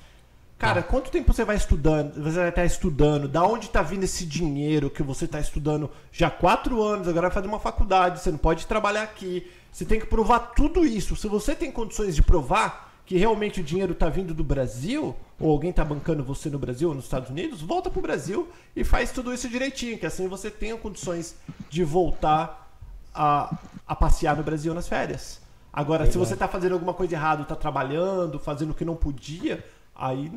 Cara, 0.58 0.80
ah. 0.80 0.82
quanto 0.82 1.10
tempo 1.10 1.32
você 1.32 1.44
vai 1.44 1.56
estudando? 1.56 2.20
Você 2.20 2.36
vai 2.36 2.48
estar 2.48 2.64
estudando? 2.64 3.28
Da 3.28 3.44
onde 3.44 3.66
está 3.66 3.80
vindo 3.80 4.02
esse 4.02 4.26
dinheiro 4.26 4.90
que 4.90 5.04
você 5.04 5.24
está 5.24 5.38
estudando 5.38 5.88
já 6.10 6.26
há 6.26 6.30
quatro 6.30 6.82
anos? 6.82 7.06
Agora 7.06 7.28
vai 7.28 7.34
fazer 7.34 7.46
uma 7.46 7.60
faculdade, 7.60 8.20
você 8.20 8.30
não 8.30 8.38
pode 8.38 8.66
trabalhar 8.66 9.04
aqui. 9.04 9.48
Você 9.70 9.84
tem 9.84 10.00
que 10.00 10.06
provar 10.06 10.40
tudo 10.56 10.84
isso. 10.84 11.14
Se 11.14 11.28
você 11.28 11.54
tem 11.54 11.70
condições 11.70 12.16
de 12.16 12.22
provar 12.22 12.88
que 13.06 13.16
realmente 13.16 13.60
o 13.60 13.64
dinheiro 13.64 13.92
está 13.92 14.08
vindo 14.08 14.34
do 14.34 14.42
Brasil, 14.42 15.14
ou 15.38 15.50
alguém 15.50 15.70
está 15.70 15.84
bancando 15.84 16.24
você 16.24 16.50
no 16.50 16.58
Brasil 16.58 16.88
ou 16.88 16.94
nos 16.94 17.04
Estados 17.04 17.30
Unidos, 17.30 17.62
volta 17.62 17.88
para 17.88 17.98
o 18.00 18.02
Brasil 18.02 18.48
e 18.74 18.84
faz 18.84 19.12
tudo 19.12 19.32
isso 19.32 19.48
direitinho, 19.48 19.96
que 19.96 20.04
assim 20.04 20.28
você 20.28 20.50
tenha 20.50 20.76
condições 20.76 21.36
de 21.70 21.84
voltar 21.84 22.68
a, 23.14 23.56
a 23.86 23.96
passear 23.96 24.36
no 24.36 24.42
Brasil 24.42 24.74
nas 24.74 24.88
férias. 24.88 25.40
Agora, 25.72 26.10
se 26.10 26.18
você 26.18 26.34
está 26.34 26.48
fazendo 26.48 26.72
alguma 26.72 26.92
coisa 26.92 27.14
errada, 27.14 27.42
está 27.42 27.54
trabalhando, 27.54 28.38
fazendo 28.38 28.72
o 28.72 28.74
que 28.74 28.84
não 28.84 28.96
podia, 28.96 29.64
aí, 29.98 30.30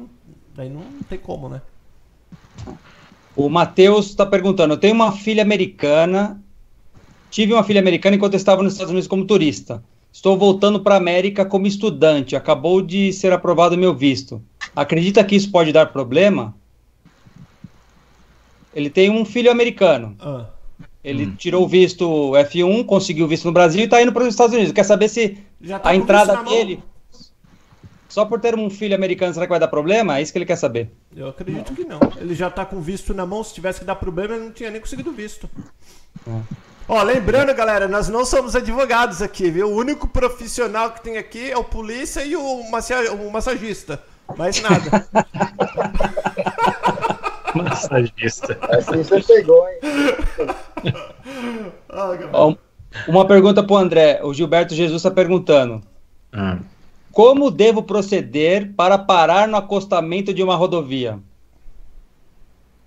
aí 0.58 0.70
não 0.70 0.84
tem 1.08 1.20
como, 1.20 1.48
né? 1.48 1.62
O 3.36 3.48
Matheus 3.48 4.08
está 4.08 4.26
perguntando: 4.26 4.74
eu 4.74 4.80
tenho 4.80 4.94
uma 4.94 5.12
filha 5.12 5.44
americana 5.44 6.42
Tive 7.32 7.54
uma 7.54 7.64
filha 7.64 7.80
americana 7.80 8.18
enquanto 8.18 8.34
estava 8.36 8.62
nos 8.62 8.74
Estados 8.74 8.92
Unidos 8.92 9.08
como 9.08 9.26
turista. 9.26 9.82
Estou 10.12 10.38
voltando 10.38 10.82
para 10.82 10.96
a 10.96 10.98
América 10.98 11.46
como 11.46 11.66
estudante. 11.66 12.36
Acabou 12.36 12.82
de 12.82 13.14
ser 13.14 13.32
aprovado 13.32 13.78
meu 13.78 13.96
visto. 13.96 14.44
Acredita 14.76 15.24
que 15.24 15.38
isso 15.38 15.50
pode 15.50 15.72
dar 15.72 15.94
problema? 15.94 16.54
Ele 18.76 18.90
tem 18.90 19.10
um 19.10 19.24
filho 19.24 19.50
americano. 19.50 20.14
Ah. 20.20 20.48
Ele 21.02 21.28
hum. 21.28 21.36
tirou 21.38 21.64
o 21.64 21.68
visto 21.68 22.06
F1, 22.06 22.86
conseguiu 22.86 23.26
o 23.26 23.30
visto 23.30 23.46
no 23.46 23.54
Brasil 23.54 23.80
e 23.80 23.86
está 23.86 24.02
indo 24.02 24.12
para 24.12 24.24
os 24.24 24.30
Estados 24.30 24.54
Unidos. 24.54 24.74
Quer 24.74 24.84
saber 24.84 25.08
se 25.08 25.38
tá 25.82 25.90
a 25.90 25.96
entrada 25.96 26.44
dele. 26.44 26.84
Só 28.12 28.26
por 28.26 28.42
ter 28.42 28.56
um 28.56 28.70
filho 28.70 28.94
americano, 28.94 29.34
será 29.34 29.46
que 29.46 29.52
vai 29.52 29.60
dar 29.60 29.70
problema? 29.70 30.18
É 30.18 30.22
isso 30.22 30.34
que 30.34 30.38
ele 30.38 30.46
quer 30.46 30.58
saber. 30.58 30.92
Eu 31.16 31.30
acredito 31.30 31.74
que 31.74 31.86
não. 31.86 31.98
Ele 32.20 32.36
já 32.36 32.50
está 32.50 32.66
com 32.66 32.82
visto 32.82 33.14
na 33.14 33.26
mão. 33.26 33.42
Se 33.42 33.54
tivesse 33.54 33.80
que 33.80 33.86
dar 33.86 33.96
problema, 33.96 34.36
ele 34.36 34.44
não 34.44 34.52
tinha 34.52 34.70
nem 34.70 34.82
conseguido 34.82 35.14
visto. 35.14 35.50
É. 36.28 36.42
Ó, 36.90 37.02
lembrando, 37.04 37.56
galera, 37.56 37.88
nós 37.88 38.10
não 38.10 38.26
somos 38.26 38.54
advogados 38.54 39.22
aqui, 39.22 39.50
viu? 39.50 39.70
O 39.70 39.78
único 39.78 40.10
profissional 40.10 40.92
que 40.92 41.02
tem 41.02 41.18
aqui 41.18 41.50
é 41.50 41.58
o 41.58 41.64
polícia 41.64 42.22
e 42.26 42.36
o, 42.36 42.42
o 42.42 43.32
massagista. 43.32 44.04
Mais 44.38 44.62
nada. 44.62 45.08
massagista. 47.56 48.60
Assim 48.72 49.04
você 49.04 49.24
pegou, 49.24 49.66
hein? 49.70 49.80
Ó, 52.34 52.56
uma 53.08 53.26
pergunta 53.26 53.64
pro 53.64 53.78
André. 53.78 54.20
O 54.22 54.34
Gilberto 54.34 54.76
Jesus 54.76 54.98
está 54.98 55.10
perguntando. 55.10 55.82
Ah. 56.34 56.58
Como 57.12 57.52
devo 57.52 57.84
proceder 57.84 58.72
para 58.76 58.98
parar 58.98 59.48
no 59.48 59.58
acostamento 59.58 60.34
de 60.34 60.42
uma 60.42 60.56
rodovia? 60.56 61.20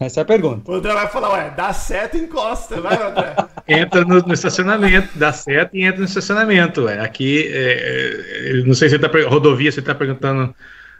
Essa 0.00 0.20
é 0.20 0.22
a 0.22 0.26
pergunta. 0.26 0.70
O 0.70 0.74
André 0.74 0.92
vai 0.92 1.08
falar, 1.08 1.32
ué, 1.32 1.54
dá 1.56 1.72
seta 1.72 2.16
e 2.16 2.22
encosta, 2.22 2.80
vai, 2.80 3.00
André? 3.00 3.36
entra 3.68 4.04
no, 4.04 4.20
no, 4.20 4.34
estacionamento, 4.34 5.16
dá 5.16 5.32
seta 5.32 5.70
e 5.76 5.84
entra 5.84 5.98
no 5.98 6.04
estacionamento. 6.04 6.82
Ué. 6.82 7.00
Aqui, 7.00 7.48
é, 7.52 8.50
é 8.50 8.62
não 8.64 8.74
sei 8.74 8.88
se 8.88 8.98
você 8.98 9.06
está 9.06 9.28
rodovia, 9.28 9.70
você 9.70 9.80
está 9.80 9.94
perguntando 9.94 10.54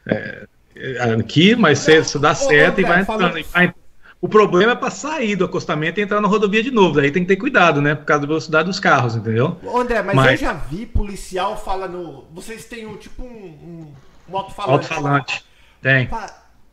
é, 0.07 0.47
aqui, 1.19 1.55
mas 1.57 1.81
você, 1.81 2.03
você 2.03 2.19
dá 2.19 2.35
seta 2.35 2.81
e 2.81 2.85
vai 2.85 3.01
entrando. 3.01 3.45
Vai, 3.53 3.75
o 4.25 4.29
problema 4.29 4.73
é 4.73 4.75
para 4.75 4.91
sair 4.91 5.37
do 5.37 5.45
acostamento 5.45 6.01
e 6.01 6.03
entrar 6.03 6.19
na 6.19 6.27
rodovia 6.27 6.63
de 6.63 6.71
novo. 6.71 6.99
Daí 6.99 7.11
tem 7.11 7.25
que 7.25 7.29
ter 7.29 7.37
cuidado, 7.37 7.83
né? 7.83 7.95
Por 7.95 8.07
causa 8.07 8.23
da 8.23 8.27
velocidade 8.27 8.67
dos 8.67 8.81
carros, 8.81 9.15
entendeu? 9.17 9.61
André, 9.77 10.01
mas, 10.01 10.17
mas... 10.17 10.41
eu 10.41 10.47
já 10.47 10.55
vi 10.55 10.87
policial 10.87 11.63
fala 11.63 11.87
no. 11.87 12.25
Vocês 12.33 12.65
têm 12.65 12.87
um 12.87 12.97
tipo 12.97 13.23
um, 13.23 13.93
um 14.27 14.35
alto-falante. 14.35 14.91
Alto-falante. 14.91 15.45
Tem. 15.83 16.09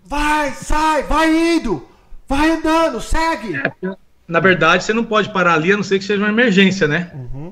Vai, 0.06 0.52
sai, 0.52 1.04
vai 1.04 1.58
indo! 1.58 1.86
Vai 2.26 2.52
andando, 2.52 3.02
segue! 3.02 3.58
É, 3.58 3.98
na 4.26 4.40
verdade, 4.40 4.86
você 4.86 4.94
não 4.94 5.04
pode 5.04 5.34
parar 5.34 5.56
ali 5.56 5.74
a 5.74 5.76
não 5.76 5.84
ser 5.84 6.00
que 6.00 6.06
seja 6.06 6.24
uma 6.24 6.30
emergência, 6.30 6.88
né? 6.88 7.12
Uhum. 7.14 7.52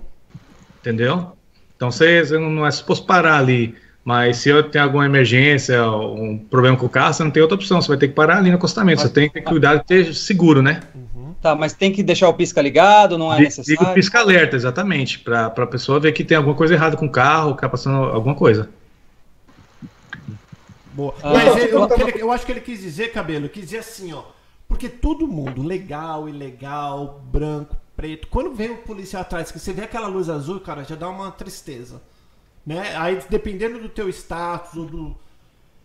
Entendeu? 0.80 1.34
Então 1.76 1.92
você, 1.92 2.24
você 2.24 2.40
não 2.40 2.66
é 2.66 2.72
suposto 2.72 3.06
parar 3.06 3.38
ali. 3.38 3.76
Mas 4.04 4.38
se 4.38 4.50
eu 4.50 4.64
tenho 4.64 4.84
alguma 4.84 5.06
emergência, 5.06 5.86
um 5.90 6.38
problema 6.38 6.76
com 6.76 6.86
o 6.86 6.90
carro, 6.90 7.14
você 7.14 7.24
não 7.24 7.32
tem 7.32 7.42
outra 7.42 7.56
opção. 7.56 7.82
Você 7.82 7.88
vai 7.88 7.98
ter 7.98 8.08
que 8.08 8.14
parar 8.14 8.38
ali 8.38 8.50
no 8.50 8.56
acostamento. 8.56 9.02
Você 9.02 9.10
tem 9.10 9.30
que 9.30 9.42
cuidar 9.42 9.76
de 9.76 9.86
ter 9.86 10.16
seguro, 10.16 10.62
né? 10.62 10.82
Uhum. 10.96 11.34
Tá, 11.42 11.56
mas 11.56 11.74
tem 11.74 11.92
que 11.92 12.02
deixar 12.02 12.28
o 12.28 12.34
pisca 12.34 12.62
ligado, 12.62 13.18
não 13.18 13.34
é 13.34 13.40
necessário? 13.40 13.80
Liga 13.80 13.92
o 13.92 13.94
pisca 13.94 14.20
alerta, 14.20 14.56
exatamente. 14.56 15.20
Para 15.20 15.48
a 15.48 15.68
pessoa 15.68 16.00
ver 16.00 16.12
que 16.12 16.24
tem 16.24 16.38
alguma 16.38 16.56
coisa 16.56 16.74
errada 16.74 16.98
com 16.98 17.06
o 17.06 17.12
carro, 17.12 17.52
que 17.52 17.58
está 17.58 17.70
passando 17.70 17.98
alguma 18.06 18.36
coisa. 18.36 18.70
Boa. 20.94 21.14
Ah, 21.22 21.34
mas 21.34 21.58
eu, 21.58 21.88
eu, 21.88 22.10
eu 22.18 22.32
acho 22.32 22.46
que 22.46 22.52
ele 22.52 22.62
quis 22.62 22.82
dizer, 22.82 23.12
Cabelo, 23.14 23.48
quis 23.48 23.66
dizer 23.66 23.80
assim, 23.80 24.12
ó 24.12 24.24
porque 24.70 24.88
todo 24.88 25.28
mundo, 25.28 25.64
legal, 25.64 26.30
ilegal, 26.30 27.20
branco, 27.26 27.76
preto, 27.98 28.28
quando 28.28 28.54
vem 28.54 28.70
o 28.70 28.78
policial 28.78 29.24
atrás, 29.24 29.52
que 29.52 29.60
você 29.60 29.74
vê 29.74 29.82
aquela 29.82 30.08
luz 30.08 30.30
azul, 30.30 30.60
cara, 30.60 30.84
já 30.84 30.96
dá 30.96 31.10
uma 31.10 31.32
tristeza. 31.32 32.00
Né? 32.70 32.96
Aí, 32.96 33.20
dependendo 33.28 33.80
do 33.80 33.90
teu 33.90 34.08
status, 34.10 34.78
ou 34.78 34.86
do. 34.86 35.16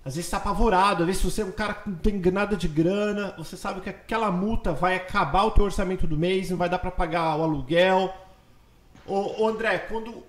Às 0.04 0.16
vezes 0.16 0.30
tá 0.30 0.36
apavorado, 0.36 1.02
às 1.02 1.06
vezes 1.06 1.22
você 1.22 1.40
é 1.40 1.44
um 1.46 1.50
cara 1.50 1.72
que 1.72 1.88
não 1.88 1.96
tem 1.96 2.20
nada 2.30 2.54
de 2.54 2.68
grana, 2.68 3.32
você 3.38 3.56
sabe 3.56 3.80
que 3.80 3.88
aquela 3.88 4.30
multa 4.30 4.70
vai 4.70 4.96
acabar 4.96 5.44
o 5.44 5.50
teu 5.50 5.64
orçamento 5.64 6.06
do 6.06 6.14
mês, 6.14 6.50
não 6.50 6.58
vai 6.58 6.68
dar 6.68 6.78
para 6.78 6.90
pagar 6.90 7.38
o 7.38 7.42
aluguel. 7.42 8.12
Ô, 9.06 9.44
ô, 9.44 9.48
André, 9.48 9.78
quando, 9.78 10.22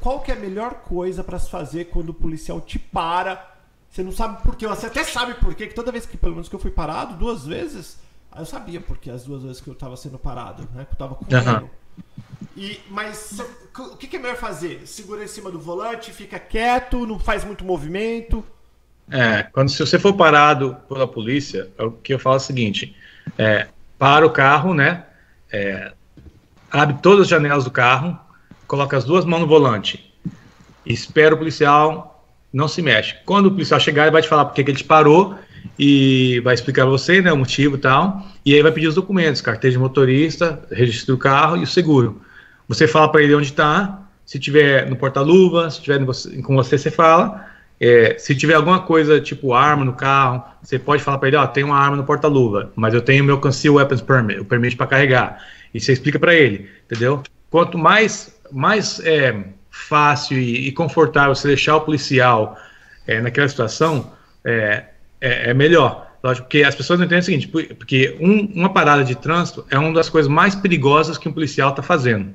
qual 0.00 0.20
que 0.20 0.30
é 0.30 0.36
a 0.36 0.38
melhor 0.38 0.74
coisa 0.74 1.24
para 1.24 1.40
se 1.40 1.50
fazer 1.50 1.86
quando 1.86 2.10
o 2.10 2.14
policial 2.14 2.60
te 2.60 2.78
para 2.78 3.56
você 3.90 4.04
não 4.04 4.12
sabe 4.12 4.40
por 4.44 4.54
quê. 4.54 4.68
Você 4.68 4.86
até 4.86 5.02
sabe 5.02 5.34
por 5.34 5.56
quê, 5.56 5.66
que 5.66 5.74
toda 5.74 5.90
vez 5.90 6.06
que, 6.06 6.16
pelo 6.16 6.34
menos 6.34 6.48
que 6.48 6.54
eu 6.54 6.60
fui 6.60 6.70
parado, 6.70 7.16
duas 7.16 7.44
vezes, 7.44 7.98
eu 8.38 8.46
sabia 8.46 8.80
porque 8.80 9.10
as 9.10 9.24
duas 9.24 9.42
vezes 9.42 9.60
que 9.60 9.68
eu 9.68 9.74
estava 9.74 9.96
sendo 9.96 10.20
parado, 10.20 10.68
né? 10.72 10.84
Que 10.84 10.92
eu 10.92 10.98
tava 10.98 11.16
correndo. 11.16 11.62
Uhum. 11.62 11.70
E, 12.56 12.80
mas 12.90 13.38
o 13.78 13.96
que, 13.96 14.06
que, 14.06 14.16
é 14.16 14.18
melhor 14.18 14.36
fazer? 14.36 14.86
Segura 14.86 15.22
em 15.22 15.26
cima 15.26 15.50
do 15.50 15.60
volante, 15.60 16.12
fica 16.12 16.38
quieto, 16.38 17.06
não 17.06 17.18
faz 17.18 17.44
muito 17.44 17.64
movimento. 17.64 18.44
É, 19.10 19.44
quando 19.44 19.68
se 19.68 19.78
você 19.78 19.98
for 19.98 20.14
parado 20.14 20.76
pela 20.88 21.06
polícia, 21.06 21.70
é 21.78 21.84
o 21.84 21.92
que 21.92 22.14
eu 22.14 22.18
falo 22.18 22.36
é 22.36 22.38
o 22.38 22.40
seguinte: 22.40 22.96
é, 23.38 23.68
para 23.98 24.26
o 24.26 24.30
carro, 24.30 24.74
né? 24.74 25.04
É, 25.52 25.92
abre 26.70 26.96
todas 27.02 27.22
as 27.22 27.28
janelas 27.28 27.64
do 27.64 27.70
carro, 27.70 28.18
coloca 28.66 28.96
as 28.96 29.04
duas 29.04 29.24
mãos 29.24 29.40
no 29.40 29.46
volante, 29.46 30.12
espera 30.84 31.34
o 31.34 31.38
policial 31.38 32.16
não 32.52 32.68
se 32.68 32.80
mexe. 32.80 33.16
Quando 33.26 33.46
o 33.46 33.50
policial 33.50 33.78
chegar, 33.78 34.04
ele 34.04 34.12
vai 34.12 34.22
te 34.22 34.28
falar 34.28 34.46
porque 34.46 34.64
que 34.64 34.70
ele 34.70 34.78
te 34.78 34.84
parou 34.84 35.36
e 35.78 36.40
vai 36.40 36.54
explicar 36.54 36.82
a 36.82 36.86
você 36.86 37.20
né, 37.20 37.32
o 37.32 37.36
motivo 37.36 37.76
e 37.76 37.78
tal. 37.78 38.26
E 38.44 38.54
aí 38.54 38.62
vai 38.62 38.72
pedir 38.72 38.88
os 38.88 38.94
documentos, 38.94 39.40
carteira 39.40 39.72
de 39.72 39.78
motorista, 39.78 40.62
registro 40.70 41.14
do 41.14 41.18
carro 41.18 41.56
e 41.56 41.62
o 41.62 41.66
seguro. 41.66 42.20
Você 42.68 42.86
fala 42.86 43.10
para 43.10 43.22
ele 43.22 43.34
onde 43.34 43.46
está, 43.46 44.02
se 44.24 44.38
tiver 44.38 44.88
no 44.88 44.96
porta-luva, 44.96 45.70
se 45.70 45.80
tiver 45.80 46.04
com 46.42 46.56
você, 46.56 46.76
você 46.76 46.90
fala. 46.90 47.46
É, 47.78 48.16
se 48.18 48.34
tiver 48.34 48.54
alguma 48.54 48.80
coisa 48.80 49.20
tipo 49.20 49.52
arma 49.52 49.84
no 49.84 49.92
carro, 49.92 50.42
você 50.62 50.78
pode 50.78 51.02
falar 51.02 51.18
para 51.18 51.28
ele, 51.28 51.36
ó, 51.36 51.46
tem 51.46 51.62
uma 51.62 51.76
arma 51.76 51.96
no 51.96 52.04
porta-luva, 52.04 52.72
mas 52.74 52.94
eu 52.94 53.02
tenho 53.02 53.22
meu 53.22 53.38
Conceal 53.38 53.74
Weapons 53.74 54.00
Permit, 54.00 54.40
o 54.40 54.44
permite 54.46 54.76
para 54.76 54.86
carregar. 54.86 55.44
E 55.74 55.80
você 55.80 55.92
explica 55.92 56.18
para 56.18 56.34
ele, 56.34 56.70
entendeu? 56.86 57.22
Quanto 57.50 57.76
mais 57.76 58.34
mais 58.50 59.00
é, 59.00 59.44
fácil 59.70 60.38
e, 60.38 60.68
e 60.68 60.72
confortável 60.72 61.34
você 61.34 61.48
deixar 61.48 61.76
o 61.76 61.80
policial 61.82 62.56
é, 63.06 63.20
naquela 63.20 63.48
situação, 63.48 64.12
é, 64.44 64.84
é, 65.26 65.50
é, 65.50 65.54
melhor. 65.54 66.06
Lógico, 66.22 66.46
porque 66.46 66.62
as 66.62 66.74
pessoas 66.74 66.98
não 66.98 67.06
entendem 67.06 67.20
o 67.20 67.24
seguinte, 67.24 67.48
porque 67.48 68.16
um, 68.20 68.50
uma 68.54 68.72
parada 68.72 69.04
de 69.04 69.14
trânsito 69.14 69.64
é 69.70 69.78
uma 69.78 69.92
das 69.92 70.08
coisas 70.08 70.30
mais 70.30 70.54
perigosas 70.54 71.18
que 71.18 71.28
um 71.28 71.32
policial 71.32 71.70
está 71.70 71.82
fazendo, 71.82 72.30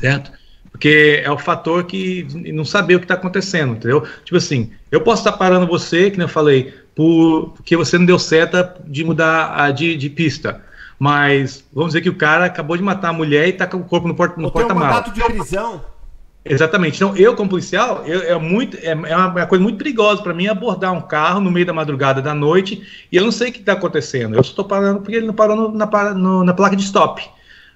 certo? 0.00 0.32
Porque 0.70 1.22
é 1.24 1.30
o 1.30 1.38
fator 1.38 1.84
que 1.84 2.26
não 2.52 2.64
saber 2.64 2.96
o 2.96 2.98
que 2.98 3.04
está 3.04 3.14
acontecendo, 3.14 3.74
entendeu? 3.74 4.06
Tipo 4.24 4.36
assim, 4.36 4.72
eu 4.90 5.00
posso 5.00 5.22
estar 5.22 5.32
tá 5.32 5.38
parando 5.38 5.66
você, 5.66 6.10
que 6.10 6.20
eu 6.20 6.28
falei, 6.28 6.74
por, 6.94 7.54
porque 7.56 7.76
você 7.76 7.96
não 7.96 8.04
deu 8.04 8.18
seta 8.18 8.76
de 8.84 9.02
mudar 9.04 9.54
a, 9.54 9.70
de, 9.70 9.96
de 9.96 10.10
pista. 10.10 10.60
Mas 10.98 11.64
vamos 11.72 11.90
dizer 11.90 12.00
que 12.00 12.10
o 12.10 12.16
cara 12.16 12.46
acabou 12.46 12.76
de 12.76 12.82
matar 12.82 13.10
a 13.10 13.12
mulher 13.12 13.46
e 13.46 13.50
está 13.50 13.66
com 13.66 13.78
o 13.78 13.84
corpo 13.84 14.08
no 14.08 14.14
porta-malas. 14.14 14.52
Porta 14.52 14.74
um 14.74 14.78
mandato 14.78 15.12
de 15.12 15.22
prisão. 15.22 15.84
Exatamente. 16.48 16.96
Então, 16.96 17.16
eu, 17.16 17.34
como 17.34 17.50
policial, 17.50 18.04
eu, 18.06 18.22
é, 18.22 18.38
muito, 18.38 18.76
é, 18.78 18.90
é, 18.90 19.16
uma, 19.16 19.40
é 19.40 19.46
coisa 19.46 19.62
muito 19.62 19.78
perigosa 19.78 20.22
para 20.22 20.34
mim 20.34 20.46
abordar 20.46 20.92
um 20.92 21.00
carro 21.00 21.40
no 21.40 21.50
meio 21.50 21.66
da 21.66 21.72
madrugada 21.72 22.22
da 22.22 22.34
noite 22.34 22.82
e 23.10 23.16
eu 23.16 23.24
não 23.24 23.32
sei 23.32 23.50
o 23.50 23.52
que 23.52 23.60
está 23.60 23.72
acontecendo. 23.72 24.34
Eu 24.34 24.40
estou 24.40 24.64
parando 24.64 25.00
porque 25.00 25.16
ele 25.16 25.26
não 25.26 25.34
parou 25.34 25.56
no, 25.56 25.68
na, 25.70 26.14
no, 26.14 26.44
na 26.44 26.54
placa 26.54 26.76
de 26.76 26.82
stop. 26.82 27.22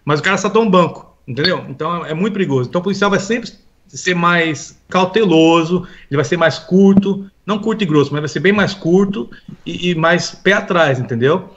Mas 0.05 0.21
o 0.21 0.23
cara 0.23 0.37
saltou 0.37 0.62
um 0.62 0.71
banco, 0.71 1.16
entendeu? 1.27 1.64
Então 1.68 2.05
é, 2.05 2.11
é 2.11 2.14
muito 2.14 2.33
perigoso. 2.33 2.68
Então 2.68 2.81
o 2.81 2.85
policial 2.85 3.11
vai 3.11 3.21
sempre 3.21 3.51
ser 3.87 4.14
mais 4.14 4.81
cauteloso, 4.89 5.87
ele 6.11 6.16
vai 6.16 6.25
ser 6.25 6.37
mais 6.37 6.59
curto, 6.59 7.29
não 7.45 7.59
curto 7.59 7.83
e 7.83 7.87
grosso, 7.87 8.12
mas 8.12 8.21
vai 8.21 8.29
ser 8.29 8.41
bem 8.41 8.53
mais 8.53 8.73
curto 8.73 9.29
e, 9.66 9.91
e 9.91 9.95
mais 9.95 10.31
pé 10.31 10.53
atrás, 10.53 11.01
entendeu? 11.01 11.51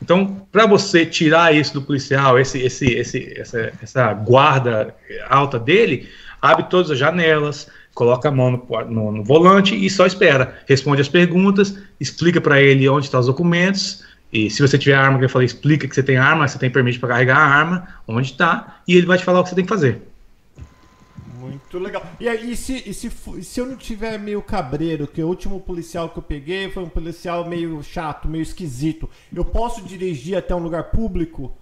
Então, 0.00 0.46
para 0.52 0.66
você 0.66 1.04
tirar 1.04 1.54
isso 1.54 1.74
do 1.74 1.82
policial, 1.82 2.38
esse, 2.38 2.58
esse, 2.60 2.86
esse, 2.86 3.34
essa, 3.38 3.72
essa 3.82 4.12
guarda 4.12 4.94
alta 5.28 5.58
dele, 5.58 6.08
abre 6.40 6.64
todas 6.64 6.90
as 6.90 6.98
janelas, 6.98 7.68
coloca 7.94 8.28
a 8.28 8.32
mão 8.32 8.50
no, 8.50 8.84
no, 8.84 9.12
no 9.12 9.24
volante 9.24 9.74
e 9.74 9.90
só 9.90 10.06
espera. 10.06 10.58
Responde 10.66 11.00
as 11.00 11.08
perguntas, 11.08 11.76
explica 11.98 12.40
para 12.40 12.60
ele 12.60 12.88
onde 12.88 13.06
estão 13.06 13.20
os 13.20 13.26
documentos. 13.26 14.04
E 14.32 14.50
se 14.50 14.60
você 14.60 14.78
tiver 14.78 14.94
arma, 14.94 15.18
que 15.18 15.24
eu 15.24 15.28
falei, 15.28 15.46
explica 15.46 15.88
que 15.88 15.94
você 15.94 16.02
tem 16.02 16.16
arma, 16.16 16.46
você 16.46 16.58
tem 16.58 16.70
permissão 16.70 17.00
para 17.00 17.10
carregar 17.10 17.38
a 17.38 17.46
arma, 17.46 17.88
onde 18.06 18.30
está, 18.30 18.80
e 18.86 18.94
ele 18.94 19.06
vai 19.06 19.18
te 19.18 19.24
falar 19.24 19.40
o 19.40 19.42
que 19.42 19.48
você 19.48 19.54
tem 19.54 19.64
que 19.64 19.70
fazer. 19.70 20.02
Muito 21.38 21.78
legal. 21.78 22.06
E 22.20 22.28
aí, 22.28 22.52
e 22.52 22.56
se, 22.56 22.82
e 22.86 22.92
se, 22.92 23.10
se 23.42 23.60
eu 23.60 23.66
não 23.66 23.76
tiver 23.76 24.18
meio 24.18 24.42
cabreiro, 24.42 25.06
que 25.06 25.22
o 25.22 25.26
último 25.26 25.58
policial 25.60 26.10
que 26.10 26.18
eu 26.18 26.22
peguei 26.22 26.70
foi 26.70 26.82
um 26.82 26.88
policial 26.88 27.48
meio 27.48 27.82
chato, 27.82 28.28
meio 28.28 28.42
esquisito, 28.42 29.08
eu 29.34 29.44
posso 29.44 29.82
dirigir 29.82 30.36
até 30.36 30.54
um 30.54 30.58
lugar 30.58 30.84
público? 30.84 31.56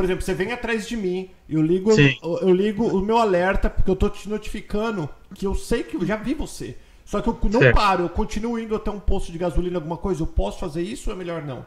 Por 0.00 0.04
exemplo, 0.06 0.24
você 0.24 0.32
vem 0.32 0.50
atrás 0.50 0.88
de 0.88 0.96
mim, 0.96 1.28
eu 1.46 1.60
ligo, 1.60 1.90
eu, 1.90 2.38
eu, 2.40 2.54
ligo 2.54 2.86
o 2.86 3.02
meu 3.02 3.18
alerta, 3.18 3.68
porque 3.68 3.90
eu 3.90 3.94
tô 3.94 4.08
te 4.08 4.30
notificando 4.30 5.06
que 5.34 5.46
eu 5.46 5.54
sei 5.54 5.82
que 5.82 5.94
eu 5.94 6.06
já 6.06 6.16
vi 6.16 6.32
você. 6.32 6.74
Só 7.04 7.20
que 7.20 7.28
eu 7.28 7.38
não 7.52 7.60
certo. 7.60 7.76
paro, 7.76 8.04
eu 8.04 8.08
continuo 8.08 8.58
indo 8.58 8.74
até 8.74 8.90
um 8.90 8.98
posto 8.98 9.30
de 9.30 9.36
gasolina, 9.36 9.76
alguma 9.76 9.98
coisa, 9.98 10.22
eu 10.22 10.26
posso 10.26 10.58
fazer 10.58 10.80
isso 10.80 11.10
ou 11.10 11.16
é 11.16 11.18
melhor 11.18 11.44
não? 11.44 11.66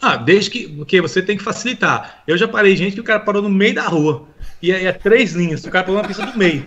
Ah, 0.00 0.16
desde 0.16 0.48
que. 0.48 0.68
Porque 0.68 1.00
você 1.00 1.20
tem 1.20 1.36
que 1.36 1.42
facilitar. 1.42 2.22
Eu 2.24 2.38
já 2.38 2.46
parei 2.46 2.76
gente 2.76 2.94
que 2.94 3.00
o 3.00 3.04
cara 3.04 3.18
parou 3.18 3.42
no 3.42 3.50
meio 3.50 3.74
da 3.74 3.82
rua. 3.82 4.28
E 4.62 4.72
aí 4.72 4.86
é 4.86 4.92
três 4.92 5.32
linhas, 5.32 5.64
o 5.64 5.70
cara 5.72 5.84
parou 5.84 6.00
na 6.00 6.06
pista 6.06 6.24
do 6.24 6.38
meio. 6.38 6.64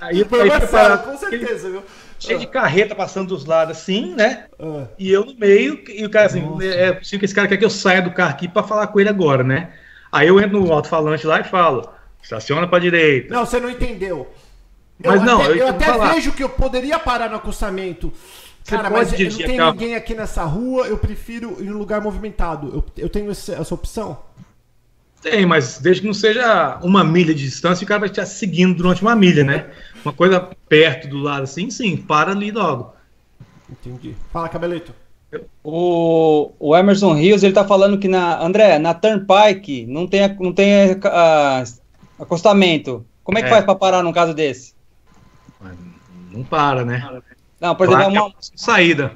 Aí, 0.00 0.24
Foi 0.24 0.50
aí, 0.50 0.66
parado, 0.66 1.10
com 1.10 1.18
certeza, 1.18 1.68
viu? 1.68 1.82
cheio 2.20 2.38
de 2.38 2.46
carreta 2.46 2.94
passando 2.94 3.28
dos 3.28 3.46
lados 3.46 3.76
assim, 3.76 4.14
né? 4.14 4.44
Uh. 4.58 4.86
E 4.98 5.10
eu 5.10 5.24
no 5.24 5.34
meio, 5.34 5.82
e 5.88 6.04
o 6.04 6.10
cara 6.10 6.26
assim, 6.26 6.42
Nossa. 6.42 6.64
é 6.64 6.92
possível 6.92 7.18
que 7.18 7.24
esse 7.24 7.34
cara 7.34 7.48
quer 7.48 7.56
que 7.56 7.64
eu 7.64 7.70
saia 7.70 8.02
do 8.02 8.12
carro 8.12 8.30
aqui 8.30 8.46
para 8.46 8.62
falar 8.62 8.86
com 8.88 9.00
ele 9.00 9.08
agora, 9.08 9.42
né? 9.42 9.72
Aí 10.12 10.28
eu 10.28 10.40
entro 10.40 10.60
no 10.60 10.72
alto-falante 10.72 11.26
lá 11.26 11.40
e 11.40 11.44
falo, 11.44 11.88
estaciona 12.22 12.66
para 12.66 12.80
direita. 12.80 13.32
Não, 13.32 13.46
você 13.46 13.60
não 13.60 13.70
entendeu. 13.70 14.28
Mas 15.02 15.20
eu 15.20 15.26
não, 15.26 15.40
até, 15.40 15.50
eu, 15.50 15.56
eu 15.56 15.68
até 15.68 15.98
vejo 16.12 16.32
que 16.32 16.42
eu 16.42 16.48
poderia 16.48 16.98
parar 16.98 17.30
no 17.30 17.36
acostamento. 17.36 18.12
Você 18.62 18.76
cara, 18.76 18.90
mas 18.90 19.10
não 19.12 19.18
tem 19.36 19.58
ninguém 19.58 19.94
aqui 19.94 20.14
nessa 20.14 20.44
rua, 20.44 20.86
eu 20.86 20.98
prefiro 20.98 21.56
ir 21.60 21.66
em 21.66 21.70
um 21.70 21.78
lugar 21.78 22.00
movimentado. 22.00 22.68
Eu, 22.68 22.84
eu 23.04 23.08
tenho 23.08 23.30
essa, 23.30 23.54
essa 23.54 23.74
opção? 23.74 24.18
Tem, 25.22 25.44
mas 25.44 25.78
desde 25.78 26.02
que 26.02 26.06
não 26.06 26.14
seja 26.14 26.78
uma 26.82 27.04
milha 27.04 27.34
de 27.34 27.44
distância, 27.44 27.84
o 27.84 27.88
cara 27.88 28.00
vai 28.00 28.08
estar 28.08 28.24
seguindo 28.26 28.74
durante 28.74 29.02
uma 29.02 29.14
milha, 29.14 29.44
né? 29.44 29.70
Uma 30.04 30.14
coisa 30.14 30.40
perto 30.68 31.08
do 31.08 31.18
lado 31.18 31.42
assim, 31.42 31.70
sim, 31.70 31.96
para 31.96 32.32
ali 32.32 32.50
logo. 32.50 32.94
Entendi. 33.68 34.16
Fala, 34.32 34.48
Cabelito. 34.48 34.94
O, 35.62 36.52
o 36.58 36.76
Emerson 36.76 37.12
Rios, 37.14 37.42
ele 37.42 37.52
tá 37.52 37.64
falando 37.64 37.98
que 37.98 38.08
na, 38.08 38.42
André, 38.42 38.78
na 38.78 38.94
Turnpike 38.94 39.86
não 39.86 40.06
tem, 40.06 40.36
não 40.40 40.52
tem 40.52 40.92
uh, 40.92 41.80
acostamento. 42.18 43.04
Como 43.22 43.38
é 43.38 43.42
que 43.42 43.48
é. 43.48 43.50
faz 43.50 43.64
para 43.64 43.74
parar 43.74 44.02
num 44.02 44.12
caso 44.12 44.34
desse? 44.34 44.74
Não 46.32 46.42
para, 46.42 46.84
né? 46.84 47.20
Não, 47.60 47.74
por 47.74 47.86
exemplo, 47.86 48.04
é 48.04 48.08
uma... 48.08 48.32
saída. 48.40 49.12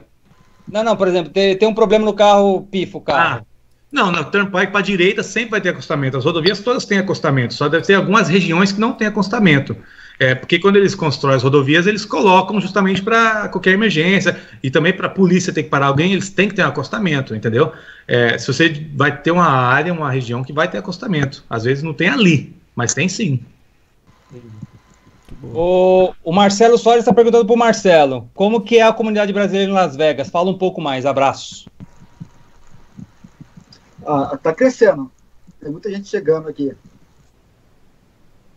não, 0.68 0.84
não, 0.84 0.96
por 0.96 1.08
exemplo, 1.08 1.32
tem, 1.32 1.56
tem 1.56 1.68
um 1.68 1.74
problema 1.74 2.04
no 2.04 2.12
carro, 2.12 2.62
pifa 2.70 2.98
o 2.98 3.00
carro. 3.00 3.40
Ah, 3.40 3.44
não, 3.90 4.12
na 4.12 4.24
Turnpike 4.24 4.72
para 4.72 4.80
direita 4.80 5.22
sempre 5.22 5.52
vai 5.52 5.60
ter 5.60 5.70
acostamento. 5.70 6.16
As 6.16 6.24
rodovias 6.24 6.60
todas 6.60 6.84
têm 6.84 6.98
acostamento, 6.98 7.54
só 7.54 7.68
deve 7.68 7.86
ter 7.86 7.94
algumas 7.94 8.28
regiões 8.28 8.72
que 8.72 8.80
não 8.80 8.92
tem 8.92 9.06
acostamento. 9.06 9.76
É, 10.18 10.34
porque 10.34 10.58
quando 10.58 10.76
eles 10.76 10.94
constroem 10.94 11.34
as 11.34 11.42
rodovias, 11.42 11.86
eles 11.86 12.04
colocam 12.04 12.60
justamente 12.60 13.02
para 13.02 13.48
qualquer 13.48 13.72
emergência 13.72 14.40
e 14.62 14.70
também 14.70 14.92
para 14.92 15.08
a 15.08 15.10
polícia 15.10 15.52
ter 15.52 15.64
que 15.64 15.68
parar 15.68 15.86
alguém, 15.86 16.12
eles 16.12 16.30
têm 16.30 16.48
que 16.48 16.54
ter 16.54 16.64
um 16.64 16.68
acostamento, 16.68 17.34
entendeu? 17.34 17.72
É, 18.06 18.38
se 18.38 18.46
você 18.46 18.86
vai 18.94 19.20
ter 19.20 19.32
uma 19.32 19.48
área, 19.48 19.92
uma 19.92 20.10
região 20.10 20.44
que 20.44 20.52
vai 20.52 20.70
ter 20.70 20.78
acostamento, 20.78 21.44
às 21.50 21.64
vezes 21.64 21.82
não 21.82 21.92
tem 21.92 22.08
ali, 22.08 22.54
mas 22.76 22.94
tem 22.94 23.08
sim. 23.08 23.40
O, 25.42 26.14
o 26.22 26.32
Marcelo 26.32 26.78
Soares 26.78 27.02
está 27.02 27.12
perguntando 27.12 27.44
para 27.44 27.54
o 27.54 27.58
Marcelo, 27.58 28.30
como 28.34 28.60
que 28.60 28.78
é 28.78 28.82
a 28.82 28.92
comunidade 28.92 29.32
brasileira 29.32 29.70
em 29.70 29.74
Las 29.74 29.96
Vegas? 29.96 30.28
Fala 30.28 30.50
um 30.50 30.58
pouco 30.58 30.80
mais, 30.80 31.04
abraços. 31.04 31.68
Ah, 34.06 34.38
tá 34.40 34.52
crescendo. 34.52 35.10
Tem 35.60 35.70
muita 35.70 35.90
gente 35.90 36.08
chegando 36.08 36.48
aqui. 36.48 36.72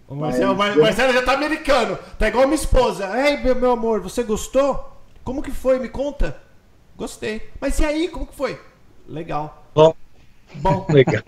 O 0.07 0.15
Marcelo, 0.15 0.55
Mas- 0.55 0.75
Mar- 0.75 0.83
Marcelo 0.85 1.13
já 1.13 1.21
tá 1.21 1.33
americano. 1.33 1.97
Tá 2.17 2.27
igual 2.29 2.45
minha 2.45 2.55
esposa. 2.55 3.05
Ei, 3.27 3.37
meu, 3.43 3.55
meu 3.55 3.71
amor, 3.71 3.99
você 4.01 4.23
gostou? 4.23 4.93
Como 5.23 5.41
que 5.43 5.51
foi? 5.51 5.79
Me 5.79 5.89
conta. 5.89 6.37
Gostei. 6.95 7.49
Mas 7.59 7.77
e 7.79 7.85
aí, 7.85 8.07
como 8.07 8.25
que 8.25 8.35
foi? 8.35 8.59
Legal. 9.07 9.65
Bom, 9.75 9.93
Bom. 10.55 10.85
legal. 10.89 11.21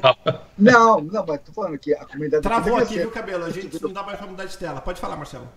Não, 0.58 1.02
não, 1.02 1.26
mas 1.28 1.42
tô 1.42 1.52
falando 1.52 1.78
que 1.78 1.94
a 1.94 2.06
comunidade 2.06 2.42
Travou 2.42 2.78
aqui, 2.78 2.98
viu, 3.00 3.12
cabelo? 3.12 3.44
A 3.46 3.50
gente 3.50 3.82
não 3.84 3.92
dá 3.92 4.02
mais 4.02 4.18
pra 4.18 4.26
mudar 4.28 4.46
de 4.46 4.58
tela. 4.58 4.80
Pode 4.80 5.00
falar, 5.02 5.18
Marcelo. 5.18 5.48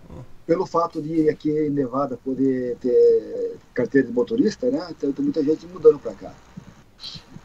Pelo 0.45 0.65
fato 0.65 1.01
de 1.01 1.29
aqui 1.29 1.49
em 1.49 1.69
Nevada 1.69 2.17
poder 2.17 2.75
ter 2.81 3.55
carteira 3.73 4.05
de 4.07 4.13
motorista, 4.13 4.69
né? 4.69 4.85
Então 4.91 5.11
tem 5.13 5.23
muita 5.23 5.41
gente 5.41 5.65
mudando 5.67 5.97
pra 5.97 6.13
cá. 6.13 6.33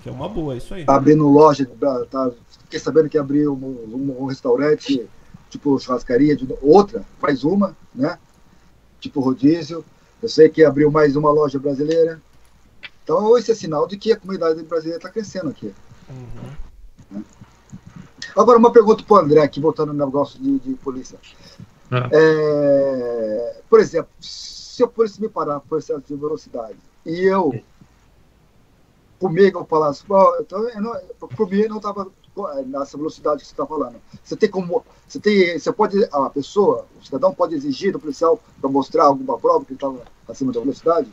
Que 0.02 0.08
é 0.08 0.12
uma 0.12 0.28
boa, 0.28 0.56
isso 0.56 0.74
aí. 0.74 0.84
Tá 0.84 0.96
abrindo 0.96 1.26
loja, 1.28 1.68
tá, 2.10 2.30
fiquei 2.64 2.78
sabendo 2.80 3.08
que 3.08 3.16
abriu 3.16 3.52
um, 3.54 3.56
um- 3.66 4.22
um 4.22 4.26
restaurante, 4.26 5.08
tipo 5.48 5.78
churrascaria, 5.78 6.36
de 6.36 6.46
outra, 6.60 7.04
faz 7.20 7.44
uma, 7.44 7.76
né? 7.94 8.18
Tipo 9.00 9.20
rodízio. 9.20 9.84
Eu 10.22 10.28
sei 10.28 10.48
que 10.48 10.64
abriu 10.64 10.90
mais 10.90 11.16
uma 11.16 11.30
loja 11.30 11.58
brasileira. 11.58 12.20
Então, 13.04 13.38
esse 13.38 13.50
é 13.52 13.54
sinal 13.54 13.86
de 13.86 13.96
que 13.96 14.12
a 14.12 14.16
comunidade 14.16 14.62
brasileira 14.64 14.98
está 14.98 15.08
crescendo 15.08 15.48
aqui. 15.48 15.72
Uhum. 16.10 17.22
Agora, 18.36 18.58
uma 18.58 18.72
pergunta 18.72 19.02
para 19.02 19.14
o 19.14 19.18
André, 19.18 19.40
aqui, 19.40 19.60
voltando 19.60 19.92
no 19.92 20.04
negócio 20.04 20.40
de, 20.40 20.58
de 20.58 20.74
polícia. 20.74 21.18
Ah. 21.90 22.08
É, 22.12 23.60
por 23.68 23.80
exemplo, 23.80 24.10
se 24.20 24.82
a 24.82 24.86
polícia 24.86 25.20
me 25.20 25.28
parar 25.28 25.60
por 25.60 25.78
excesso 25.78 26.02
de 26.06 26.14
velocidade 26.14 26.76
e 27.04 27.24
eu, 27.24 27.58
comigo, 29.18 29.60
eu 29.60 29.64
falasse, 29.64 30.04
"Bom, 30.06 30.24
então, 30.40 30.68
eu 30.68 30.80
não, 30.80 30.94
por 31.34 31.50
mim, 31.50 31.66
não 31.66 31.78
estava 31.78 32.06
nessa 32.66 32.96
velocidade 32.96 33.40
que 33.40 33.46
você 33.46 33.52
está 33.52 33.66
falando. 33.66 33.96
Você 34.22 34.36
tem 34.36 34.48
como. 34.48 34.84
Você, 35.06 35.18
tem, 35.18 35.58
você 35.58 35.72
pode. 35.72 35.96
A 36.12 36.30
pessoa, 36.30 36.86
o 37.00 37.04
cidadão 37.04 37.32
pode 37.32 37.54
exigir 37.54 37.92
do 37.92 37.98
policial 37.98 38.40
para 38.60 38.70
mostrar 38.70 39.04
alguma 39.04 39.38
prova 39.38 39.64
que 39.64 39.72
ele 39.72 39.76
estava 39.76 40.02
acima 40.28 40.52
da 40.52 40.60
velocidade? 40.60 41.08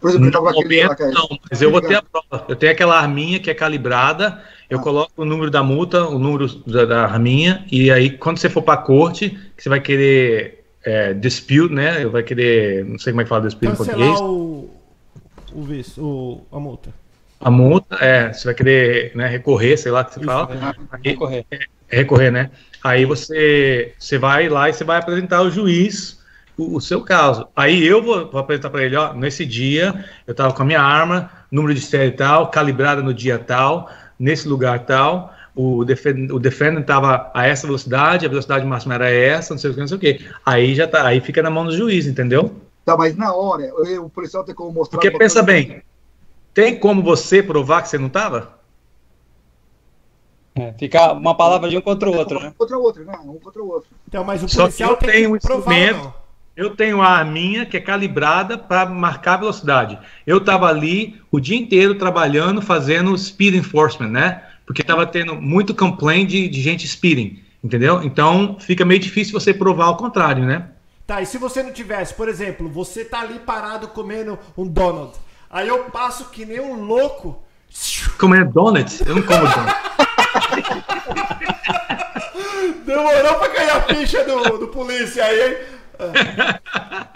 Por 0.00 0.10
exemplo, 0.10 0.26
ele 0.26 0.36
estava 0.36 0.52
naquele. 0.52 0.82
momento, 0.82 1.10
não, 1.12 1.38
mas 1.50 1.60
eu 1.60 1.70
vou 1.70 1.80
ter 1.80 1.96
a 1.96 2.02
prova. 2.02 2.44
Eu 2.48 2.56
tenho 2.56 2.72
aquela 2.72 2.98
arminha 2.98 3.40
que 3.40 3.50
é 3.50 3.54
calibrada, 3.54 4.42
eu 4.70 4.78
Ah. 4.78 4.82
coloco 4.82 5.12
o 5.16 5.24
número 5.24 5.50
da 5.50 5.62
multa, 5.62 6.06
o 6.06 6.18
número 6.18 6.46
da, 6.64 6.84
da 6.84 7.04
arminha, 7.04 7.66
e 7.70 7.90
aí 7.90 8.16
quando 8.16 8.38
você 8.38 8.48
for 8.48 8.62
para 8.62 8.74
a 8.74 8.82
corte, 8.82 9.30
que 9.56 9.62
você 9.62 9.68
vai 9.68 9.80
querer 9.80 10.64
é, 10.84 11.12
dispute, 11.14 11.72
né? 11.74 12.06
Vai 12.06 12.22
querer, 12.22 12.84
não 12.84 12.98
sei 12.98 13.12
como 13.12 13.22
é 13.22 13.24
que 13.24 13.28
fala 13.28 13.46
dispute 13.46 13.72
em 13.72 13.76
português. 13.76 14.08
Cancelar 14.10 14.30
o. 14.30 14.70
O 15.52 15.62
visto, 15.62 16.04
o, 16.04 16.46
a 16.52 16.60
multa. 16.60 16.90
A 17.40 17.50
multa, 17.50 17.96
é, 17.96 18.32
você 18.32 18.44
vai 18.46 18.54
querer 18.54 19.12
né, 19.14 19.26
recorrer, 19.28 19.76
sei 19.76 19.92
lá 19.92 20.00
o 20.00 20.04
que 20.04 20.14
você 20.14 20.20
Isso, 20.20 20.26
fala. 20.28 20.54
é. 20.54 21.08
Aí- 21.08 21.16
Correr. 21.16 21.46
recorrer, 21.88 22.30
né? 22.30 22.50
Aí 22.82 23.04
você, 23.04 23.94
você 23.98 24.18
vai 24.18 24.48
lá 24.48 24.68
e 24.68 24.72
você 24.72 24.84
vai 24.84 24.98
apresentar 24.98 25.38
ao 25.38 25.50
juiz 25.50 26.18
o, 26.56 26.76
o 26.76 26.80
seu 26.80 27.02
caso. 27.02 27.48
Aí 27.56 27.84
eu 27.86 28.02
vou, 28.02 28.30
vou 28.30 28.40
apresentar 28.40 28.70
para 28.70 28.82
ele, 28.84 28.96
ó, 28.96 29.12
nesse 29.14 29.46
dia 29.46 30.04
eu 30.26 30.32
estava 30.32 30.52
com 30.52 30.62
a 30.62 30.66
minha 30.66 30.80
arma, 30.80 31.30
número 31.50 31.74
de 31.74 31.80
série 31.80 32.10
tal, 32.12 32.50
calibrada 32.50 33.02
no 33.02 33.14
dia 33.14 33.38
tal, 33.38 33.88
nesse 34.18 34.48
lugar 34.48 34.80
tal, 34.80 35.32
o, 35.54 35.84
defen 35.84 36.30
o 36.30 36.38
defendant 36.38 36.82
estava 36.82 37.30
a 37.34 37.46
essa 37.46 37.66
velocidade, 37.66 38.26
a 38.26 38.28
velocidade 38.28 38.64
máxima 38.66 38.94
era 38.94 39.10
essa, 39.10 39.54
não 39.54 39.58
sei 39.58 39.70
o 39.70 39.74
que, 39.74 39.80
não 39.80 39.88
sei 39.88 39.96
o 39.96 40.00
que. 40.00 40.26
Aí 40.44 40.74
já 40.74 40.86
tá, 40.86 41.06
aí 41.06 41.20
fica 41.20 41.42
na 41.42 41.50
mão 41.50 41.64
do 41.64 41.76
juiz, 41.76 42.06
entendeu? 42.06 42.54
Tá, 42.84 42.96
mas 42.96 43.16
na 43.16 43.34
hora, 43.34 43.64
eu- 43.64 44.04
o 44.04 44.10
policial 44.10 44.44
tem 44.44 44.54
como 44.54 44.72
mostrar. 44.72 45.00
Porque 45.00 45.10
pensa 45.16 45.42
bem, 45.42 45.82
tem 46.58 46.76
como 46.76 47.00
você 47.00 47.40
provar 47.40 47.82
que 47.82 47.88
você 47.88 47.96
não 47.96 48.08
estava? 48.08 48.58
É, 50.56 50.72
fica 50.76 51.12
uma 51.12 51.32
palavra 51.32 51.70
de 51.70 51.78
um 51.78 51.80
contra 51.80 52.10
o 52.10 52.16
outro, 52.16 52.40
né? 52.40 52.52
Contra 52.58 52.76
o 52.76 52.82
outro, 52.82 53.04
né? 53.04 53.16
Um 53.24 53.38
contra 53.38 53.62
o 53.62 53.68
outro. 53.68 53.88
Então, 54.08 54.24
mas 54.24 54.42
o 54.42 54.48
Só 54.48 54.62
que 54.62 54.62
policial 54.62 54.90
eu 54.90 54.96
tem 54.96 55.08
tenho 55.08 55.34
um 55.36 55.38
provar 55.38 55.72
instrumento. 55.72 56.02
não. 56.02 56.14
Eu 56.56 56.74
tenho 56.74 57.00
a 57.00 57.10
arminha 57.10 57.64
que 57.64 57.76
é 57.76 57.80
calibrada 57.80 58.58
para 58.58 58.84
marcar 58.86 59.34
a 59.34 59.36
velocidade. 59.36 60.00
Eu 60.26 60.38
estava 60.38 60.66
ali 60.66 61.22
o 61.30 61.38
dia 61.38 61.56
inteiro 61.56 61.94
trabalhando, 61.94 62.60
fazendo 62.60 63.16
speed 63.16 63.54
enforcement, 63.54 64.10
né? 64.10 64.42
Porque 64.66 64.82
estava 64.82 65.06
tendo 65.06 65.36
muito 65.36 65.72
complaint 65.76 66.28
de, 66.28 66.48
de 66.48 66.60
gente 66.60 66.88
speeding, 66.88 67.40
entendeu? 67.62 68.02
Então 68.02 68.56
fica 68.58 68.84
meio 68.84 68.98
difícil 68.98 69.32
você 69.38 69.54
provar 69.54 69.90
o 69.90 69.96
contrário, 69.96 70.44
né? 70.44 70.70
Tá, 71.06 71.22
e 71.22 71.26
se 71.26 71.38
você 71.38 71.62
não 71.62 71.72
tivesse, 71.72 72.14
por 72.14 72.28
exemplo, 72.28 72.68
você 72.68 73.04
tá 73.04 73.20
ali 73.20 73.38
parado 73.38 73.86
comendo 73.86 74.36
um 74.56 74.66
Donald. 74.66 75.12
Aí 75.50 75.68
eu 75.68 75.84
passo 75.90 76.26
que 76.26 76.44
nem 76.44 76.60
um 76.60 76.84
louco. 76.84 77.42
Comendo 78.18 78.52
donuts? 78.52 79.00
Eu 79.00 79.16
não 79.16 79.22
como 79.22 79.40
donuts. 79.40 79.74
Demorou 82.84 83.34
pra 83.38 83.48
cair 83.50 83.70
a 83.70 83.82
ficha 83.82 84.24
do, 84.24 84.58
do 84.58 84.68
polícia 84.68 85.24
aí, 85.24 85.48
hein? 85.48 85.56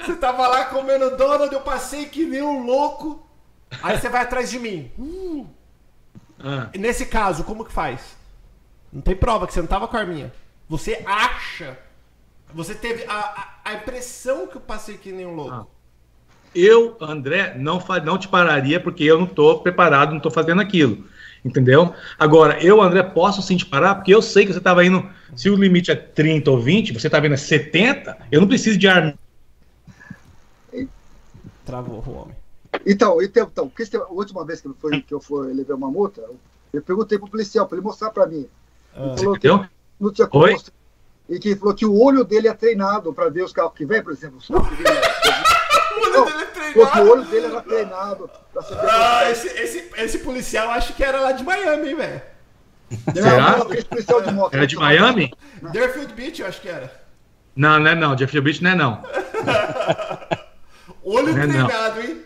Você 0.00 0.14
tava 0.16 0.46
lá 0.48 0.64
comendo 0.66 1.16
Donald, 1.16 1.52
eu 1.52 1.60
passei 1.60 2.06
que 2.06 2.24
nem 2.24 2.42
um 2.42 2.64
louco. 2.64 3.26
Aí 3.82 3.98
você 3.98 4.08
vai 4.08 4.22
atrás 4.22 4.50
de 4.50 4.58
mim. 4.58 4.90
Uh. 4.98 5.46
Ah, 6.38 6.70
Nesse 6.76 7.06
caso, 7.06 7.44
como 7.44 7.64
que 7.64 7.72
faz? 7.72 8.16
Não 8.92 9.00
tem 9.00 9.14
prova 9.16 9.46
que 9.46 9.54
você 9.54 9.60
não 9.60 9.68
tava 9.68 9.88
com 9.88 9.96
a 9.96 10.00
arminha. 10.00 10.32
Você 10.68 11.02
acha. 11.06 11.78
Você 12.52 12.74
teve 12.74 13.04
a, 13.08 13.14
a, 13.14 13.70
a 13.70 13.74
impressão 13.74 14.46
que 14.46 14.56
eu 14.56 14.60
passei 14.60 14.98
que 14.98 15.12
nem 15.12 15.24
um 15.26 15.34
louco. 15.34 15.54
Ah. 15.54 15.66
Eu, 16.54 16.96
André, 17.00 17.54
não, 17.58 17.82
não 18.04 18.18
te 18.18 18.28
pararia 18.28 18.78
porque 18.78 19.04
eu 19.04 19.18
não 19.18 19.24
estou 19.26 19.60
preparado, 19.60 20.10
não 20.10 20.18
estou 20.18 20.30
fazendo 20.32 20.60
aquilo. 20.60 21.04
Entendeu? 21.44 21.92
Agora, 22.18 22.62
eu, 22.62 22.80
André, 22.80 23.02
posso 23.02 23.42
sim 23.42 23.56
te 23.56 23.66
parar 23.66 23.96
porque 23.96 24.14
eu 24.14 24.22
sei 24.22 24.46
que 24.46 24.52
você 24.52 24.58
estava 24.58 24.84
indo. 24.84 25.08
Se 25.34 25.50
o 25.50 25.56
limite 25.56 25.90
é 25.90 25.96
30 25.96 26.50
ou 26.50 26.60
20, 26.60 26.92
você 26.92 27.08
estava 27.08 27.26
indo 27.26 27.34
a 27.34 27.38
70, 27.38 28.16
eu 28.30 28.40
não 28.40 28.46
preciso 28.46 28.78
de 28.78 28.86
arma. 28.86 29.14
Travou 31.64 32.02
o 32.06 32.10
homem. 32.12 32.36
Então, 32.86 33.20
então, 33.22 33.50
então 33.78 34.02
a 34.02 34.12
última 34.12 34.44
vez 34.44 34.60
que 34.60 34.68
eu 34.68 34.74
fui, 34.80 35.00
que 35.02 35.14
eu 35.14 35.20
fui 35.20 35.52
levei 35.52 35.74
uma 35.74 35.90
multa, 35.90 36.22
eu 36.72 36.82
perguntei 36.82 37.18
pro 37.18 37.28
policial 37.28 37.66
para 37.66 37.76
ele 37.78 37.84
mostrar 37.86 38.10
para 38.10 38.26
mim. 38.26 38.46
Ele 38.96 39.10
Ah. 39.12 39.16
falou 39.16 39.32
que 39.38 39.46
Entendeu? 39.48 39.66
não 40.00 40.12
tinha 40.12 40.26
como. 40.26 40.46
E 41.28 41.38
que 41.38 41.48
ele 41.50 41.56
falou 41.58 41.74
que 41.74 41.86
o 41.86 41.98
olho 42.00 42.24
dele 42.24 42.48
é 42.48 42.54
treinado 42.54 43.12
para 43.12 43.28
ver 43.30 43.44
os 43.44 43.52
carros 43.52 43.72
que 43.74 43.84
vêm, 43.86 44.02
por 44.02 44.12
exemplo. 44.12 44.38
Os 44.38 44.48
carros 44.48 44.68
que 44.68 44.74
vêm, 44.74 44.86
O 44.86 46.00
olho 46.16 46.26
dele 46.26 46.38
é 46.40 46.72
falou 46.72 46.81
que 46.92 46.98
o 47.00 47.10
olho 47.10 47.24
dele 47.24 47.46
era 47.46 47.60
treinado 47.62 48.30
saber. 48.54 48.90
Ah, 48.90 49.30
esse, 49.30 49.48
esse, 49.48 49.90
esse 49.96 50.18
policial 50.18 50.70
acho 50.70 50.94
que 50.94 51.02
era 51.02 51.20
lá 51.20 51.32
de 51.32 51.42
Miami, 51.42 51.88
hein, 51.90 51.96
velho. 51.96 52.22
Será? 53.14 53.58
Não, 53.58 53.66
policial 53.66 54.22
de 54.22 54.32
moto. 54.32 54.54
Era 54.54 54.66
de 54.66 54.76
Miami? 54.76 55.32
Deerfield 55.72 56.12
Beach, 56.14 56.40
eu 56.42 56.46
acho 56.48 56.60
que 56.60 56.68
era. 56.68 57.02
Não, 57.56 57.78
não 57.78 57.90
é 57.90 57.94
não. 57.94 58.14
Jeff 58.14 58.40
Beach 58.40 58.62
não 58.62 58.70
é 58.70 58.74
não. 58.74 59.02
Olho 61.04 61.34
Não 61.34 61.42
é 61.42 61.46
não. 61.46 61.66
treinado, 61.66 62.00
hein? 62.00 62.22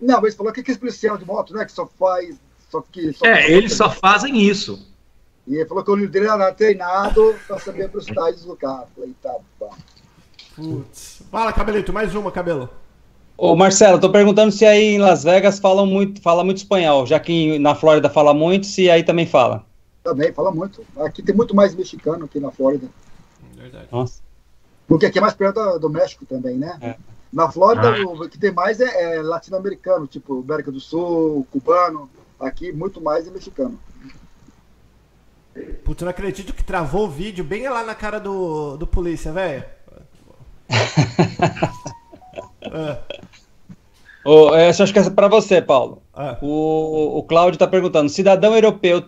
Não, 0.00 0.16
mas 0.16 0.28
ele 0.30 0.36
falou 0.36 0.52
que 0.52 0.60
aquele 0.60 0.78
policial 0.78 1.18
de 1.18 1.24
moto, 1.24 1.52
né? 1.54 1.64
Que 1.64 1.72
só 1.72 1.86
faz. 1.86 2.36
Só 2.70 2.80
que, 2.80 3.12
só 3.12 3.26
É, 3.26 3.50
eles 3.50 3.74
só 3.74 3.90
fazem 3.90 4.40
isso. 4.40 4.86
E 5.46 5.56
ele 5.56 5.66
falou 5.68 5.82
que 5.82 5.90
o 5.90 5.94
olho 5.94 6.08
dele 6.08 6.28
era 6.28 6.52
treinado 6.52 7.34
para 7.46 7.58
saber 7.58 7.84
a 7.84 7.88
velocidade 7.88 8.40
do 8.46 8.56
carro. 8.56 8.88
Falei, 8.94 9.14
tá 9.22 9.34
bom. 9.58 9.74
Putz. 10.54 11.22
Fala, 11.30 11.52
cabelito, 11.52 11.92
mais 11.92 12.14
uma, 12.14 12.30
cabelo. 12.30 12.70
Ô 13.42 13.56
Marcelo, 13.56 13.98
tô 13.98 14.10
perguntando 14.10 14.52
se 14.52 14.66
aí 14.66 14.96
em 14.96 14.98
Las 14.98 15.24
Vegas 15.24 15.58
falam 15.58 15.86
muito, 15.86 16.20
fala 16.20 16.44
muito 16.44 16.58
espanhol, 16.58 17.06
já 17.06 17.18
que 17.18 17.58
na 17.58 17.74
Flórida 17.74 18.10
fala 18.10 18.34
muito, 18.34 18.66
se 18.66 18.90
aí 18.90 19.02
também 19.02 19.24
fala. 19.26 19.64
Também, 20.04 20.30
fala 20.30 20.50
muito. 20.52 20.84
Aqui 20.98 21.22
tem 21.22 21.34
muito 21.34 21.56
mais 21.56 21.74
mexicano 21.74 22.26
aqui 22.26 22.38
na 22.38 22.50
Flórida. 22.50 22.86
Verdade. 23.56 23.86
Nossa. 23.90 24.20
Porque 24.86 25.06
aqui 25.06 25.16
é 25.16 25.22
mais 25.22 25.32
perto 25.32 25.54
do- 25.54 25.78
do 25.78 25.88
México 25.88 26.26
também, 26.26 26.58
né? 26.58 26.76
É. 26.82 26.96
Na 27.32 27.50
Flórida, 27.50 27.94
Ah. 27.96 28.02
o 28.04 28.28
que 28.28 28.38
tem 28.38 28.52
mais 28.52 28.78
é, 28.78 29.16
é 29.16 29.22
latino-americano, 29.22 30.06
tipo 30.06 30.40
América 30.40 30.70
do 30.70 30.78
Sul, 30.80 31.46
cubano. 31.50 32.10
Aqui, 32.38 32.70
muito 32.72 33.00
mais 33.00 33.26
é 33.26 33.30
mexicano. 33.30 33.80
Putz, 35.82 36.02
eu 36.02 36.04
não 36.04 36.10
acredito 36.10 36.52
que 36.52 36.62
travou 36.62 37.06
o 37.06 37.10
vídeo 37.10 37.42
bem 37.42 37.66
lá 37.70 37.82
na 37.84 37.94
cara 37.94 38.20
do, 38.20 38.76
do 38.76 38.86
polícia, 38.86 39.32
velho. 39.32 39.64
É. 42.62 42.98
Oh, 44.24 44.54
essa 44.54 44.82
acho 44.82 44.92
que 44.92 44.98
é 44.98 45.10
para 45.10 45.28
você, 45.28 45.62
Paulo. 45.62 46.02
É. 46.16 46.36
O, 46.42 47.18
o 47.18 47.22
Cláudio 47.22 47.56
está 47.56 47.66
perguntando: 47.66 48.08
cidadão 48.08 48.54
europeu 48.54 49.04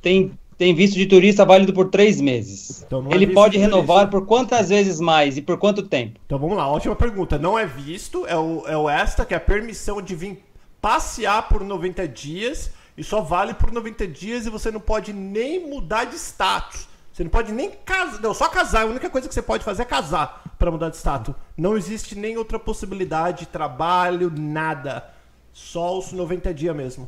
tem, 0.00 0.32
tem 0.56 0.74
visto 0.74 0.94
de 0.94 1.06
turista 1.06 1.44
válido 1.44 1.72
por 1.72 1.90
três 1.90 2.20
meses. 2.20 2.84
Então 2.86 3.06
Ele 3.10 3.26
é 3.26 3.32
pode 3.32 3.58
renovar 3.58 4.08
por 4.08 4.26
quantas 4.26 4.68
vezes 4.68 5.00
mais 5.00 5.36
e 5.36 5.42
por 5.42 5.58
quanto 5.58 5.82
tempo? 5.82 6.20
Então 6.24 6.38
vamos 6.38 6.56
lá, 6.56 6.68
ótima 6.68 6.94
pergunta. 6.94 7.38
Não 7.38 7.58
é 7.58 7.66
visto, 7.66 8.26
é 8.26 8.36
o, 8.36 8.64
é 8.66 8.76
o 8.76 8.88
ESTA, 8.88 9.24
que 9.24 9.34
é 9.34 9.36
a 9.36 9.40
permissão 9.40 10.00
de 10.00 10.14
vir 10.14 10.44
passear 10.80 11.48
por 11.48 11.62
90 11.62 12.06
dias 12.06 12.70
e 12.96 13.02
só 13.02 13.20
vale 13.20 13.54
por 13.54 13.72
90 13.72 14.06
dias 14.06 14.46
e 14.46 14.50
você 14.50 14.70
não 14.70 14.80
pode 14.80 15.12
nem 15.12 15.68
mudar 15.68 16.04
de 16.04 16.16
status. 16.16 16.86
Você 17.12 17.24
não 17.24 17.30
pode 17.30 17.52
nem 17.52 17.70
casar. 17.70 18.20
Não, 18.20 18.34
só 18.34 18.48
casar. 18.48 18.82
A 18.82 18.86
única 18.86 19.08
coisa 19.08 19.28
que 19.28 19.34
você 19.34 19.42
pode 19.42 19.64
fazer 19.64 19.82
é 19.82 19.84
casar 19.84 20.43
para 20.64 20.70
mudar 20.70 20.88
de 20.88 20.96
status. 20.96 21.34
Não 21.58 21.76
existe 21.76 22.18
nem 22.18 22.38
outra 22.38 22.58
possibilidade, 22.58 23.44
trabalho, 23.44 24.32
nada. 24.34 25.04
Só 25.52 25.98
os 25.98 26.10
90 26.10 26.54
dias 26.54 26.74
mesmo. 26.74 27.06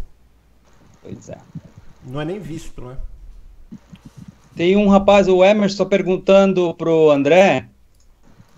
Pois 1.03 1.31
é. 1.31 1.39
Não 2.05 2.21
é 2.21 2.25
nem 2.27 2.39
visto, 2.39 2.83
né? 2.83 2.99
Tem 4.55 4.77
um 4.77 4.89
rapaz, 4.89 5.27
o 5.27 5.43
Emerson, 5.43 5.87
perguntando 5.87 6.75
pro 6.75 7.11
André 7.11 7.69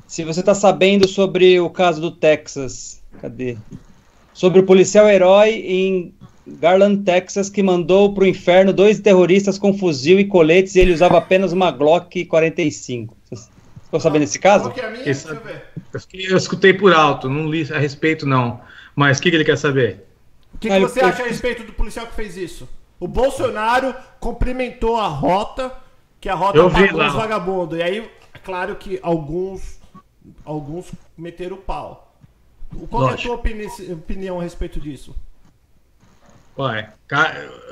se 0.04 0.24
você 0.24 0.42
tá 0.42 0.54
sabendo 0.54 1.06
sobre 1.06 1.60
o 1.60 1.70
caso 1.70 2.00
do 2.00 2.10
Texas. 2.10 3.00
Cadê? 3.20 3.56
Sobre 4.34 4.58
o 4.60 4.66
policial 4.66 5.08
herói 5.08 5.50
em 5.64 6.12
Garland, 6.44 7.04
Texas, 7.04 7.48
que 7.48 7.62
mandou 7.62 8.12
para 8.14 8.24
o 8.24 8.26
inferno 8.26 8.72
dois 8.72 8.98
terroristas 8.98 9.58
com 9.58 9.72
fuzil 9.78 10.18
e 10.18 10.24
coletes 10.24 10.74
e 10.74 10.80
ele 10.80 10.92
usava 10.92 11.18
apenas 11.18 11.52
uma 11.52 11.70
Glock 11.70 12.24
45. 12.24 13.16
Ficou 13.88 14.00
sabendo 14.00 14.20
desse 14.20 14.38
caso? 14.38 14.70
Qual 14.70 14.84
é 14.84 14.86
a 14.86 14.90
minha? 14.90 15.08
Esse, 15.08 15.26
eu, 15.26 15.40
eu, 16.12 16.36
escutei 16.36 16.74
por 16.74 16.92
alto, 16.92 17.26
não 17.26 17.48
li 17.48 17.66
a 17.72 17.78
respeito 17.78 18.26
não. 18.26 18.60
Mas 18.94 19.18
o 19.18 19.22
que, 19.22 19.30
que, 19.30 19.36
ele 19.36 19.46
quer 19.46 19.56
saber? 19.56 20.06
O 20.52 20.58
que, 20.58 20.68
que 20.68 20.78
você 20.80 21.00
acha 21.00 21.22
a 21.22 21.26
respeito 21.26 21.64
do 21.64 21.72
policial 21.72 22.06
que 22.06 22.12
fez 22.12 22.36
isso? 22.36 22.68
O 23.00 23.08
Bolsonaro 23.08 23.94
cumprimentou 24.20 24.98
a 24.98 25.06
rota, 25.08 25.72
que 26.20 26.28
a 26.28 26.34
rota 26.34 26.68
pagou 26.68 27.06
os 27.06 27.14
vagabundos. 27.14 27.78
E 27.78 27.82
aí, 27.82 28.10
é 28.34 28.38
claro 28.38 28.76
que 28.76 28.98
alguns, 29.02 29.80
alguns 30.44 30.92
meteram 31.16 31.56
o 31.56 31.60
pau. 31.60 32.14
Qual 32.90 33.04
Lógico. 33.04 33.20
é 33.20 33.24
a 33.24 33.26
tua 33.26 33.34
opini 33.36 33.66
opinião 33.90 34.38
a 34.38 34.42
respeito 34.42 34.78
disso? 34.78 35.16
Ué, 36.58 36.88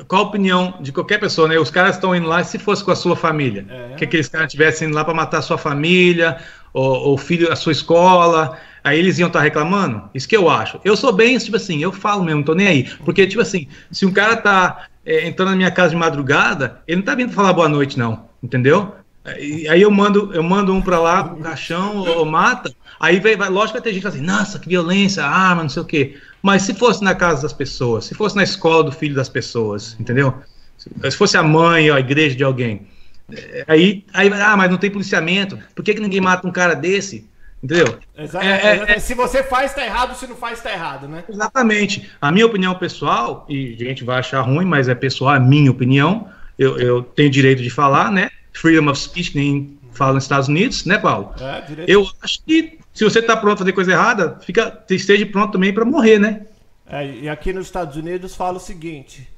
qual 0.06 0.22
a 0.22 0.24
opinião 0.24 0.74
de 0.80 0.92
qualquer 0.92 1.18
pessoa, 1.18 1.48
né? 1.48 1.58
Os 1.58 1.70
caras 1.70 1.96
estão 1.96 2.14
indo 2.14 2.28
lá, 2.28 2.44
se 2.44 2.56
fosse 2.56 2.84
com 2.84 2.92
a 2.92 2.96
sua 2.96 3.16
família, 3.16 3.66
é. 3.68 3.94
que 3.96 4.04
aqueles 4.04 4.28
caras 4.28 4.46
estivessem 4.46 4.86
indo 4.86 4.94
lá 4.94 5.04
para 5.04 5.12
matar 5.12 5.38
a 5.38 5.42
sua 5.42 5.58
família, 5.58 6.38
ou, 6.72 7.14
o 7.14 7.18
filho 7.18 7.48
da 7.48 7.56
sua 7.56 7.72
escola, 7.72 8.56
aí 8.84 8.98
eles 8.98 9.18
iam 9.18 9.26
estar 9.26 9.40
tá 9.40 9.44
reclamando? 9.44 10.08
Isso 10.14 10.28
que 10.28 10.36
eu 10.36 10.48
acho. 10.48 10.80
Eu 10.84 10.96
sou 10.96 11.12
bem, 11.12 11.36
tipo 11.36 11.56
assim, 11.56 11.82
eu 11.82 11.90
falo 11.90 12.22
mesmo, 12.22 12.38
não 12.38 12.44
tô 12.44 12.54
nem 12.54 12.68
aí. 12.68 12.84
Porque, 13.04 13.26
tipo 13.26 13.42
assim, 13.42 13.66
se 13.90 14.06
um 14.06 14.12
cara 14.12 14.36
tá 14.36 14.86
é, 15.04 15.26
entrando 15.26 15.50
na 15.50 15.56
minha 15.56 15.70
casa 15.70 15.90
de 15.90 15.96
madrugada, 15.96 16.80
ele 16.86 16.98
não 16.98 17.04
tá 17.04 17.14
vindo 17.16 17.32
falar 17.32 17.52
boa 17.52 17.68
noite, 17.68 17.98
não, 17.98 18.28
entendeu? 18.40 18.94
Aí 19.24 19.82
eu 19.82 19.90
mando, 19.90 20.32
eu 20.32 20.42
mando 20.42 20.72
um 20.72 20.80
para 20.80 21.00
lá, 21.00 21.24
um 21.24 21.42
caixão, 21.42 21.96
ou 21.96 22.24
mata, 22.24 22.72
aí 22.98 23.20
vai, 23.20 23.36
vai, 23.36 23.48
lógico 23.48 23.74
vai 23.74 23.82
ter 23.82 23.92
gente 23.92 24.02
que 24.02 24.08
assim, 24.08 24.20
nossa, 24.20 24.58
que 24.58 24.68
violência, 24.68 25.24
arma, 25.24 25.62
não 25.62 25.68
sei 25.68 25.82
o 25.82 25.86
quê. 25.86 26.16
Mas 26.42 26.62
se 26.62 26.74
fosse 26.74 27.02
na 27.02 27.14
casa 27.14 27.42
das 27.42 27.52
pessoas, 27.52 28.04
se 28.04 28.14
fosse 28.14 28.36
na 28.36 28.42
escola 28.42 28.84
do 28.84 28.92
filho 28.92 29.14
das 29.14 29.28
pessoas, 29.28 29.96
entendeu? 29.98 30.34
Se 30.76 31.16
fosse 31.16 31.36
a 31.36 31.42
mãe 31.42 31.90
ou 31.90 31.96
a 31.96 32.00
igreja 32.00 32.36
de 32.36 32.44
alguém, 32.44 32.86
é, 33.32 33.64
aí, 33.66 34.04
aí 34.12 34.32
ah, 34.32 34.56
mas 34.56 34.70
não 34.70 34.78
tem 34.78 34.90
policiamento, 34.90 35.58
por 35.74 35.84
que, 35.84 35.94
que 35.94 36.00
ninguém 36.00 36.20
mata 36.20 36.46
um 36.46 36.52
cara 36.52 36.74
desse? 36.74 37.28
Entendeu? 37.62 37.98
Exatamente. 38.16 38.66
É, 38.66 38.92
é, 38.92 38.98
se 38.98 39.14
você 39.14 39.42
faz, 39.42 39.74
tá 39.74 39.84
errado, 39.84 40.14
se 40.14 40.26
não 40.26 40.36
faz, 40.36 40.60
tá 40.60 40.70
errado, 40.70 41.08
né? 41.08 41.24
Exatamente. 41.28 42.08
A 42.20 42.30
minha 42.30 42.46
opinião 42.46 42.74
pessoal, 42.74 43.46
e 43.48 43.74
a 43.80 43.84
gente 43.84 44.04
vai 44.04 44.18
achar 44.18 44.40
ruim, 44.42 44.64
mas 44.64 44.88
é 44.88 44.94
pessoal, 44.94 45.34
é 45.34 45.40
minha 45.40 45.70
opinião, 45.70 46.28
eu, 46.58 46.78
eu 46.78 47.02
tenho 47.02 47.30
direito 47.30 47.62
de 47.62 47.70
falar, 47.70 48.12
né? 48.12 48.30
Freedom 48.52 48.90
of 48.90 49.00
speech, 49.00 49.34
nem 49.34 49.76
fala 49.92 50.14
nos 50.14 50.24
Estados 50.24 50.48
Unidos, 50.48 50.84
né, 50.84 50.98
Paulo? 50.98 51.34
É, 51.40 51.84
eu 51.88 52.06
acho 52.22 52.40
que 52.46 52.75
se 52.96 53.04
você 53.04 53.18
está 53.18 53.36
pronto 53.36 53.56
a 53.56 53.58
fazer 53.58 53.72
coisa 53.72 53.92
errada, 53.92 54.38
fica, 54.40 54.82
esteja 54.88 55.26
pronto 55.26 55.52
também 55.52 55.70
para 55.72 55.84
morrer, 55.84 56.18
né? 56.18 56.46
É, 56.86 57.06
e 57.06 57.28
aqui 57.28 57.52
nos 57.52 57.66
Estados 57.66 57.94
Unidos 57.94 58.34
fala 58.34 58.56
o 58.56 58.60
seguinte: 58.60 59.28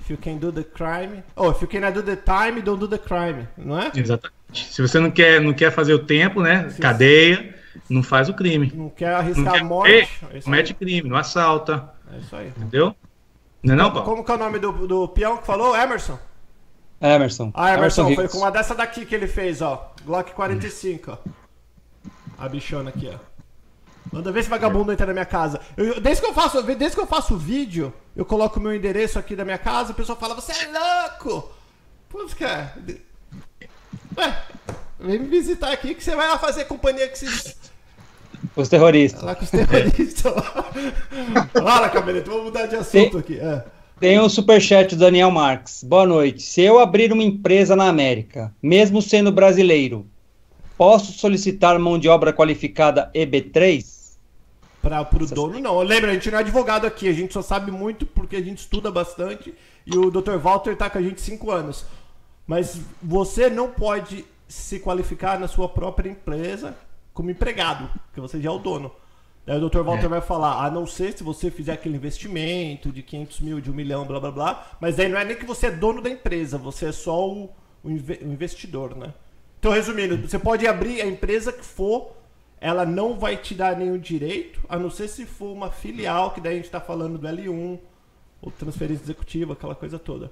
If 0.00 0.10
you 0.10 0.16
can 0.16 0.36
do 0.36 0.52
the 0.52 0.62
crime, 0.62 1.24
oh, 1.34 1.50
if 1.50 1.60
you 1.60 1.66
cannot 1.66 1.92
do 1.92 2.02
the 2.04 2.14
time, 2.14 2.62
don't 2.62 2.78
do 2.78 2.86
the 2.86 2.98
crime, 2.98 3.48
não 3.56 3.80
é? 3.80 3.90
Exatamente. 3.96 4.32
Se 4.52 4.80
você 4.80 5.00
não 5.00 5.10
quer, 5.10 5.40
não 5.40 5.52
quer 5.52 5.72
fazer 5.72 5.92
o 5.92 5.98
tempo, 5.98 6.40
né? 6.40 6.70
Se 6.70 6.80
Cadeia, 6.80 7.52
não 7.90 8.00
faz 8.00 8.28
o 8.28 8.34
crime. 8.34 8.72
Não 8.72 8.90
quer 8.90 9.12
arriscar 9.12 9.44
não 9.44 9.52
quer, 9.52 9.60
a 9.60 9.64
morte. 9.64 10.08
É 10.32 10.40
comete 10.40 10.72
crime, 10.72 11.08
não 11.08 11.16
assalta. 11.16 11.90
É 12.14 12.18
isso 12.18 12.36
aí. 12.36 12.52
Entendeu? 12.56 12.94
Não 13.60 13.74
é 13.74 13.76
não, 13.76 13.90
Paulo? 13.90 14.04
Como 14.04 14.24
que 14.24 14.30
é 14.30 14.34
o 14.34 14.38
nome 14.38 14.60
do, 14.60 14.86
do 14.86 15.08
peão 15.08 15.38
que 15.38 15.46
falou? 15.46 15.76
Emerson? 15.76 16.16
Emerson. 17.00 17.50
Ah, 17.54 17.74
Emerson, 17.74 18.02
Emerson 18.02 18.14
foi 18.14 18.28
com 18.28 18.38
uma 18.38 18.52
dessa 18.52 18.72
daqui 18.72 19.04
que 19.04 19.16
ele 19.16 19.26
fez, 19.26 19.60
ó. 19.60 19.92
Glock 20.04 20.32
45, 20.32 21.10
ó. 21.10 21.37
A 22.38 22.48
bichona 22.48 22.90
aqui, 22.90 23.10
ó. 23.12 23.18
Manda 24.12 24.32
ver 24.32 24.42
se 24.42 24.48
vagabundo 24.48 24.92
entra 24.92 25.06
na 25.06 25.12
minha 25.12 25.26
casa. 25.26 25.60
Eu, 25.76 26.00
desde, 26.00 26.22
que 26.22 26.28
eu 26.28 26.32
faço, 26.32 26.62
desde 26.62 26.96
que 26.96 27.02
eu 27.02 27.06
faço 27.06 27.36
vídeo, 27.36 27.92
eu 28.16 28.24
coloco 28.24 28.58
o 28.58 28.62
meu 28.62 28.74
endereço 28.74 29.18
aqui 29.18 29.36
da 29.36 29.44
minha 29.44 29.58
casa, 29.58 29.92
o 29.92 29.94
pessoal 29.94 30.18
fala, 30.18 30.34
você 30.34 30.52
é 30.52 30.66
louco! 30.66 31.50
Putz, 32.08 32.32
cara. 32.32 32.74
Ué, 34.16 34.42
vem 34.98 35.18
me 35.18 35.28
visitar 35.28 35.72
aqui 35.72 35.94
que 35.94 36.02
você 36.02 36.16
vai 36.16 36.26
lá 36.26 36.38
fazer 36.38 36.64
companhia 36.64 37.06
com 37.06 37.12
esses. 37.12 37.56
Os 38.56 38.68
terroristas. 38.68 39.22
Lá 39.22 39.34
com 39.34 39.44
os 39.44 39.50
terroristas. 39.50 40.32
Fala, 41.52 41.90
Cabeleto, 41.90 42.30
vamos 42.30 42.46
mudar 42.46 42.66
de 42.66 42.76
assunto 42.76 43.22
Tem... 43.22 43.36
aqui. 43.36 43.38
É. 43.38 43.64
Tem 44.00 44.18
um 44.20 44.28
superchat 44.28 44.94
do 44.94 45.00
Daniel 45.00 45.30
Marques. 45.30 45.82
Boa 45.82 46.06
noite. 46.06 46.42
Se 46.42 46.62
eu 46.62 46.78
abrir 46.78 47.12
uma 47.12 47.22
empresa 47.22 47.74
na 47.74 47.88
América, 47.88 48.54
mesmo 48.62 49.02
sendo 49.02 49.32
brasileiro, 49.32 50.06
Posso 50.78 51.12
solicitar 51.12 51.76
mão 51.76 51.98
de 51.98 52.08
obra 52.08 52.32
qualificada 52.32 53.10
EB3? 53.12 53.84
Para 54.80 55.02
o 55.02 55.26
dono, 55.26 55.58
não. 55.58 55.80
Lembra, 55.80 56.12
a 56.12 56.14
gente 56.14 56.30
não 56.30 56.38
é 56.38 56.40
advogado 56.40 56.86
aqui, 56.86 57.08
a 57.08 57.12
gente 57.12 57.34
só 57.34 57.42
sabe 57.42 57.72
muito 57.72 58.06
porque 58.06 58.36
a 58.36 58.40
gente 58.40 58.58
estuda 58.58 58.88
bastante 58.88 59.52
e 59.84 59.98
o 59.98 60.08
Dr. 60.08 60.36
Walter 60.36 60.74
está 60.74 60.88
com 60.88 60.98
a 60.98 61.02
gente 61.02 61.20
cinco 61.20 61.50
anos. 61.50 61.84
Mas 62.46 62.80
você 63.02 63.50
não 63.50 63.68
pode 63.72 64.24
se 64.46 64.78
qualificar 64.78 65.40
na 65.40 65.48
sua 65.48 65.68
própria 65.68 66.10
empresa 66.10 66.76
como 67.12 67.28
empregado, 67.28 67.90
porque 68.06 68.20
você 68.20 68.40
já 68.40 68.48
é 68.48 68.52
o 68.52 68.60
dono. 68.60 68.92
Daí 69.44 69.60
o 69.60 69.68
Dr. 69.68 69.80
Walter 69.80 70.06
é. 70.06 70.08
vai 70.08 70.20
falar, 70.20 70.64
a 70.64 70.70
não 70.70 70.86
ser 70.86 71.12
se 71.12 71.24
você 71.24 71.50
fizer 71.50 71.72
aquele 71.72 71.96
investimento 71.96 72.92
de 72.92 73.02
500 73.02 73.40
mil, 73.40 73.60
de 73.60 73.68
um 73.68 73.74
milhão, 73.74 74.06
blá 74.06 74.20
blá 74.20 74.30
blá, 74.30 74.66
mas 74.80 75.00
aí 75.00 75.08
não 75.08 75.18
é 75.18 75.24
nem 75.24 75.36
que 75.36 75.44
você 75.44 75.66
é 75.66 75.70
dono 75.72 76.00
da 76.00 76.08
empresa, 76.08 76.56
você 76.56 76.86
é 76.86 76.92
só 76.92 77.28
o, 77.28 77.50
o 77.82 77.90
investidor, 77.90 78.96
né? 78.96 79.12
Então, 79.58 79.72
resumindo, 79.72 80.16
você 80.16 80.38
pode 80.38 80.66
abrir 80.66 81.00
a 81.00 81.06
empresa 81.06 81.52
que 81.52 81.64
for, 81.64 82.12
ela 82.60 82.86
não 82.86 83.18
vai 83.18 83.36
te 83.36 83.54
dar 83.54 83.76
nenhum 83.76 83.98
direito, 83.98 84.60
a 84.68 84.78
não 84.78 84.90
ser 84.90 85.08
se 85.08 85.26
for 85.26 85.52
uma 85.52 85.70
filial, 85.70 86.30
que 86.30 86.40
daí 86.40 86.52
a 86.52 86.56
gente 86.56 86.66
está 86.66 86.80
falando 86.80 87.18
do 87.18 87.26
L1, 87.26 87.78
ou 88.40 88.50
transferência 88.52 89.02
executiva, 89.02 89.54
aquela 89.54 89.74
coisa 89.74 89.98
toda. 89.98 90.30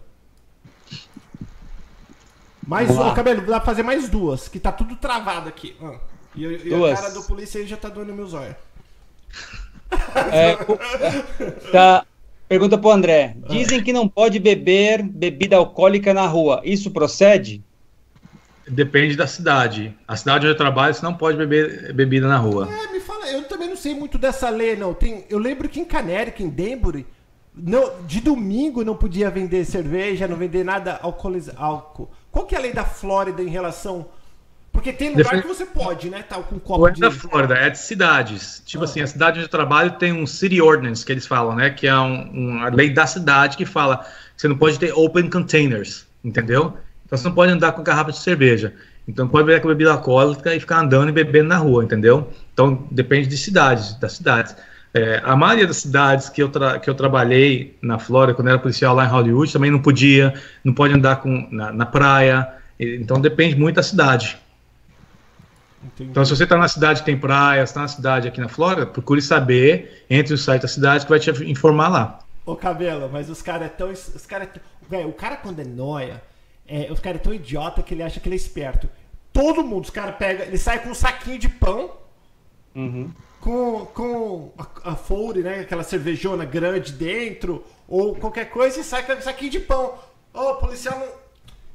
Mais 2.67 2.91
uma, 2.91 3.15
cabelo, 3.15 3.41
dá 3.43 3.61
pra 3.61 3.67
fazer 3.67 3.83
mais 3.83 4.09
duas, 4.09 4.49
que 4.49 4.59
tá 4.59 4.73
tudo 4.73 4.97
travado 4.97 5.49
aqui. 5.49 5.77
Ah, 5.81 5.99
e, 6.35 6.45
e 6.45 6.75
a 6.75 6.97
cara 6.97 7.11
do 7.11 7.23
polícia 7.25 7.61
aí 7.61 7.67
já 7.67 7.77
tá 7.77 7.89
doendo 7.89 8.13
meus 8.13 8.35
olhos. 8.35 8.57
É, 10.15 10.57
tá. 11.71 12.07
Pergunta 12.49 12.79
pro 12.79 12.91
André. 12.91 13.37
Dizem 13.49 13.83
que 13.83 13.93
não 13.93 14.09
pode 14.09 14.39
beber 14.39 15.03
bebida 15.03 15.57
alcoólica 15.57 16.15
na 16.15 16.27
rua. 16.27 16.61
Isso 16.65 16.91
procede? 16.93 17.65
Depende 18.69 19.17
da 19.17 19.27
cidade. 19.27 19.97
A 20.09 20.17
cidade 20.17 20.47
onde 20.47 20.55
eu 20.55 20.57
trabalho, 20.57 20.93
você 20.93 21.05
não 21.05 21.15
pode 21.15 21.39
beber 21.39 21.93
bebida 21.93 22.27
na 22.27 22.37
rua. 22.37 22.69
É, 22.69 22.93
me 22.93 23.01
fala, 23.01 23.31
eu 23.31 23.45
também 23.45 23.69
não 23.69 23.77
sei 23.77 23.95
muito 23.95 24.19
dessa 24.19 24.49
lei, 24.51 24.75
não. 24.75 24.93
Tem, 24.93 25.25
eu 25.31 25.39
lembro 25.39 25.69
que 25.69 25.79
em 25.79 25.85
Canérica, 25.85 26.43
em 26.43 26.49
Denbury, 26.49 27.07
não, 27.55 28.03
de 28.07 28.21
domingo 28.21 28.85
não 28.85 28.97
podia 28.97 29.31
vender 29.31 29.65
cerveja, 29.65 30.27
não 30.27 30.37
vender 30.37 30.65
nada 30.65 30.99
alcoolizado. 31.01 31.59
Álcool. 31.59 32.11
Qual 32.31 32.45
que 32.45 32.55
é 32.55 32.59
a 32.59 32.61
lei 32.61 32.73
da 32.73 32.85
Flórida 32.85 33.43
em 33.43 33.49
relação. 33.49 34.09
Porque 34.73 34.93
tem 34.93 35.09
lugar 35.09 35.25
Defende... 35.25 35.43
que 35.43 35.49
você 35.49 35.65
pode, 35.65 36.11
né? 36.11 36.23
Tá 36.23 36.37
com 36.43 36.57
um 36.57 36.59
copo 36.59 36.81
não 36.81 36.89
é 36.89 36.93
de... 36.93 37.01
da 37.01 37.11
Flórida, 37.11 37.55
é 37.55 37.71
de 37.71 37.79
cidades. 37.79 38.63
Tipo 38.67 38.83
ah. 38.83 38.85
assim, 38.85 39.01
a 39.01 39.07
cidade 39.07 39.39
onde 39.39 39.47
eu 39.47 39.51
trabalho 39.51 39.93
tem 39.93 40.13
um 40.13 40.27
City 40.27 40.61
Ordinance, 40.61 41.07
que 41.07 41.13
eles 41.13 41.27
falam, 41.27 41.57
né? 41.57 41.71
Que 41.71 41.87
é 41.87 41.99
um, 41.99 42.31
uma 42.31 42.69
lei 42.69 42.91
da 42.91 43.07
cidade 43.07 43.57
que 43.57 43.65
fala 43.65 43.99
que 44.35 44.43
você 44.43 44.49
não 44.49 44.59
pode 44.59 44.79
ter 44.79 44.93
open 44.93 45.31
containers, 45.31 46.07
entendeu? 46.23 46.77
Então 47.07 47.17
você 47.17 47.29
não 47.29 47.35
pode 47.35 47.53
andar 47.53 47.73
com 47.73 47.83
garrafa 47.83 48.11
de 48.11 48.19
cerveja. 48.19 48.75
Então 49.07 49.29
pode 49.29 49.47
beber 49.47 49.63
com 49.63 49.69
bebida 49.69 49.93
alcoólica 49.93 50.55
e 50.55 50.61
ficar 50.61 50.81
andando 50.81 51.09
e 51.09 51.13
bebendo 51.13 51.49
na 51.49 51.57
rua, 51.57 51.85
entendeu? 51.85 52.31
Então 52.53 52.87
depende 52.91 53.29
de 53.29 53.37
cidades, 53.37 53.95
das 53.95 54.15
cidades. 54.15 54.57
É, 54.93 55.21
a 55.25 55.37
maioria 55.37 55.67
das 55.67 55.77
cidades 55.77 56.29
que 56.29 56.43
eu, 56.43 56.51
que 56.83 56.91
eu 56.91 56.95
trabalhei 56.95 57.77
na 57.81 57.99
Flórida, 57.99 58.35
quando 58.35 58.49
era 58.49 58.59
policial 58.59 58.95
lá 58.95 59.05
em 59.05 59.09
Hollywood, 59.09 59.53
também 59.53 59.71
não 59.71 59.79
podia, 59.79 60.35
não 60.65 60.75
pode 60.75 60.95
andar 60.95 61.17
com, 61.17 61.49
na, 61.51 61.73
na 61.73 61.87
praia. 61.87 62.49
Então 62.79 63.21
depende 63.21 63.55
muito 63.55 63.77
da 63.77 63.83
cidade. 63.83 64.39
Entendi. 65.85 66.11
Então, 66.11 66.25
se 66.25 66.35
você 66.35 66.45
está 66.45 66.57
na 66.57 66.67
cidade 66.67 67.01
que 67.01 67.07
tem 67.07 67.17
praia, 67.17 67.63
está 67.63 67.83
na 67.83 67.89
cidade 67.89 68.27
aqui 68.27 68.41
na 68.41 68.49
Flórida, 68.49 68.87
procure 68.87 69.23
saber 69.23 70.05
entre 70.11 70.35
os 70.35 70.45
sites 70.45 70.63
da 70.63 70.69
cidade 70.69 71.05
que 71.05 71.11
vai 71.11 71.21
te 71.21 71.31
informar 71.45 71.89
lá. 71.89 72.19
Ô, 72.45 72.57
Cabelo, 72.57 73.09
mas 73.13 73.31
os 73.31 73.43
caras 73.43 73.67
é 73.67 73.69
tão. 73.69 73.91
Os 73.91 74.27
cara, 74.27 74.49
véio, 74.89 75.09
o 75.09 75.13
cara 75.13 75.37
quando 75.37 75.61
é 75.61 75.65
noia, 75.65 76.23
é, 76.69 76.91
os 76.91 77.01
caras 77.01 77.21
é 77.21 77.25
tão 77.25 77.35
idiota 77.35 77.83
que 77.83 77.95
ele 77.95 78.03
acha 78.03 78.21
que 78.21 78.29
ele 78.29 78.35
é 78.35 78.37
esperto. 78.37 78.89
Todo 79.33 79.65
mundo, 79.65 79.85
os 79.85 79.91
caras 79.91 80.17
pegam, 80.17 80.47
ele 80.47 80.59
sai 80.59 80.83
com 80.83 80.91
um 80.91 80.95
saquinho 80.95 81.39
de 81.39 81.49
pão, 81.49 81.91
uhum. 82.75 83.11
com, 83.41 83.87
com 83.87 84.53
a, 84.59 84.91
a 84.91 85.35
né? 85.43 85.61
Aquela 85.61 85.83
cervejona 85.83 86.45
grande 86.45 86.93
dentro, 86.93 87.65
ou 87.87 88.15
qualquer 88.15 88.47
coisa, 88.47 88.81
e 88.81 88.85
sai 88.85 89.05
com 89.05 89.13
um 89.13 89.21
saquinho 89.21 89.51
de 89.51 89.61
pão. 89.61 89.95
Ô, 90.33 90.41
oh, 90.41 90.55
policial 90.57 90.99
não. 90.99 91.09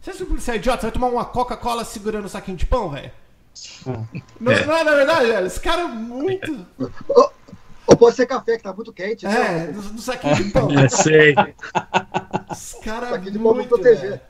Você 0.01 0.09
acha 0.09 0.17
que 0.17 0.23
o 0.23 0.27
policial 0.27 0.55
é 0.55 0.57
idiota? 0.57 0.81
Você 0.81 0.87
vai 0.87 0.91
tomar 0.91 1.07
uma 1.07 1.25
Coca-Cola 1.25 1.85
segurando 1.85 2.25
o 2.25 2.29
saquinho 2.29 2.57
de 2.57 2.65
pão, 2.65 2.89
velho? 2.89 3.11
Não, 4.39 4.51
é. 4.51 4.65
não 4.65 4.77
é 4.77 4.83
na 4.83 4.95
verdade, 4.95 5.27
velho? 5.27 5.47
Esse 5.47 5.59
cara 5.59 5.81
é 5.81 5.87
muito. 5.87 6.65
Ou 7.85 7.97
pode 7.97 8.15
ser 8.15 8.25
café, 8.25 8.57
que 8.57 8.63
tá 8.63 8.73
muito 8.73 8.91
quente. 8.93 9.25
É, 9.25 9.67
no, 9.67 9.81
no 9.81 9.99
saquinho 9.99 10.35
de 10.35 10.43
pão. 10.45 10.69
É, 10.79 10.89
sei. 10.89 11.35
Os 12.49 12.73
caras. 12.83 13.09
Saquinho 13.09 13.31
de 13.31 13.39
pão 13.39 13.53
pra 13.53 13.63
proteger. 13.65 14.21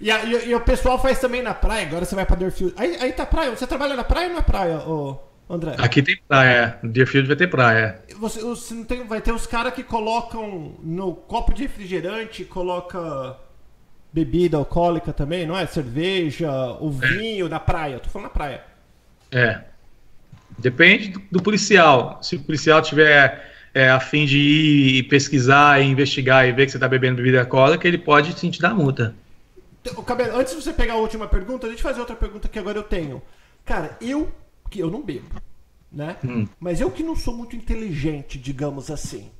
E, 0.00 0.10
a, 0.10 0.24
e, 0.24 0.50
e, 0.50 0.54
o 0.54 0.60
pessoal 0.60 1.00
faz 1.00 1.18
também 1.18 1.42
na 1.42 1.54
praia, 1.54 1.86
agora 1.86 2.04
você 2.04 2.14
vai 2.14 2.24
pra 2.24 2.36
Deerfield. 2.36 2.74
Aí, 2.76 2.96
aí 3.00 3.12
tá 3.12 3.26
praia. 3.26 3.50
Você 3.50 3.66
trabalha 3.66 3.96
na 3.96 4.04
praia 4.04 4.28
ou 4.28 4.32
não 4.32 4.38
é 4.38 4.42
praia, 4.42 4.78
ô, 4.78 5.18
André? 5.50 5.74
Aqui 5.78 6.02
tem 6.02 6.16
praia. 6.28 6.78
No 6.82 6.90
Deerfield 6.90 7.26
vai 7.26 7.36
ter 7.36 7.48
praia. 7.48 8.00
Você, 8.18 8.40
você 8.40 8.74
não 8.74 8.84
tem, 8.84 9.04
vai 9.04 9.20
ter 9.20 9.32
os 9.32 9.46
caras 9.46 9.74
que 9.74 9.82
colocam 9.82 10.76
no 10.82 11.14
copo 11.14 11.52
de 11.52 11.62
refrigerante, 11.62 12.44
coloca 12.44 13.36
bebida 14.12 14.56
alcoólica 14.56 15.12
também, 15.12 15.46
não 15.46 15.58
é? 15.58 15.66
Cerveja, 15.66 16.50
o 16.80 16.90
vinho 16.90 17.46
é. 17.46 17.48
na 17.48 17.58
praia. 17.58 17.98
Tô 17.98 18.08
falando 18.08 18.28
na 18.28 18.34
praia. 18.34 18.62
É. 19.32 19.60
Depende 20.56 21.08
do, 21.08 21.22
do 21.30 21.42
policial. 21.42 22.18
Se 22.22 22.36
o 22.36 22.40
policial 22.40 22.80
tiver 22.80 23.50
é, 23.74 23.90
a 23.90 24.00
fim 24.00 24.24
de 24.24 24.38
ir 24.38 25.02
pesquisar, 25.04 25.80
e 25.80 25.86
investigar 25.86 26.48
e 26.48 26.52
ver 26.52 26.66
que 26.66 26.72
você 26.72 26.76
está 26.76 26.88
bebendo 26.88 27.16
bebida 27.16 27.40
alcoólica, 27.40 27.86
ele 27.86 27.98
pode 27.98 28.38
sim 28.38 28.50
te 28.50 28.60
dar 28.60 28.74
multa. 28.74 29.14
O 29.96 30.02
Cabelo, 30.02 30.36
antes 30.38 30.54
de 30.54 30.62
você 30.62 30.72
pegar 30.72 30.94
a 30.94 30.96
última 30.96 31.26
pergunta, 31.26 31.66
deixa 31.66 31.80
eu 31.80 31.88
fazer 31.88 32.00
outra 32.00 32.16
pergunta 32.16 32.48
que 32.48 32.58
agora 32.58 32.78
eu 32.78 32.82
tenho. 32.82 33.22
Cara, 33.64 33.96
eu, 34.00 34.32
que 34.70 34.80
eu 34.80 34.90
não 34.90 35.02
bebo, 35.02 35.28
né? 35.90 36.16
Hum. 36.24 36.46
Mas 36.58 36.80
eu 36.80 36.90
que 36.90 37.02
não 37.02 37.16
sou 37.16 37.34
muito 37.34 37.56
inteligente, 37.56 38.38
digamos 38.38 38.90
assim. 38.90 39.30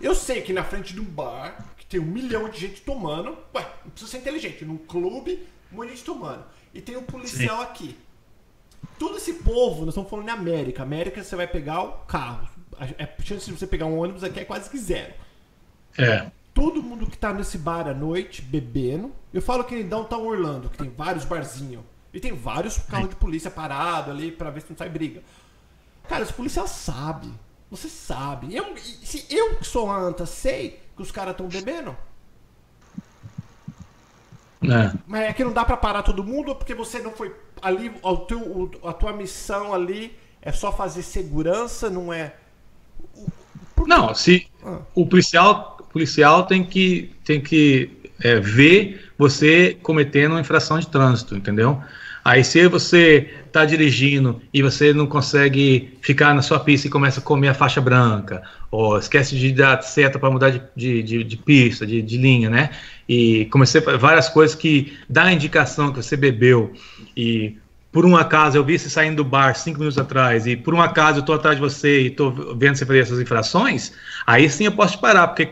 Eu 0.00 0.14
sei 0.14 0.42
que 0.42 0.52
na 0.52 0.62
frente 0.64 0.94
de 0.94 1.00
um 1.00 1.04
bar, 1.04 1.74
que 1.76 1.86
tem 1.86 2.00
um 2.00 2.04
milhão 2.04 2.48
de 2.48 2.58
gente 2.58 2.80
tomando, 2.82 3.36
ué, 3.54 3.66
não 3.84 3.90
precisa 3.90 4.10
ser 4.10 4.18
inteligente, 4.18 4.64
num 4.64 4.78
clube, 4.78 5.46
um 5.72 5.76
monte 5.76 5.88
de 5.88 5.96
gente 5.96 6.04
tomando. 6.04 6.44
E 6.72 6.80
tem 6.80 6.96
um 6.96 7.02
policial 7.02 7.58
Sim. 7.58 7.62
aqui. 7.62 7.96
Todo 8.98 9.16
esse 9.16 9.34
povo, 9.34 9.80
nós 9.80 9.88
estamos 9.88 10.08
falando 10.08 10.26
de 10.26 10.32
América. 10.32 10.82
América 10.82 11.22
você 11.22 11.34
vai 11.34 11.46
pegar 11.46 11.82
o 11.82 11.92
carro. 12.06 12.48
A 12.78 13.22
chance 13.22 13.46
de 13.46 13.52
você 13.52 13.66
pegar 13.66 13.86
um 13.86 13.98
ônibus 13.98 14.22
aqui 14.22 14.40
é 14.40 14.44
quase 14.44 14.70
que 14.70 14.78
zero. 14.78 15.12
É. 15.96 16.30
Todo 16.58 16.82
mundo 16.82 17.06
que 17.06 17.16
tá 17.16 17.32
nesse 17.32 17.56
bar 17.56 17.86
à 17.86 17.94
noite, 17.94 18.42
bebendo. 18.42 19.12
Eu 19.32 19.40
falo 19.40 19.62
que 19.62 19.76
em 19.76 19.88
Downtown 19.88 20.26
Orlando, 20.26 20.68
que 20.68 20.76
tem 20.76 20.90
vários 20.90 21.24
barzinhos. 21.24 21.84
E 22.12 22.18
tem 22.18 22.32
vários 22.32 22.78
carros 22.78 23.10
de 23.10 23.14
polícia 23.14 23.48
parado 23.48 24.10
ali 24.10 24.32
para 24.32 24.50
ver 24.50 24.62
se 24.62 24.70
não 24.70 24.76
sai 24.76 24.88
briga. 24.88 25.22
Cara, 26.08 26.24
os 26.24 26.32
policiais 26.32 26.70
sabem. 26.70 27.32
Você 27.70 27.88
sabe. 27.88 28.56
Eu, 28.56 28.76
se 28.76 29.24
eu 29.30 29.54
que 29.54 29.64
sou 29.64 29.88
anta 29.88 30.26
sei 30.26 30.80
que 30.96 31.02
os 31.02 31.12
caras 31.12 31.30
estão 31.30 31.46
bebendo. 31.46 31.96
É. 34.60 34.98
Mas 35.06 35.20
é 35.22 35.32
que 35.32 35.44
não 35.44 35.52
dá 35.52 35.64
para 35.64 35.76
parar 35.76 36.02
todo 36.02 36.24
mundo 36.24 36.56
porque 36.56 36.74
você 36.74 36.98
não 36.98 37.12
foi 37.12 37.32
ali. 37.62 37.94
O 38.02 38.16
teu, 38.16 38.70
a 38.82 38.92
tua 38.92 39.12
missão 39.12 39.72
ali 39.72 40.18
é 40.42 40.50
só 40.50 40.72
fazer 40.72 41.02
segurança, 41.02 41.88
não 41.88 42.12
é. 42.12 42.34
Não, 43.86 44.12
se 44.12 44.48
ah. 44.64 44.80
o 44.92 45.06
policial, 45.06 45.77
policial 45.98 46.44
tem 46.44 46.62
que, 46.62 47.10
tem 47.24 47.40
que 47.40 47.90
é, 48.22 48.38
ver 48.38 49.10
você 49.18 49.76
cometendo 49.82 50.32
uma 50.32 50.40
infração 50.40 50.78
de 50.78 50.86
trânsito, 50.86 51.34
entendeu? 51.36 51.82
Aí 52.24 52.44
se 52.44 52.68
você 52.68 53.30
está 53.46 53.64
dirigindo 53.64 54.40
e 54.52 54.62
você 54.62 54.92
não 54.92 55.06
consegue 55.06 55.96
ficar 56.02 56.34
na 56.34 56.42
sua 56.42 56.60
pista 56.60 56.86
e 56.86 56.90
começa 56.90 57.20
a 57.20 57.22
comer 57.22 57.48
a 57.48 57.54
faixa 57.54 57.80
branca, 57.80 58.42
ou 58.70 58.98
esquece 58.98 59.36
de 59.36 59.50
dar 59.52 59.82
seta 59.82 60.18
para 60.18 60.30
mudar 60.30 60.50
de, 60.50 60.62
de, 60.76 61.02
de, 61.02 61.24
de 61.24 61.36
pista, 61.36 61.86
de, 61.86 62.02
de, 62.02 62.16
linha, 62.16 62.50
né? 62.50 62.70
E 63.08 63.46
comecei 63.46 63.80
várias 63.80 64.28
coisas 64.28 64.54
que 64.54 64.96
dá 65.08 65.24
a 65.24 65.32
indicação 65.32 65.90
que 65.90 66.02
você 66.02 66.16
bebeu 66.16 66.72
e 67.16 67.56
por 67.90 68.04
um 68.04 68.16
acaso 68.16 68.56
eu 68.56 68.64
vi 68.64 68.78
você 68.78 68.90
saindo 68.90 69.16
do 69.16 69.24
bar 69.24 69.54
cinco 69.56 69.78
minutos 69.78 69.98
atrás 69.98 70.46
e 70.46 70.54
por 70.54 70.74
um 70.74 70.82
acaso 70.82 71.18
eu 71.18 71.20
estou 71.20 71.34
atrás 71.34 71.56
de 71.56 71.62
você 71.62 72.02
e 72.02 72.06
estou 72.08 72.54
vendo 72.54 72.76
você 72.76 72.84
fazer 72.84 73.00
essas 73.00 73.20
infrações, 73.20 73.92
aí 74.26 74.48
sim 74.50 74.66
eu 74.66 74.72
posso 74.72 74.96
te 74.96 75.00
parar, 75.00 75.28
porque 75.28 75.48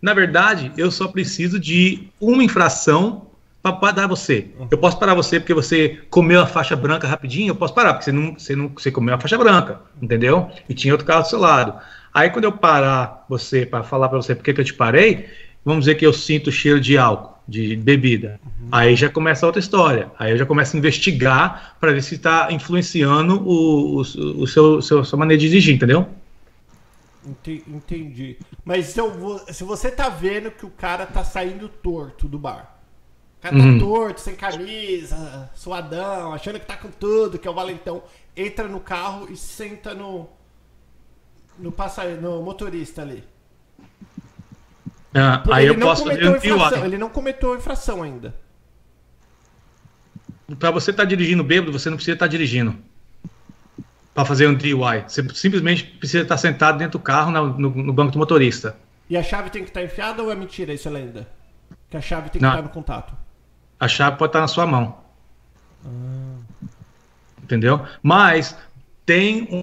na 0.00 0.14
verdade 0.14 0.72
eu 0.76 0.90
só 0.90 1.08
preciso 1.08 1.58
de 1.58 2.08
uma 2.20 2.42
infração 2.42 3.26
para 3.62 3.92
dar 3.92 4.06
você. 4.06 4.46
Eu 4.70 4.78
posso 4.78 4.98
parar 4.98 5.14
você 5.14 5.38
porque 5.38 5.52
você 5.52 6.00
comeu 6.08 6.40
a 6.40 6.46
faixa 6.46 6.74
branca 6.74 7.06
rapidinho, 7.06 7.50
eu 7.50 7.56
posso 7.56 7.74
parar, 7.74 7.92
porque 7.92 8.04
você 8.04 8.12
não, 8.12 8.32
você 8.32 8.56
não 8.56 8.68
você 8.68 8.90
comeu 8.90 9.14
a 9.14 9.20
faixa 9.20 9.36
branca, 9.36 9.80
entendeu? 10.00 10.50
E 10.68 10.72
tinha 10.72 10.94
outro 10.94 11.06
carro 11.06 11.22
do 11.22 11.28
seu 11.28 11.38
lado. 11.38 11.74
Aí 12.12 12.30
quando 12.30 12.44
eu 12.44 12.52
parar 12.52 13.24
você 13.28 13.66
para 13.66 13.82
falar 13.82 14.08
para 14.08 14.18
você 14.18 14.34
porque 14.34 14.54
que 14.54 14.60
eu 14.60 14.64
te 14.64 14.74
parei, 14.74 15.26
vamos 15.64 15.80
dizer 15.80 15.96
que 15.96 16.06
eu 16.06 16.12
sinto 16.12 16.50
cheiro 16.50 16.80
de 16.80 16.96
álcool, 16.96 17.38
de 17.46 17.76
bebida. 17.76 18.40
Uhum. 18.44 18.68
Aí 18.72 18.96
já 18.96 19.10
começa 19.10 19.44
outra 19.44 19.60
história. 19.60 20.10
Aí 20.18 20.32
eu 20.32 20.38
já 20.38 20.46
começo 20.46 20.74
a 20.74 20.78
investigar 20.78 21.76
para 21.78 21.92
ver 21.92 22.02
se 22.02 22.14
está 22.14 22.48
influenciando 22.50 23.42
o, 23.46 23.96
o, 23.96 24.00
o 24.00 24.46
seu, 24.46 24.80
seu 24.80 25.04
sua 25.04 25.18
maneira 25.18 25.38
de 25.38 25.48
dirigir, 25.48 25.74
entendeu? 25.74 26.08
Entendi. 27.68 28.38
Mas 28.64 28.94
se 29.48 29.64
você 29.64 29.90
tá 29.90 30.08
vendo 30.08 30.50
que 30.50 30.64
o 30.64 30.70
cara 30.70 31.06
tá 31.06 31.22
saindo 31.22 31.68
torto 31.68 32.26
do 32.26 32.38
bar, 32.38 32.78
o 33.38 33.42
cara 33.42 33.56
tá 33.56 33.62
uhum. 33.62 33.78
torto, 33.78 34.20
sem 34.20 34.34
camisa, 34.34 35.50
suadão, 35.54 36.32
achando 36.32 36.58
que 36.58 36.66
tá 36.66 36.76
com 36.76 36.90
tudo, 36.90 37.38
que 37.38 37.46
é 37.46 37.50
o 37.50 37.54
valentão. 37.54 38.02
Entra 38.36 38.68
no 38.68 38.80
carro 38.80 39.30
e 39.30 39.36
senta 39.36 39.94
no. 39.94 40.28
No, 41.58 41.70
passageiro, 41.70 42.22
no 42.22 42.42
motorista 42.42 43.02
ali. 43.02 43.22
Ah, 45.14 45.42
aí 45.52 45.66
eu 45.66 45.78
posso 45.78 46.04
fazer 46.04 46.26
um 46.26 46.36
infração, 46.36 46.84
Ele 46.84 46.96
não 46.96 47.10
cometeu 47.10 47.54
infração 47.54 48.02
ainda. 48.02 48.34
Para 50.58 50.70
você 50.70 50.90
estar 50.90 51.02
tá 51.02 51.08
dirigindo 51.08 51.44
bêbado, 51.44 51.72
você 51.72 51.90
não 51.90 51.96
precisa 51.96 52.14
estar 52.14 52.26
tá 52.26 52.30
dirigindo. 52.30 52.76
Para 54.14 54.24
fazer 54.24 54.48
um 54.48 54.54
DUI. 54.54 55.04
Você 55.06 55.26
simplesmente 55.34 55.84
precisa 55.84 56.22
estar 56.22 56.36
sentado 56.36 56.78
dentro 56.78 56.98
do 56.98 57.02
carro 57.02 57.30
no, 57.30 57.46
no, 57.58 57.70
no, 57.70 57.92
banco 57.92 58.12
do 58.12 58.18
motorista. 58.18 58.76
E 59.08 59.16
a 59.16 59.22
chave 59.22 59.50
tem 59.50 59.62
que 59.62 59.70
estar 59.70 59.82
enfiada 59.82 60.22
ou 60.22 60.30
é 60.30 60.34
mentira 60.34 60.72
isso, 60.72 60.88
lenda? 60.90 61.28
Que 61.88 61.96
a 61.96 62.00
chave 62.00 62.30
tem 62.30 62.40
que 62.40 62.42
não. 62.42 62.50
estar 62.50 62.62
no 62.62 62.68
contato 62.68 63.14
a 63.80 63.88
chave 63.88 64.18
pode 64.18 64.28
estar 64.28 64.40
na 64.40 64.48
sua 64.48 64.66
mão. 64.66 64.98
Ah. 65.84 66.36
Entendeu? 67.42 67.80
Mas 68.02 68.56
tem 69.06 69.48
um. 69.50 69.62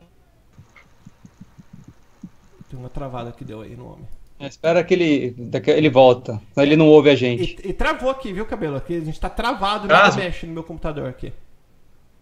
Tem 2.67 2.79
uma 2.79 2.89
travada 2.89 3.31
que 3.31 3.45
deu 3.45 3.61
aí 3.61 3.75
no 3.75 3.93
homem. 3.93 4.07
É, 4.39 4.47
espera 4.47 4.83
que 4.83 4.93
ele, 4.93 5.35
ele 5.67 5.89
volta. 5.89 6.41
Ele 6.57 6.75
não 6.75 6.87
ouve 6.87 7.09
a 7.09 7.15
gente. 7.15 7.57
E, 7.63 7.69
e 7.69 7.73
travou 7.73 8.09
aqui, 8.09 8.33
viu, 8.33 8.45
cabelo? 8.45 8.75
Aqui 8.75 8.97
a 8.97 9.01
gente 9.01 9.19
tá 9.19 9.29
travado, 9.29 9.87
não 9.87 10.15
mexe 10.15 10.45
no 10.45 10.53
meu 10.53 10.63
computador 10.63 11.07
aqui. 11.07 11.31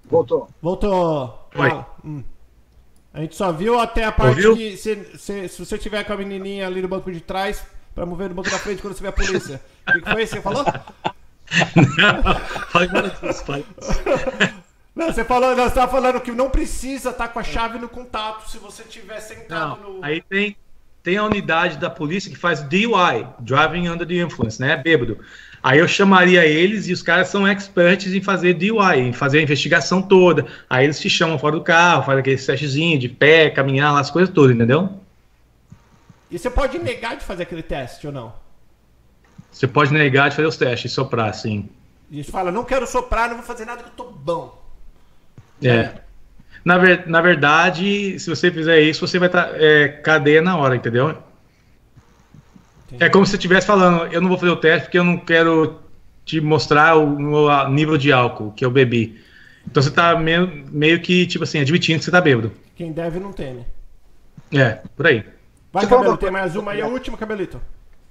Voltou. 0.09 0.49
Voltou. 0.61 1.49
Ah, 1.55 1.85
hum. 2.03 2.23
A 3.13 3.21
gente 3.21 3.35
só 3.35 3.51
viu 3.51 3.79
até 3.79 4.03
a 4.03 4.11
parte 4.11 4.45
Ouviu? 4.45 4.57
que 4.57 4.75
se, 4.75 5.17
se, 5.17 5.47
se, 5.47 5.65
você 5.65 5.77
tiver 5.77 6.03
com 6.03 6.11
a 6.11 6.17
menininha 6.17 6.67
ali 6.67 6.81
no 6.81 6.87
banco 6.87 7.09
de 7.09 7.21
trás, 7.21 7.65
pra 7.93 8.05
mover 8.05 8.27
no 8.27 8.35
banco 8.35 8.49
da 8.49 8.59
frente 8.59 8.81
quando 8.81 8.93
você 8.93 9.01
vê 9.01 9.07
a 9.07 9.13
polícia. 9.13 9.61
O 9.87 9.93
que, 9.93 10.01
que 10.01 10.11
foi 10.11 10.23
isso 10.23 10.35
que 10.35 10.41
você 10.41 10.43
falou? 10.43 10.65
Não, 14.93 15.13
você 15.13 15.23
falou, 15.23 15.55
você 15.55 15.67
estava 15.67 15.91
falando 15.91 16.19
que 16.19 16.31
não 16.31 16.49
precisa 16.49 17.11
estar 17.11 17.27
tá 17.27 17.33
com 17.33 17.39
a 17.39 17.43
chave 17.43 17.79
no 17.79 17.87
contato 17.87 18.49
se 18.49 18.57
você 18.57 18.83
estiver 18.83 19.21
sentado 19.21 19.81
não, 19.81 19.93
no. 19.93 20.03
Aí 20.03 20.21
tem, 20.21 20.57
tem 21.01 21.15
a 21.15 21.23
unidade 21.23 21.77
da 21.77 21.89
polícia 21.89 22.29
que 22.29 22.37
faz 22.37 22.61
DUI, 22.63 23.27
Driving 23.39 23.87
Under 23.87 24.05
the 24.05 24.15
Influence, 24.15 24.59
né? 24.59 24.75
Bêbado. 24.75 25.19
Aí 25.66 25.80
eu 25.80 25.88
chamaria 25.88 26.45
eles 26.45 26.88
e 26.88 26.93
os 26.93 27.01
caras 27.01 27.28
são 27.30 27.47
experts 27.47 28.13
em 28.13 28.22
fazer 28.22 28.53
DUI, 28.53 28.99
em 28.99 29.11
fazer 29.11 29.39
a 29.39 29.41
investigação 29.41 29.99
toda. 29.99 30.45
Aí 30.70 30.84
eles 30.84 30.99
te 30.99 31.09
chamam 31.09 31.39
fora 31.39 31.55
do 31.55 31.63
carro, 31.63 32.03
fazem 32.03 32.20
aquele 32.20 32.38
testezinho 32.38 32.99
de 32.99 33.09
pé, 33.09 33.49
caminhar 33.49 33.91
lá, 33.91 33.99
as 33.99 34.11
coisas 34.11 34.32
todas, 34.32 34.55
entendeu? 34.55 34.99
E 36.30 36.38
você 36.38 36.51
pode 36.51 36.78
negar 36.78 37.18
de 37.18 37.24
fazer 37.24 37.41
aquele 37.41 37.63
teste 37.63 38.05
ou 38.05 38.13
não? 38.13 38.32
Você 39.51 39.66
pode 39.66 39.91
negar 39.91 40.30
de 40.30 40.36
fazer 40.36 40.47
os 40.47 40.55
testes, 40.55 40.91
soprar, 40.91 41.34
sim. 41.34 41.68
E 42.11 42.24
fala, 42.24 42.51
não 42.51 42.63
quero 42.63 42.86
soprar, 42.86 43.30
não 43.30 43.38
vou 43.38 43.45
fazer 43.45 43.66
nada 43.66 43.82
que 43.82 43.89
eu 43.89 43.93
tô 43.93 44.11
bom. 44.11 44.63
É. 45.63 45.93
Na, 46.63 46.78
ver, 46.78 47.07
na 47.07 47.22
verdade, 47.22 48.20
se 48.20 48.30
você 48.30 48.51
fizer 48.51 48.82
isso, 48.82 49.07
você 49.07 49.18
vai 49.18 49.30
estar 49.30 49.45
tá, 49.45 49.55
é, 49.55 49.88
cadeia 49.88 50.43
na 50.43 50.55
hora, 50.57 50.76
entendeu? 50.76 51.18
Entendi. 52.88 53.03
É 53.03 53.09
como 53.09 53.25
se 53.25 53.31
você 53.31 53.38
estivesse 53.38 53.67
falando, 53.67 54.11
eu 54.13 54.21
não 54.21 54.29
vou 54.29 54.38
fazer 54.38 54.51
o 54.51 54.55
teste 54.55 54.83
porque 54.83 54.97
eu 54.97 55.03
não 55.03 55.17
quero 55.17 55.79
te 56.23 56.41
mostrar 56.41 56.97
o, 56.97 57.17
o 57.17 57.69
nível 57.69 57.97
de 57.97 58.11
álcool 58.11 58.51
que 58.51 58.65
eu 58.65 58.71
bebi. 58.71 59.19
Então 59.65 59.81
você 59.81 59.91
tá 59.91 60.15
meio, 60.17 60.65
meio 60.71 61.01
que, 61.01 61.25
tipo 61.25 61.43
assim, 61.43 61.59
admitindo 61.59 61.99
que 61.99 62.05
você 62.05 62.11
tá 62.11 62.21
bêbado. 62.21 62.51
Quem 62.75 62.91
deve 62.91 63.19
não 63.19 63.31
teme. 63.31 63.65
É, 64.53 64.79
por 64.95 65.07
aí. 65.07 65.23
Vai, 65.73 65.83
Você 65.83 65.89
falou 65.89 66.03
Cabelo, 66.03 66.11
uma 66.11 66.17
tem 66.17 66.31
mais 66.31 66.55
uma 66.55 66.71
aí, 66.71 66.81
a 66.81 66.88
última, 66.88 67.17
Cabelito. 67.17 67.59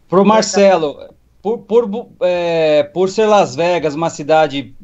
Pro 0.09 0.25
Marcelo, 0.25 1.15
por, 1.41 1.59
por, 1.59 2.09
é, 2.21 2.83
por 2.83 3.09
ser 3.09 3.27
Las 3.27 3.55
Vegas, 3.55 3.95
uma 3.95 4.11
cidade 4.11 4.75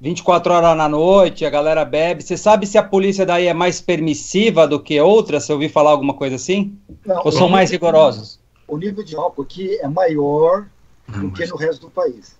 24 0.00 0.52
horas 0.52 0.76
na 0.76 0.88
noite, 0.88 1.44
a 1.44 1.50
galera 1.50 1.84
bebe, 1.84 2.22
você 2.22 2.36
sabe 2.36 2.66
se 2.66 2.78
a 2.78 2.82
polícia 2.82 3.26
daí 3.26 3.46
é 3.46 3.54
mais 3.54 3.80
permissiva 3.80 4.66
do 4.66 4.80
que 4.80 5.00
outras? 5.00 5.44
Você 5.44 5.52
ouviu 5.52 5.68
falar 5.68 5.90
alguma 5.90 6.14
coisa 6.14 6.36
assim? 6.36 6.78
Não, 7.04 7.22
Ou 7.24 7.32
são 7.32 7.48
mais 7.48 7.70
rigorosos? 7.70 8.40
O 8.68 8.76
nível 8.76 9.02
de 9.02 9.16
álcool 9.16 9.42
aqui 9.42 9.76
é 9.80 9.88
maior 9.88 10.68
do 11.08 11.32
que 11.32 11.46
no 11.46 11.56
resto 11.56 11.80
do 11.86 11.90
país. 11.90 12.36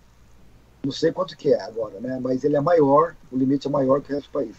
Não 0.84 0.92
sei 0.92 1.10
quanto 1.10 1.36
que 1.36 1.52
é 1.52 1.60
agora, 1.62 1.98
né? 2.00 2.20
Mas 2.22 2.44
ele 2.44 2.56
é 2.56 2.60
maior, 2.60 3.16
o 3.32 3.36
limite 3.36 3.66
é 3.66 3.70
maior 3.70 4.00
que 4.00 4.12
o 4.12 4.14
resto 4.14 4.28
do 4.28 4.32
país. 4.32 4.54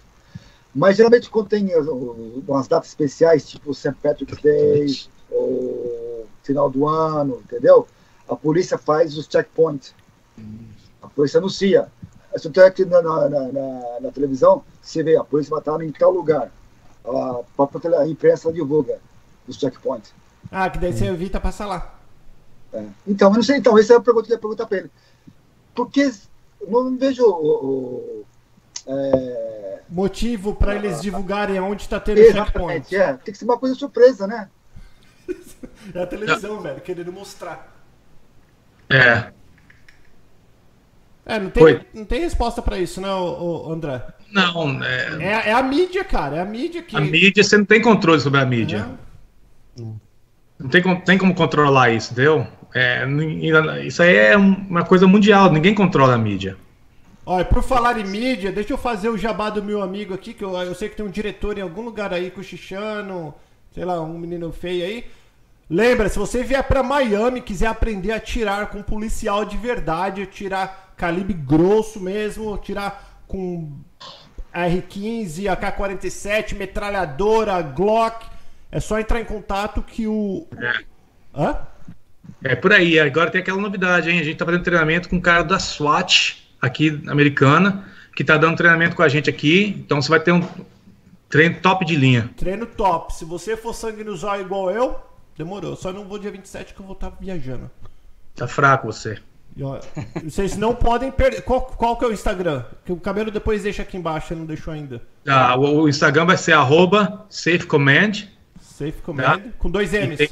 Mas 0.74 0.98
geralmente 0.98 1.30
quando 1.30 1.48
tem 1.48 1.74
uh, 1.76 2.44
umas 2.48 2.68
datas 2.68 2.90
especiais, 2.90 3.48
tipo 3.48 3.74
St. 3.74 3.94
Patrick's 4.02 4.42
Day, 4.42 4.86
ou 5.32 6.28
final 6.44 6.70
do 6.70 6.88
ano, 6.88 7.40
entendeu? 7.44 7.88
A 8.28 8.36
polícia 8.36 8.78
faz 8.78 9.18
os 9.18 9.28
checkpoints. 9.28 9.94
A 11.02 11.08
polícia 11.08 11.38
anuncia. 11.38 11.88
Se 12.38 12.48
eu 12.54 12.66
aqui 12.66 12.86
na, 12.86 13.02
na, 13.02 13.30
na, 13.30 13.48
na- 14.02 14.12
televisão, 14.12 14.64
você 14.82 15.02
vê, 15.02 15.16
a 15.16 15.24
polícia 15.24 15.50
vai 15.50 15.60
estar 15.60 15.82
em 15.82 15.92
tal 15.92 16.12
lugar. 16.12 16.52
A 17.06 17.42
própria 17.56 17.82
tele- 17.82 17.96
a 17.96 18.08
imprensa 18.08 18.52
divulga 18.54 19.00
os 19.48 19.58
checkpoints. 19.58 20.14
Ah, 20.52 20.70
que 20.70 20.78
daí 20.80 20.94
você 20.94 21.06
evita 21.06 21.40
passar 21.40 21.66
lá. 21.68 21.96
É. 22.74 22.84
Então, 23.08 23.30
eu 23.30 23.36
não 23.36 23.44
sei, 23.44 23.58
então, 23.58 23.78
essa 23.78 23.94
é 23.94 23.98
a 23.98 24.02
pergunta 24.02 24.28
que 24.28 24.34
eu 24.34 24.36
ia 24.36 24.42
perguntar 24.42 24.66
para 24.66 24.78
ele. 24.80 24.92
Porque 25.76 26.02
eu 26.62 26.84
não 26.84 26.98
vejo 26.98 27.24
o. 27.26 27.46
o- 27.66 28.26
é, 28.88 29.80
Motivo 29.90 30.56
pra 30.56 30.76
eles 30.76 31.02
divulgarem 31.02 31.60
onde 31.60 31.88
tá 31.90 32.00
tendo 32.00 32.20
exatamente, 32.20 32.90
checkpoint. 32.90 32.96
é. 32.96 33.14
Tem 33.14 33.32
que 33.32 33.38
ser 33.38 33.46
uma 33.46 33.58
coisa 33.58 33.76
surpresa, 33.76 34.28
né? 34.28 34.50
É 35.94 36.02
a 36.04 36.08
televisão, 36.08 36.60
velho, 36.62 36.82
querendo 36.82 37.12
mostrar. 37.12 37.76
É. 38.90 39.32
É, 41.26 41.40
não 41.40 41.50
tem, 41.50 41.64
Oi. 41.64 41.86
não 41.94 42.06
tem 42.06 42.22
resposta 42.22 42.62
pra 42.62 42.78
isso, 42.80 43.00
né, 43.00 43.12
ô, 43.14 43.72
André? 43.72 44.04
Não, 44.32 44.84
é, 44.84 45.24
É, 45.24 45.50
é 45.50 45.54
a 45.54 45.62
mídia, 45.62 46.04
cara. 46.04 46.38
É 46.38 46.40
a 46.42 46.46
mídia 46.46 46.82
que. 46.82 46.96
a 46.98 47.02
mídia, 47.02 47.44
você 47.44 47.58
não 47.58 47.66
tem 47.66 47.82
controle 47.82 48.20
sobre 48.20 48.40
a 48.40 48.46
mídia. 48.46 48.90
É. 49.80 49.84
Não 50.60 50.70
tem, 50.70 50.82
como- 50.82 51.02
tem 51.02 51.18
como 51.18 51.34
controlar 51.34 51.90
isso, 51.92 52.12
entendeu? 52.14 52.46
É, 52.76 53.06
isso 53.86 54.04
aí 54.04 54.16
é 54.16 54.38
um- 54.38 54.68
uma 54.70 54.84
coisa 54.84 55.08
mundial, 55.08 55.52
ninguém 55.52 55.74
controla 55.74 56.16
a 56.16 56.18
mídia. 56.18 56.58
Olha, 57.26 57.46
por 57.46 57.64
falar 57.64 58.00
em 58.00 58.04
mídia, 58.04 58.52
deixa 58.52 58.74
eu 58.74 58.78
fazer 58.78 59.10
o 59.10 59.18
jabá 59.18 59.50
do 59.50 59.64
meu 59.64 59.82
amigo 59.82 60.14
aqui, 60.14 60.34
que 60.34 60.44
eu, 60.44 60.56
eu 60.58 60.76
sei 60.76 60.90
que 60.90 60.96
tem 60.96 61.06
um 61.06 61.10
diretor 61.10 61.58
em 61.58 61.62
algum 61.62 61.82
lugar 61.84 62.12
aí 62.12 62.30
cochichando, 62.32 63.34
sei 63.74 63.86
lá, 63.86 64.02
um 64.02 64.18
menino 64.18 64.52
feio 64.52 64.84
aí. 64.84 65.06
Lembra, 65.70 66.10
se 66.10 66.18
você 66.18 66.44
vier 66.44 66.64
pra 66.64 66.82
Miami 66.82 67.42
quiser 67.42 67.68
aprender 67.68 68.12
a 68.12 68.16
atirar 68.16 68.68
com 68.68 68.82
policial 68.82 69.46
de 69.46 69.56
verdade, 69.58 70.24
atirar 70.24 70.94
calibre 70.98 71.34
grosso 71.34 72.00
mesmo, 72.00 72.52
atirar 72.54 73.22
com 73.28 73.72
R15, 74.54 75.48
AK-47, 75.48 76.56
metralhadora, 76.56 77.62
Glock, 77.62 78.26
é 78.72 78.80
só 78.80 79.00
entrar 79.00 79.20
em 79.20 79.26
contato 79.26 79.82
que 79.82 80.08
o... 80.08 80.48
É. 80.58 80.84
Hã? 81.36 81.58
É 82.44 82.56
por 82.56 82.72
aí. 82.72 83.00
Agora 83.00 83.32
tem 83.32 83.42
aquela 83.42 83.60
novidade, 83.60 84.10
hein? 84.10 84.20
A 84.20 84.24
gente 84.24 84.38
tá 84.38 84.46
fazendo 84.46 84.64
treinamento 84.64 85.10
com 85.10 85.18
um 85.18 85.22
cara 85.22 85.44
da 85.44 85.60
SWAT 85.60 86.50
aqui 86.62 87.02
americana, 87.08 87.86
que 88.16 88.24
tá 88.24 88.38
dando 88.38 88.58
treinamento 88.58 88.96
com 88.96 89.04
a 89.04 89.10
gente 89.10 89.30
aqui. 89.30 89.76
Então 89.80 90.02
você 90.02 90.10
vai 90.10 90.20
ter 90.20 90.32
um 90.32 90.48
treino 91.28 91.60
top 91.62 91.86
de 91.86 91.96
linha. 91.96 92.30
Treino 92.38 92.66
top. 92.66 93.14
Se 93.14 93.26
você 93.26 93.58
for 93.58 93.74
sangue 93.74 94.04
no 94.04 94.16
zóio 94.16 94.42
igual 94.42 94.72
eu, 94.72 95.00
demorou. 95.38 95.76
Só 95.76 95.92
não 95.92 96.06
vou 96.06 96.20
dia 96.20 96.32
27 96.32 96.74
que 96.74 96.80
eu 96.80 96.86
vou 96.86 96.96
estar 96.96 97.12
viajando. 97.20 97.70
Tá 98.36 98.48
fraco 98.48 98.88
você. 98.88 99.18
Ó, 99.62 99.80
vocês 100.24 100.56
não 100.56 100.74
podem 100.74 101.12
perder. 101.12 101.42
Qual, 101.42 101.62
qual 101.62 101.98
que 101.98 102.06
é 102.06 102.08
o 102.08 102.14
Instagram? 102.14 102.64
Que 102.86 102.92
o 102.92 102.98
cabelo 102.98 103.32
depois 103.32 103.64
deixa 103.64 103.82
aqui 103.82 103.98
embaixo, 103.98 104.36
não 104.36 104.46
deixou 104.46 104.74
ainda. 104.74 105.02
Ah, 105.28 105.58
o, 105.58 105.82
o 105.82 105.90
Instagram 105.90 106.26
vai 106.26 106.38
ser 106.38 106.54
arroba 106.54 107.26
safecommand. 107.30 108.28
Safe 108.80 109.02
Command. 109.04 109.42
Com 109.58 109.70
dois 109.70 109.94
M's. 109.94 110.18
tem- 110.18 110.30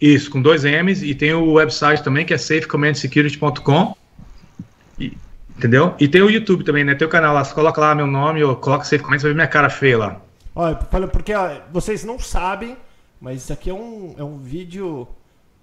Isso, 0.00 0.30
com 0.30 0.40
dois 0.40 0.64
M's. 0.64 1.02
E 1.02 1.14
tem 1.14 1.34
o 1.34 1.52
website 1.52 2.02
também, 2.02 2.24
que 2.24 2.32
é 2.32 2.38
safecommandsecurity.com. 2.38 3.94
Entendeu? 5.56 5.94
E 5.98 6.06
tem 6.06 6.22
o 6.22 6.30
YouTube 6.30 6.62
também, 6.64 6.84
né? 6.84 6.94
Tem 6.94 7.06
o 7.06 7.10
canal 7.10 7.34
lá. 7.34 7.42
Você 7.44 7.52
coloca 7.52 7.80
lá 7.80 7.94
meu 7.94 8.06
nome, 8.06 8.42
ou 8.44 8.54
coloca 8.56 8.84
Safe 8.84 9.02
Command, 9.02 9.18
você 9.18 9.24
vai 9.24 9.32
ver 9.32 9.36
minha 9.36 9.48
cara 9.48 9.68
feia 9.68 9.98
lá. 9.98 10.20
Olha, 10.54 10.76
porque 11.12 11.34
ó, 11.34 11.56
vocês 11.72 12.04
não 12.04 12.18
sabem, 12.18 12.76
mas 13.20 13.42
isso 13.42 13.52
aqui 13.52 13.68
é 13.70 13.74
um, 13.74 14.14
é 14.16 14.22
um 14.24 14.38
vídeo. 14.38 15.06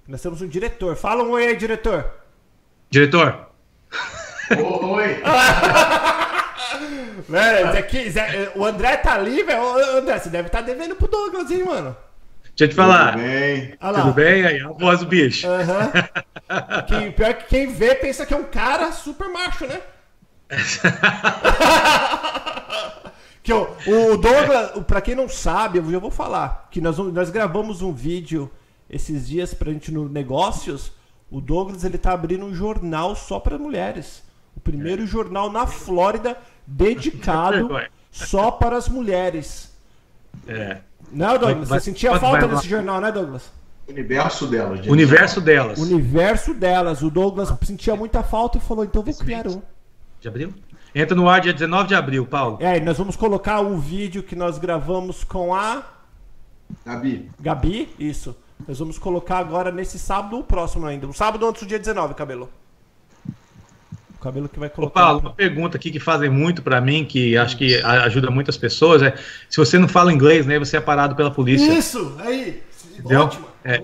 Nós 0.08 0.22
temos 0.22 0.41
um 0.41 0.47
diretor. 0.47 0.95
Fala 0.97 1.24
um 1.24 1.32
oi 1.32 1.47
aí, 1.47 1.56
diretor. 1.56 2.06
Diretor, 2.91 3.47
Oi! 4.51 5.22
Velho, 7.28 7.68
isso 7.70 7.78
aqui, 7.78 8.10
Zé, 8.10 8.52
o 8.56 8.66
André 8.66 8.98
tá 8.98 9.14
ali, 9.14 9.44
velho. 9.44 9.98
André, 9.98 10.20
você 10.20 10.30
deve 10.30 10.48
estar 10.48 10.62
devendo 10.62 10.96
pro 10.96 11.08
Douglas, 11.08 11.50
hein, 11.52 11.64
mano? 11.64 11.96
deixa 12.56 12.64
eu 12.64 12.70
te 12.70 12.76
falar. 12.76 13.14
Tudo 13.14 13.24
bem? 13.24 13.78
Tudo 13.94 14.14
bem? 14.14 14.46
Aí, 14.46 14.62
a 14.62 14.70
voz 14.70 15.00
do 15.00 15.06
bicho. 15.06 15.46
Aham. 15.48 15.92
Quem- 16.88 17.12
pior 17.16 17.34
que 17.34 17.46
quem 17.48 17.68
vê 17.68 17.96
pensa 17.96 18.26
que 18.26 18.34
é 18.34 18.38
um 18.38 18.46
cara 18.46 18.92
super 18.94 19.28
macho, 19.30 19.66
né? 19.68 19.82
que 23.44 23.54
o, 23.54 23.68
o 23.88 24.18
Douglas, 24.18 24.72
pra 24.88 25.02
quem 25.02 25.16
não 25.16 25.30
sabe, 25.30 25.80
eu 25.80 25.92
já 25.92 26.00
vou 26.00 26.12
falar, 26.12 26.68
que 26.72 26.82
nós, 26.82 26.98
nós 26.98 27.30
gravamos 27.30 27.82
um 27.82 27.92
vídeo 27.92 28.50
esses 28.90 29.28
dias 29.28 29.54
pra 29.54 29.72
gente 29.72 29.92
no 29.92 30.08
Negócios. 30.08 30.92
O 31.30 31.42
Douglas 31.42 31.84
ele 31.84 31.98
tá 31.98 32.14
abrindo 32.14 32.46
um 32.46 32.54
jornal 32.54 33.16
só 33.16 33.40
pra 33.40 33.58
mulheres. 33.58 34.24
O 34.56 34.60
primeiro 34.60 35.06
jornal 35.06 35.52
na 35.52 35.68
Flórida 35.68 36.38
dedicado 36.66 37.70
só 38.11 38.51
para 38.51 38.78
as 38.78 38.88
mulheres. 38.89 39.74
É. 40.47 40.78
Não, 41.11 41.38
Douglas, 41.38 41.70
Vai- 41.70 41.80
você 41.80 41.86
sentia 41.86 42.11
vai- 42.11 42.20
falta 42.20 42.47
vai- 42.47 42.55
desse 42.55 42.68
jornal, 42.70 42.99
né, 42.99 43.11
Douglas? 43.11 43.51
Universo 43.88 44.47
dela, 44.47 44.76
gente. 44.78 44.89
Universo 44.89 45.39
delas. 45.39 45.78
Universo 45.80 46.53
delas. 46.53 47.01
O 47.03 47.09
Douglas 47.11 47.53
sentia 47.63 47.95
muita 47.95 48.24
falta 48.24 48.57
e 48.57 48.61
falou, 48.61 48.84
então 48.84 49.03
vou 49.03 49.13
criar 49.13 49.47
um. 49.47 49.61
De 50.20 50.28
abril? 50.28 50.53
Entra 50.93 51.16
no 51.16 51.30
ar 51.30 51.39
dia 51.41 51.53
19 51.53 51.89
de 51.89 51.95
abril, 51.95 52.26
Paulo. 52.26 52.57
É, 52.59 52.78
e 52.78 52.80
nós 52.80 52.97
vamos 52.97 53.16
colocar 53.16 53.59
o 53.59 53.78
vídeo 53.78 54.24
que 54.24 54.36
nós 54.36 54.57
gravamos 54.57 55.24
com 55.24 55.53
a 55.53 55.84
Gabi, 56.86 57.30
Gabi, 57.39 57.93
isso. 57.99 58.36
Nós 58.68 58.80
vamos 58.80 58.97
colocar 58.97 59.38
agora 59.38 59.72
nesse 59.72 59.99
sábado 59.99 60.38
ou 60.38 60.43
próximo 60.43 60.86
ainda. 60.88 61.05
O 61.05 61.13
sábado 61.13 61.47
antes 61.47 61.61
do 61.61 61.68
dia 61.68 61.78
19, 61.78 62.13
cabelo. 62.16 62.49
O 64.16 64.20
cabelo 64.26 64.49
que 64.49 64.59
vai 64.59 64.70
colocar. 64.70 65.01
Paulo, 65.01 65.20
uma 65.20 65.34
pergunta 65.34 65.78
aqui 65.78 65.91
que 65.91 65.99
fazem 65.99 66.30
muito 66.30 66.61
pra 66.61 66.82
mim, 66.82 67.05
que 67.05 67.38
acho 67.38 67.55
que 67.57 67.76
ajuda 67.84 68.32
muitas 68.32 68.57
pessoas, 68.57 69.01
é 69.03 69.13
se 69.49 69.57
você 69.57 69.78
não 69.78 69.88
fala 69.88 70.11
inglês, 70.11 70.45
né, 70.45 70.57
você 70.57 70.78
é 70.78 70.82
parado 70.82 71.16
pela 71.16 71.30
polícia. 71.32 71.72
Isso, 71.72 72.16
aí. 72.20 72.61
Entendeu? 72.97 73.22
Ótimo. 73.22 73.45
É. 73.63 73.84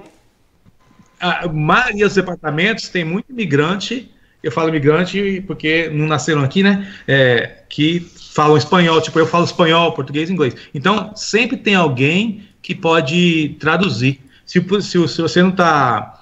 A 1.19 1.47
maioria 1.47 2.05
dos 2.05 2.15
departamentos 2.15 2.89
tem 2.89 3.03
muito 3.05 3.31
imigrante, 3.31 4.11
eu 4.41 4.51
falo 4.51 4.69
imigrante 4.69 5.43
porque 5.45 5.89
não 5.93 6.07
nasceram 6.07 6.41
aqui, 6.43 6.63
né? 6.63 6.91
é, 7.07 7.63
que 7.69 7.99
falam 8.33 8.57
espanhol, 8.57 8.99
tipo, 9.01 9.19
eu 9.19 9.27
falo 9.27 9.45
espanhol, 9.45 9.91
português 9.93 10.29
e 10.29 10.33
inglês. 10.33 10.55
Então, 10.73 11.15
sempre 11.15 11.57
tem 11.57 11.75
alguém 11.75 12.47
que 12.61 12.73
pode 12.73 13.55
traduzir. 13.59 14.19
Se, 14.45 14.57
o- 14.57 14.81
se, 14.81 15.07
se 15.07 15.21
você 15.21 15.43
não 15.43 15.49
está 15.49 16.20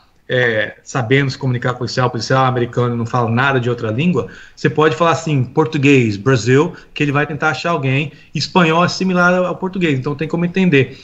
sabendo 0.84 1.32
se 1.32 1.38
comunicar 1.38 1.70
com 1.70 1.76
o 1.76 1.80
policial, 1.80 2.08
o 2.08 2.12
policial 2.12 2.46
americano 2.46 2.96
não 2.96 3.06
fala 3.06 3.30
nada 3.30 3.60
de 3.60 3.70
outra 3.70 3.90
língua, 3.90 4.28
você 4.56 4.70
pode 4.70 4.96
falar 4.96 5.12
assim, 5.12 5.44
português, 5.44 6.18
Brasil, 6.18 6.76
que 6.94 7.02
ele 7.02 7.12
vai 7.12 7.26
tentar 7.26 7.50
achar 7.50 7.72
alguém. 7.72 8.12
Espanhol 8.34 8.86
é 8.86 8.88
similar 8.88 9.34
ao 9.34 9.56
português, 9.56 9.98
então 9.98 10.16
tem 10.16 10.28
como 10.28 10.46
entender. 10.46 11.00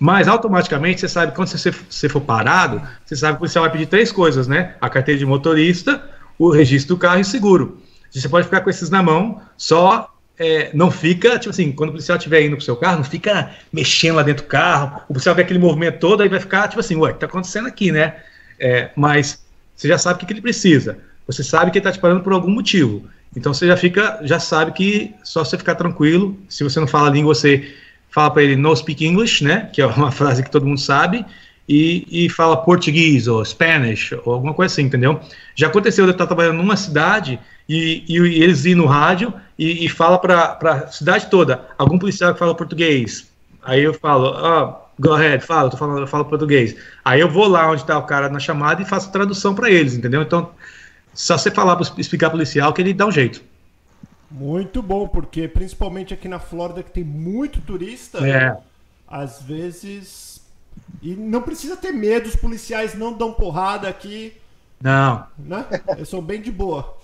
Mas 0.00 0.28
automaticamente 0.28 1.00
você 1.00 1.08
sabe 1.08 1.34
quando 1.34 1.48
você, 1.48 1.70
você 1.70 2.08
for 2.08 2.20
parado, 2.20 2.80
você 3.04 3.16
sabe 3.16 3.32
que 3.32 3.36
o 3.36 3.40
policial 3.40 3.64
vai 3.64 3.72
pedir 3.72 3.86
três 3.86 4.12
coisas, 4.12 4.46
né? 4.46 4.76
A 4.80 4.88
carteira 4.88 5.18
de 5.18 5.26
motorista, 5.26 6.02
o 6.38 6.50
registro 6.50 6.94
do 6.94 7.00
carro 7.00 7.18
e 7.18 7.22
o 7.22 7.24
seguro. 7.24 7.82
Você 8.10 8.28
pode 8.28 8.44
ficar 8.44 8.60
com 8.62 8.70
esses 8.70 8.88
na 8.88 9.02
mão, 9.02 9.42
só 9.56 10.14
é, 10.38 10.70
não 10.72 10.90
fica, 10.90 11.38
tipo 11.38 11.50
assim, 11.50 11.72
quando 11.72 11.90
o 11.90 11.92
policial 11.92 12.16
estiver 12.16 12.42
indo 12.42 12.56
pro 12.56 12.64
seu 12.64 12.76
carro, 12.76 12.98
não 12.98 13.04
fica 13.04 13.50
mexendo 13.72 14.16
lá 14.16 14.22
dentro 14.22 14.44
do 14.44 14.48
carro, 14.48 15.02
o 15.08 15.14
policial 15.14 15.34
vê 15.34 15.42
aquele 15.42 15.58
movimento 15.58 15.98
todo, 15.98 16.22
aí 16.22 16.28
vai 16.28 16.40
ficar, 16.40 16.68
tipo 16.68 16.80
assim, 16.80 16.96
ué, 16.96 17.10
o 17.10 17.14
que 17.14 17.20
tá 17.20 17.26
acontecendo 17.26 17.66
aqui, 17.66 17.90
né? 17.90 18.16
É, 18.58 18.90
mas 18.96 19.44
você 19.74 19.88
já 19.88 19.98
sabe 19.98 20.16
o 20.16 20.18
que, 20.20 20.26
que 20.26 20.32
ele 20.32 20.40
precisa. 20.40 20.98
Você 21.26 21.44
sabe 21.44 21.70
que 21.70 21.78
ele 21.78 21.84
tá 21.84 21.92
te 21.92 21.98
parando 21.98 22.22
por 22.22 22.32
algum 22.32 22.50
motivo. 22.50 23.04
Então 23.36 23.52
você 23.52 23.66
já 23.66 23.76
fica, 23.76 24.18
já 24.22 24.40
sabe 24.40 24.72
que 24.72 25.14
só 25.22 25.44
você 25.44 25.56
ficar 25.58 25.74
tranquilo. 25.74 26.36
Se 26.48 26.64
você 26.64 26.80
não 26.80 26.86
fala 26.86 27.08
a 27.08 27.12
língua, 27.12 27.34
você 27.34 27.74
fala 28.10 28.30
para 28.30 28.42
ele 28.42 28.56
no 28.56 28.74
speak 28.74 29.06
English, 29.06 29.44
né? 29.44 29.68
Que 29.72 29.82
é 29.82 29.86
uma 29.86 30.10
frase 30.12 30.42
que 30.42 30.50
todo 30.50 30.66
mundo 30.66 30.80
sabe. 30.80 31.24
E, 31.68 32.24
e 32.24 32.28
fala 32.30 32.56
português 32.56 33.28
ou 33.28 33.44
Spanish 33.44 34.12
ou 34.24 34.32
alguma 34.32 34.54
coisa 34.54 34.72
assim, 34.72 34.84
entendeu? 34.84 35.20
Já 35.54 35.66
aconteceu 35.66 36.06
de 36.06 36.10
eu 36.10 36.12
estar 36.12 36.26
trabalhando 36.26 36.56
numa 36.56 36.76
cidade 36.76 37.38
e, 37.68 38.04
e, 38.08 38.16
e 38.16 38.42
eles 38.42 38.64
ir 38.64 38.74
no 38.74 38.86
rádio 38.86 39.34
e, 39.58 39.84
e 39.84 39.88
fala 39.88 40.18
para 40.18 40.56
a 40.62 40.86
cidade 40.86 41.26
toda, 41.26 41.66
algum 41.76 41.98
policial 41.98 42.32
que 42.32 42.38
fala 42.38 42.54
português. 42.54 43.30
Aí 43.62 43.82
eu 43.82 43.92
falo, 43.92 44.30
ó, 44.34 44.87
go 44.98 45.12
ahead, 45.14 45.44
fala, 45.44 45.70
tô 45.70 45.76
falando, 45.76 46.00
eu 46.00 46.06
falo 46.06 46.24
português. 46.24 46.76
Aí 47.04 47.20
eu 47.20 47.28
vou 47.30 47.46
lá 47.48 47.70
onde 47.70 47.82
está 47.82 47.98
o 47.98 48.06
cara 48.06 48.28
na 48.28 48.38
chamada 48.40 48.82
e 48.82 48.84
faço 48.84 49.10
tradução 49.12 49.54
para 49.54 49.70
eles, 49.70 49.94
entendeu? 49.94 50.22
Então, 50.22 50.50
só 51.14 51.38
você 51.38 51.50
falar 51.50 51.76
para 51.76 51.86
explicar 52.00 52.30
policial 52.30 52.72
que 52.72 52.82
ele 52.82 52.94
dá 52.94 53.06
um 53.06 53.12
jeito. 53.12 53.42
Muito 54.30 54.82
bom, 54.82 55.08
porque 55.08 55.48
principalmente 55.48 56.12
aqui 56.12 56.28
na 56.28 56.38
Flórida 56.38 56.82
que 56.82 56.90
tem 56.90 57.04
muito 57.04 57.60
turista, 57.62 58.18
É. 58.28 58.56
às 59.06 59.40
vezes. 59.42 60.46
E 61.02 61.14
não 61.16 61.42
precisa 61.42 61.76
ter 61.76 61.92
medo, 61.92 62.28
os 62.28 62.36
policiais 62.36 62.94
não 62.94 63.12
dão 63.12 63.32
porrada 63.32 63.88
aqui, 63.88 64.34
Não, 64.80 65.26
né? 65.38 65.66
Eles 65.96 66.08
são 66.08 66.22
bem 66.22 66.40
de 66.40 66.52
boa. 66.52 66.96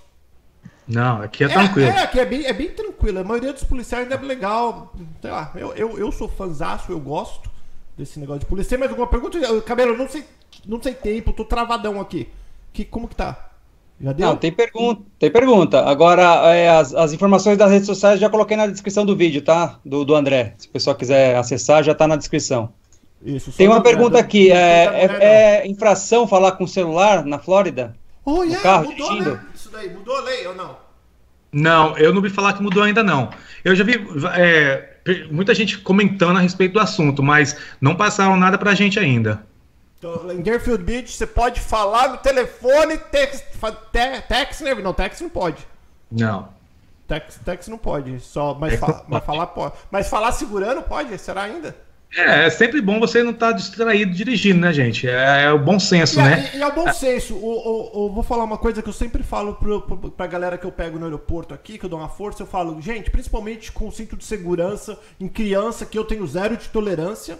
não, 0.87 1.23
aqui 1.23 1.45
é 1.45 1.49
tranquilo. 1.49 1.89
É, 1.89 2.03
aqui 2.03 2.21
é 2.21 2.27
bem, 2.27 2.45
é 2.47 2.53
bem 2.53 2.71
tranquilo. 2.71 3.19
A 3.21 3.25
maioria 3.25 3.53
dos 3.53 3.65
policiais 3.65 4.05
ainda 4.05 4.17
é 4.17 4.27
legal. 4.29 4.93
Sei 5.21 5.31
lá, 5.31 5.51
eu, 5.57 5.73
eu, 5.75 5.99
eu 5.99 6.13
sou 6.13 6.29
fanzaço, 6.29 6.93
eu 6.93 7.01
gosto 7.01 7.51
desse 7.97 8.19
negócio 8.19 8.41
de 8.41 8.47
polícia. 8.47 8.71
Tem 8.71 8.79
mais 8.79 8.91
alguma 8.91 9.09
pergunta? 9.09 9.39
Cabelo, 9.63 9.93
eu 9.93 9.99
não 9.99 10.09
sei, 10.09 10.25
não 10.67 10.83
sei 10.83 10.95
tempo, 10.95 11.33
tô 11.33 11.45
travadão 11.45 12.01
aqui. 12.01 12.29
Que, 12.73 12.85
como 12.85 13.07
que 13.09 13.15
tá? 13.17 13.51
Já 14.01 14.13
deu? 14.13 14.27
Não, 14.27 14.37
tem 14.37 14.51
pergunta, 14.51 15.03
tem 15.19 15.31
pergunta. 15.31 15.81
Agora, 15.85 16.23
é, 16.53 16.69
as, 16.69 16.93
as 16.95 17.13
informações 17.13 17.57
das 17.57 17.71
redes 17.71 17.87
sociais 17.87 18.19
já 18.19 18.29
coloquei 18.29 18.57
na 18.57 18.67
descrição 18.67 19.07
do 19.07 19.15
vídeo, 19.15 19.41
tá? 19.43 19.79
Do, 19.85 20.05
do 20.05 20.15
André. 20.15 20.55
Se 20.59 20.67
o 20.67 20.71
pessoal 20.71 20.97
quiser 20.97 21.37
acessar, 21.37 21.85
já 21.85 21.95
tá 21.95 22.07
na 22.09 22.17
descrição. 22.17 22.73
Isso, 23.25 23.53
Tem 23.53 23.69
uma 23.69 23.81
pergunta 23.83 24.19
aqui. 24.19 24.51
É, 24.51 24.87
não- 25.09 25.15
é- 25.17 25.61
é 25.63 25.67
infração 25.69 26.27
falar 26.27 26.53
com 26.53 26.67
celular 26.67 27.25
na 27.25 27.39
Flórida? 27.39 27.97
Oh, 28.25 28.43
yeah, 28.43 28.61
carro, 28.63 28.91
mudou, 28.91 29.09
dirigindo? 29.09 29.35
né? 29.37 29.47
Isso 29.55 29.71
daí, 29.71 29.91
mudou 29.95 30.17
a 30.17 30.21
lei 30.23 30.47
ou 30.47 30.55
não? 30.55 30.77
Não, 31.53 31.97
eu 31.97 32.13
não 32.13 32.21
vi 32.21 32.31
falar 32.31 32.55
que 32.55 32.63
mudou 32.63 32.83
ainda 32.83 33.03
não. 33.03 33.31
Eu 33.65 33.77
já 33.77 33.85
vi 33.85 34.05
é, 34.35 34.94
muita 35.31 35.55
gente 35.55 35.79
comentando 35.79 36.37
a 36.37 36.41
respeito 36.41 36.73
do 36.75 36.81
assunto, 36.81 37.23
mas 37.23 37.57
não 37.81 37.95
passaram 37.95 38.37
nada 38.37 38.57
pra 38.59 38.75
gente 38.75 38.99
ainda. 38.99 39.45
Então, 39.99 40.31
em 40.33 40.41
Deerfield 40.43 40.83
Beach, 40.85 41.13
você 41.13 41.27
pode 41.27 41.61
falar 41.61 42.09
no 42.09 42.17
telefone, 42.19 42.99
text, 42.99 43.43
te, 43.93 44.21
text, 44.29 44.61
né? 44.63 44.75
Não, 44.75 44.93
text 44.93 45.21
não 45.23 45.31
pode. 45.31 45.67
Não. 46.11 46.49
Text, 47.09 47.39
text 47.45 47.69
não 47.69 47.79
pode. 47.79 48.19
Só, 48.21 48.55
mas, 48.55 48.75
É, 48.75 48.77
fa- 48.79 48.87
pode. 48.93 49.05
mas 49.09 49.25
falar 49.25 49.47
pode. 49.49 49.75
Mas 49.91 50.09
falar 50.09 50.33
segurando 50.33 50.83
pode? 50.83 51.17
Será 51.19 51.43
ainda? 51.43 51.77
É, 52.17 52.47
é 52.47 52.51
sempre 52.51 52.81
bom 52.81 53.01
você 53.01 53.23
não 53.23 53.33
estar 53.33 53.53
distraído 53.53 54.13
dirigindo, 54.13 54.61
né, 54.61 54.73
gente? 54.73 55.09
É, 55.09 55.45
é 55.45 55.53
o 55.53 55.59
bom 55.59 55.81
senso, 55.81 56.21
E, 56.21 56.23
né? 56.23 56.51
e, 56.55 56.59
e 56.59 56.63
é 56.63 56.67
o 56.67 56.73
bom 56.73 56.93
senso. 56.93 57.35
O, 57.35 57.39
o- 57.41 58.07
o- 58.07 58.13
vou 58.13 58.23
falar 58.23 58.45
uma 58.45 58.59
coisa 58.59 58.83
que 58.83 58.89
eu 58.89 58.93
sempre 58.93 59.23
falo 59.23 59.55
pro, 59.55 59.81
pro, 59.83 60.11
pra 60.11 60.27
galera 60.27 60.57
que 60.57 60.65
eu 60.65 60.71
pego 60.73 60.99
no 60.99 61.05
aeroporto 61.07 61.53
aqui, 61.53 61.77
que 61.79 61.85
eu 61.85 61.89
dou 61.91 61.99
uma 61.99 62.09
força, 62.09 62.43
eu 62.43 62.47
falo, 62.47 62.81
gente, 62.81 63.11
principalmente 63.11 63.73
com 63.73 63.89
o 63.89 63.93
cinto 63.93 64.17
de 64.17 64.25
segurança, 64.25 64.99
em 65.21 65.29
criança, 65.29 65.85
que 65.85 65.99
eu 65.99 66.05
tenho 66.05 66.27
zero 66.27 66.57
de 66.57 66.69
tolerância. 66.69 67.39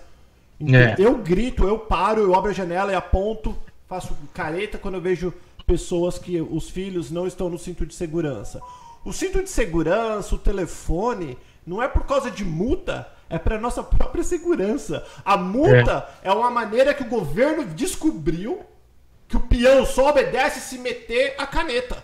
É. 0.61 0.95
Eu 0.99 1.17
grito, 1.19 1.67
eu 1.69 1.79
paro, 1.79 2.23
eu 2.23 2.35
abro 2.35 2.51
a 2.51 2.55
janela 2.55 2.93
e 2.93 2.95
aponto, 2.95 3.57
faço 3.89 4.17
careta 4.33 4.79
quando 4.79 4.95
eu 4.95 5.01
vejo 5.01 5.33
pessoas 5.67 6.19
que 6.19 6.41
os 6.41 6.69
filhos 6.69 7.11
não 7.11 7.27
estão 7.27 7.49
no 7.49 7.59
cinto 7.59 7.85
de 7.87 7.95
segurança. 7.95 8.61
O 9.05 9.13
cinto 9.13 9.43
de 9.43 9.51
segurança, 9.51 10.35
o 10.35 10.39
telefone, 10.39 11.37
não 11.67 11.83
é 11.83 11.89
por 11.89 12.05
causa 12.07 12.31
de 12.31 12.45
multa, 12.45 13.07
é 13.35 13.39
para 13.39 13.59
nossa 13.59 13.83
própria 13.83 14.23
segurança. 14.23 15.05
A 15.25 15.37
multa 15.37 16.09
é. 16.23 16.31
uma 16.31 16.51
maneira 16.51 16.95
que 16.95 17.03
o 17.03 17.09
governo 17.09 17.65
descobriu 17.65 18.65
que 19.27 19.37
o 19.37 19.41
peão 19.41 19.85
só 19.85 20.11
obedece 20.11 20.61
se 20.61 20.79
meter 20.79 21.35
a 21.37 21.47
caneta. 21.47 22.03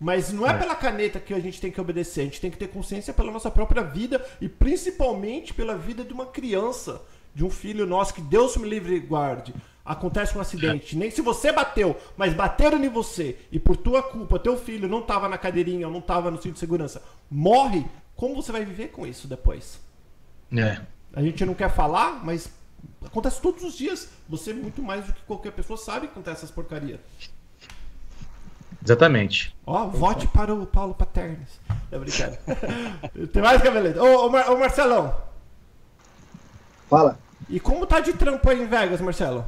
Mas 0.00 0.32
não 0.32 0.46
é, 0.46 0.56
pela 0.56 0.74
caneta 0.74 1.20
que 1.20 1.34
a 1.34 1.38
gente 1.38 1.60
tem 1.60 1.70
que 1.70 1.80
obedecer, 1.80 2.22
a 2.22 2.24
gente 2.24 2.40
tem 2.40 2.50
que 2.50 2.56
ter 2.56 2.68
consciência 2.68 3.12
pela 3.12 3.30
nossa 3.30 3.50
própria 3.50 3.82
vida 3.82 4.24
e 4.40 4.48
principalmente 4.48 5.52
pela 5.52 5.76
vida 5.76 6.02
de 6.02 6.12
uma 6.12 6.26
criança, 6.26 7.02
de 7.34 7.44
um 7.44 7.50
filho 7.50 7.86
nosso, 7.86 8.14
que 8.14 8.22
Deus 8.22 8.56
me 8.56 8.68
livre 8.68 8.94
e 8.94 9.00
guarde. 9.00 9.54
Acontece 9.84 10.36
um 10.36 10.40
acidente, 10.40 10.96
nem 10.96 11.10
se 11.10 11.20
você 11.20 11.52
bateu, 11.52 11.94
mas 12.16 12.32
bateram 12.32 12.82
em 12.82 12.88
você 12.88 13.36
e 13.52 13.58
por 13.58 13.76
tua 13.76 14.02
culpa 14.02 14.38
teu 14.38 14.56
filho 14.56 14.88
não 14.88 15.00
estava 15.00 15.28
na 15.28 15.36
cadeirinha 15.36 15.90
não 15.90 15.98
estava 15.98 16.30
no 16.30 16.40
cinto 16.40 16.54
de 16.54 16.58
segurança, 16.58 17.02
morre, 17.30 17.84
como 18.16 18.34
você 18.34 18.50
vai 18.50 18.64
viver 18.64 18.88
com 18.88 19.06
isso 19.06 19.28
depois? 19.28 19.83
É. 20.52 20.80
A 21.12 21.22
gente 21.22 21.44
não 21.44 21.54
quer 21.54 21.70
falar, 21.70 22.24
mas 22.24 22.48
acontece 23.04 23.40
todos 23.40 23.62
os 23.62 23.74
dias. 23.76 24.08
Você, 24.28 24.52
muito 24.52 24.82
mais 24.82 25.06
do 25.06 25.12
que 25.12 25.22
qualquer 25.22 25.52
pessoa, 25.52 25.76
sabe 25.76 26.06
que 26.06 26.12
acontece 26.12 26.38
essas 26.38 26.50
porcarias. 26.50 26.98
Exatamente. 28.84 29.54
Ó, 29.66 29.86
vote 29.86 30.26
para 30.28 30.54
o 30.54 30.66
Paulo 30.66 30.94
Paternes. 30.94 31.48
É 31.90 31.98
brincadeira. 31.98 32.40
Tem 33.32 33.42
mais, 33.42 33.62
Cabeleta? 33.62 34.02
Ô, 34.02 34.26
ô, 34.26 34.28
Mar- 34.30 34.50
ô, 34.50 34.58
Marcelão, 34.58 35.14
Fala. 36.90 37.18
e 37.48 37.58
como 37.58 37.86
tá 37.86 38.00
de 38.00 38.12
trampo 38.12 38.48
aí 38.50 38.62
em 38.62 38.66
Vegas, 38.66 39.00
Marcelo? 39.00 39.46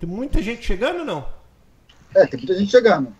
Tem 0.00 0.08
muita 0.08 0.42
gente 0.42 0.66
chegando 0.66 1.00
ou 1.00 1.04
não? 1.04 1.28
É, 2.14 2.26
tem 2.26 2.38
muita 2.40 2.54
gente 2.58 2.70
chegando. 2.70 3.14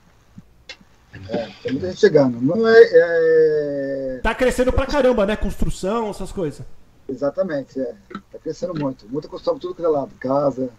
É, 1.29 1.49
tem 1.63 1.73
muita 1.73 1.89
gente 1.89 2.01
chegando. 2.01 2.41
Não 2.41 2.67
é, 2.67 2.81
é- 2.93 4.21
Tá 4.23 4.35
crescendo 4.35 4.73
pra 4.73 4.87
caramba, 4.87 5.25
né? 5.25 5.37
Construção, 5.37 6.11
essas 6.11 6.33
coisas. 6.33 6.67
Exatamente, 7.09 7.81
é. 7.81 7.95
Tá 8.33 8.39
crescendo 8.43 8.75
muito. 8.75 9.07
Muita 9.09 9.29
construção 9.29 9.59
tudo 9.59 9.75
que 9.75 9.83
é 9.85 9.89
lado. 9.89 10.11
Casa, 10.19 10.71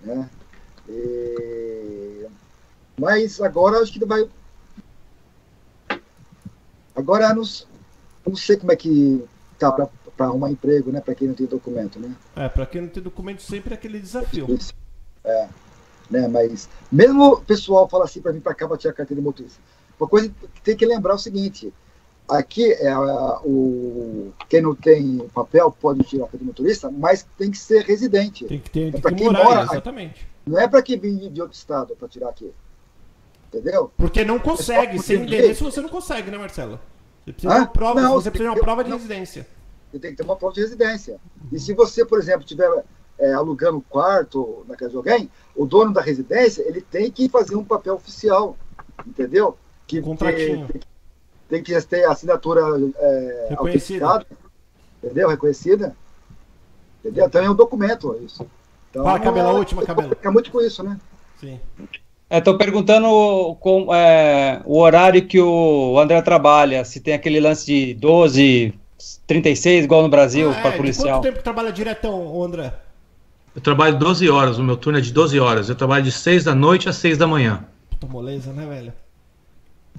né? 0.00 0.28
E- 0.88 2.26
Mas 2.98 3.40
agora 3.40 3.78
acho 3.78 3.92
que 3.92 4.04
vai. 4.04 4.28
Agora 6.94 7.32
não, 7.34 7.42
não 8.26 8.36
sei 8.36 8.56
como 8.56 8.72
é 8.72 8.76
que 8.76 9.24
tá 9.58 9.70
para 9.72 10.26
arrumar 10.26 10.50
emprego, 10.50 10.90
né? 10.92 11.00
Para 11.00 11.14
quem 11.14 11.28
não 11.28 11.34
tem 11.34 11.46
documento, 11.46 11.98
né? 11.98 12.14
É, 12.36 12.48
pra 12.48 12.66
quem 12.66 12.82
não 12.82 12.88
tem 12.88 13.02
documento, 13.02 13.42
sempre 13.42 13.72
é 13.72 13.76
aquele 13.76 13.98
desafio. 13.98 14.46
É. 15.24 15.48
Né, 16.10 16.28
mas 16.28 16.68
mesmo 16.90 17.34
o 17.34 17.40
pessoal 17.40 17.88
fala 17.88 18.04
assim 18.04 18.20
para 18.20 18.32
vir 18.32 18.42
para 18.42 18.54
cá 18.54 18.68
para 18.68 18.76
tirar 18.76 18.92
a 18.92 18.96
carteira 18.96 19.20
de 19.20 19.24
motorista. 19.24 19.58
Uma 19.98 20.06
coisa 20.08 20.28
que 20.54 20.60
tem 20.60 20.76
que 20.76 20.84
lembrar 20.84 21.12
é 21.12 21.16
o 21.16 21.18
seguinte: 21.18 21.72
aqui 22.38 22.72
é 22.72 22.90
a- 22.90 23.40
o 23.44 24.32
quem 24.48 24.60
não 24.62 24.74
tem 24.74 25.18
papel 25.34 25.70
pode 25.70 26.02
tirar 26.04 26.22
carteira 26.22 26.38
de 26.44 26.46
motorista, 26.46 26.90
mas 26.90 27.26
tem 27.38 27.50
que 27.50 27.58
ser 27.58 27.82
residente. 27.84 28.44
Tem 28.44 28.58
que 28.60 28.70
ter 28.70 28.88
É 28.88 29.00
que 29.00 29.14
quem 29.14 29.26
morar, 29.26 29.44
mora- 29.44 29.62
exatamente. 29.64 30.26
Não 30.46 30.58
é 30.58 30.66
para 30.66 30.82
quem 30.82 30.98
vem 30.98 31.16
de 31.32 31.40
outro 31.40 31.56
estado 31.56 31.94
para 31.96 32.08
tirar 32.08 32.28
aqui. 32.30 32.50
Entendeu? 33.48 33.92
Porque 33.96 34.24
não 34.24 34.38
consegue, 34.38 34.96
É 34.96 35.00
sem 35.02 35.22
endereço 35.22 35.64
você 35.64 35.80
não 35.80 35.88
consegue, 35.88 36.30
né, 36.30 36.38
Marcelo? 36.38 36.80
Você 37.24 37.32
precisa 37.32 37.52
de 37.52 37.58
Hã? 37.58 37.62
uma 37.62 37.66
prova, 37.68 38.00
Não, 38.00 38.12
você 38.14 38.30
precisa 38.30 38.50
de 38.50 38.56
uma 38.58 38.64
prova 38.64 38.82
de 38.82 38.90
não. 38.90 38.96
residência. 38.96 39.46
Você 39.90 39.98
tem 39.98 40.10
que 40.12 40.16
ter 40.16 40.22
uma 40.24 40.36
prova 40.36 40.54
de 40.54 40.60
residência. 40.62 41.20
E 41.52 41.58
se 41.58 41.74
você, 41.74 42.04
por 42.04 42.18
exemplo, 42.18 42.40
estiver 42.40 42.68
é, 43.18 43.32
alugando 43.34 43.76
um 43.76 43.80
quarto 43.82 44.64
na 44.66 44.74
casa 44.74 44.90
de 44.90 44.96
alguém, 44.96 45.30
o 45.54 45.64
dono 45.66 45.92
da 45.92 46.00
residência 46.00 46.62
ele 46.66 46.80
tem 46.80 47.08
que 47.10 47.28
fazer 47.28 47.54
um 47.54 47.62
papel 47.62 47.94
oficial, 47.94 48.56
entendeu? 49.06 49.56
Que 49.86 50.00
Um 50.00 50.02
contratinho. 50.02 50.66
Tem, 50.66 50.80
tem 50.80 50.82
que 51.60 51.78
ter 51.82 52.04
assinatura 52.04 52.60
é, 52.96 53.46
Reconhecida. 53.50 54.24
entendeu? 55.02 55.28
Reconhecida. 55.28 55.96
Entendeu? 57.00 57.26
Então 57.26 57.42
é 57.42 57.50
um 57.50 57.54
documento 57.54 58.16
isso. 58.24 58.46
Então, 58.90 59.02
Fala, 59.02 59.18
Cabelo, 59.18 59.48
a 59.48 59.52
é- 59.52 59.54
última, 59.54 59.84
Cabelo. 59.84 60.10
Fica 60.10 60.30
muito 60.30 60.50
com 60.52 60.60
isso, 60.60 60.84
né? 60.84 60.96
Sim. 61.40 61.58
Estou 62.30 62.56
perguntando 62.56 63.56
com, 63.60 63.92
é, 63.94 64.62
o 64.64 64.78
horário 64.78 65.26
que 65.26 65.40
o 65.40 65.98
André 65.98 66.22
trabalha, 66.22 66.84
se 66.84 67.00
tem 67.00 67.12
aquele 67.12 67.40
lance 67.40 67.66
de 67.66 67.94
12, 67.94 68.72
36, 69.26 69.84
igual 69.84 70.02
no 70.02 70.08
Brasil, 70.08 70.50
Ah, 70.50 70.56
é, 70.58 70.62
para 70.62 70.70
de 70.70 70.76
policial. 70.78 71.18
Quanto 71.18 71.22
tempo 71.24 71.38
que 71.38 71.44
trabalha 71.44 71.72
diretão, 71.72 72.42
André? 72.42 72.72
Eu 73.54 73.60
trabalho 73.60 73.98
12 73.98 74.30
horas, 74.30 74.58
o 74.58 74.62
meu 74.62 74.76
turno 74.78 74.98
é 74.98 75.02
de 75.02 75.12
12 75.12 75.38
horas. 75.38 75.68
Eu 75.68 75.74
trabalho 75.74 76.04
de 76.04 76.12
6 76.12 76.44
da 76.44 76.54
noite 76.54 76.88
às 76.88 76.96
6 76.96 77.18
da 77.18 77.26
manhã. 77.26 77.66
Puta 77.90 78.06
moleza, 78.06 78.50
né, 78.52 78.64
velho? 78.66 78.92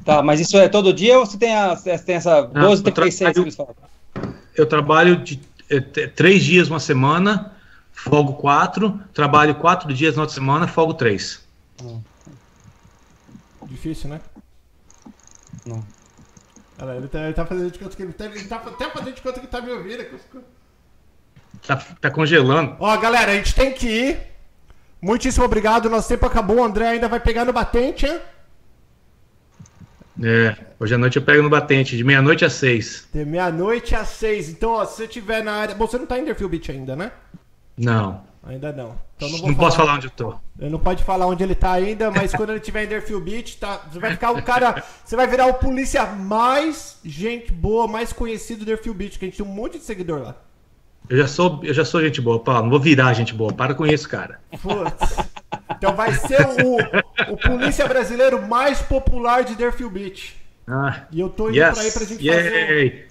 Tá, 0.06 0.22
mas 0.22 0.40
isso 0.40 0.58
é 0.58 0.68
todo 0.68 0.94
dia 0.94 1.18
ou 1.20 1.26
você 1.26 1.38
tem, 1.38 1.56
a, 1.56 1.76
tem 1.76 2.16
essa 2.16 2.42
Não, 2.54 2.70
12, 2.70 2.84
eu 2.86 2.92
36 2.92 3.18
que 3.18 3.34
trabalho- 3.34 3.44
eles 3.44 3.56
falam? 3.56 3.76
Eu 4.56 4.66
trabalho 4.68 5.16
de 5.24 5.38
t- 5.38 6.08
três 6.10 6.44
dias 6.44 6.68
uma 6.70 6.80
semana, 6.80 7.54
folgo 7.92 8.34
quatro, 8.34 9.00
trabalho 9.14 9.56
quatro 9.56 9.94
dias 9.94 10.16
na 10.16 10.24
outra 10.24 10.34
semana, 10.36 10.68
folgo 10.68 10.94
três. 10.94 11.42
Difícil, 13.66 14.10
né? 14.10 14.22
Não. 15.66 15.84
Lá, 16.80 16.96
ele 16.96 17.08
tá, 17.08 17.20
ele 17.24 17.34
tá 17.34 17.46
fazendo 17.46 17.72
de 17.72 17.80
conta 17.80 17.96
que 17.96 18.04
ele 18.04 18.14
tá, 18.14 18.26
ele 18.26 18.44
tá 18.44 18.58
até 18.58 18.90
fazendo 18.90 19.16
de 19.16 19.22
conta 19.22 19.40
que 19.40 19.48
tá 19.48 19.62
me 19.62 19.72
ouvindo. 19.72 20.04
Tá, 21.66 21.78
tá 22.02 22.12
congelando. 22.12 22.76
Ó, 22.80 22.98
galera, 22.98 23.32
a 23.32 23.36
gente 23.36 23.56
tem 23.56 23.72
que 23.72 23.88
ir. 23.88 24.18
Muitíssimo 25.02 25.46
obrigado, 25.46 25.90
nosso 25.90 26.10
tempo 26.10 26.26
acabou. 26.26 26.58
O 26.58 26.64
André 26.64 26.88
ainda 26.90 27.08
vai 27.08 27.20
pegar 27.22 27.46
no 27.46 27.54
batente, 27.54 28.06
hein? 28.06 28.20
É, 30.22 30.56
hoje 30.80 30.94
à 30.94 30.98
noite 30.98 31.16
eu 31.18 31.24
pego 31.24 31.42
no 31.42 31.50
batente, 31.50 31.98
de 31.98 32.04
meia-noite 32.04 32.46
às 32.46 32.54
seis. 32.54 33.08
De 33.14 33.26
meia-noite 33.26 33.96
às 33.96 34.10
seis. 34.10 34.50
Então, 34.50 34.72
ó, 34.72 34.86
se 34.86 34.98
você 34.98 35.08
tiver 35.08 35.44
na 35.44 35.54
área. 35.54 35.76
Bom, 35.76 35.88
você 35.88 35.98
não 35.98 36.06
tá 36.06 36.18
em 36.18 36.22
Interfield 36.22 36.52
Beach 36.52 36.72
ainda, 36.72 36.96
né? 36.96 37.12
Não. 37.78 38.22
Ainda 38.46 38.74
não. 38.74 38.96
Então 39.16 39.30
não, 39.30 39.38
Não, 39.38 39.48
vou 39.48 39.56
posso 39.56 39.78
falar 39.78 39.96
onde 39.96 40.08
eu 40.08 40.12
tô. 40.12 40.36
Ele 40.60 40.70
não 40.70 40.80
pode 40.80 41.04
falar 41.04 41.26
onde 41.28 41.42
ele 41.44 41.56
tá 41.56 41.72
ainda, 41.72 42.12
mas 42.12 42.34
quando 42.34 42.50
ele 42.50 42.60
tiver 42.60 42.84
em 42.84 42.88
Deerfield 42.88 43.24
Beach, 43.24 43.58
tá, 43.58 43.82
você 43.90 44.00
vai 44.00 44.12
ficar 44.12 44.32
o 44.32 44.44
cara. 44.44 44.84
Você 45.04 45.16
vai 45.16 45.26
virar 45.28 45.48
o 45.48 45.54
polícia 45.54 46.06
mais 46.06 47.00
gente 47.06 47.52
boa, 47.54 47.88
mais 47.88 48.12
conhecido 48.12 48.60
do 48.60 48.66
Deerfield 48.66 48.98
Beach, 48.98 49.18
que 49.18 49.26
a 49.26 49.28
gente 49.30 49.38
tem 49.38 49.46
um 49.46 49.50
monte 49.50 49.78
de 49.78 49.86
seguidor 49.86 50.22
lá. 50.22 50.36
Eu 51.10 51.18
já 51.18 51.28
sou, 51.28 51.62
eu 51.64 51.74
já 51.74 51.86
sou 51.86 52.02
gente 52.02 52.20
boa, 52.20 52.40
Paulo. 52.40 52.64
Não 52.64 52.70
vou 52.70 52.80
virar 52.80 53.14
gente 53.14 53.34
boa. 53.34 53.54
Para 53.54 53.74
com 53.74 53.86
isso, 53.86 54.08
cara. 54.10 54.40
Putz. 54.62 55.30
Então 55.84 55.98
vai 55.98 56.14
ser 56.14 56.40
o, 56.64 57.34
o 57.34 57.38
polícia 57.38 57.86
brasileiro 57.86 58.42
mais 58.48 58.82
popular 58.82 59.44
de 59.44 59.54
Deerfield 59.54 59.94
Beach. 59.94 60.42
Ah, 60.66 61.02
E 61.12 61.20
eu 61.20 61.28
tô 61.28 61.50
indo 61.50 61.58
yes. 61.58 61.74
pra 61.74 61.82
aí 61.84 61.92
pra 61.92 62.06
gente 62.06 62.26
fazer. 62.26 62.80
Yay. 62.80 63.08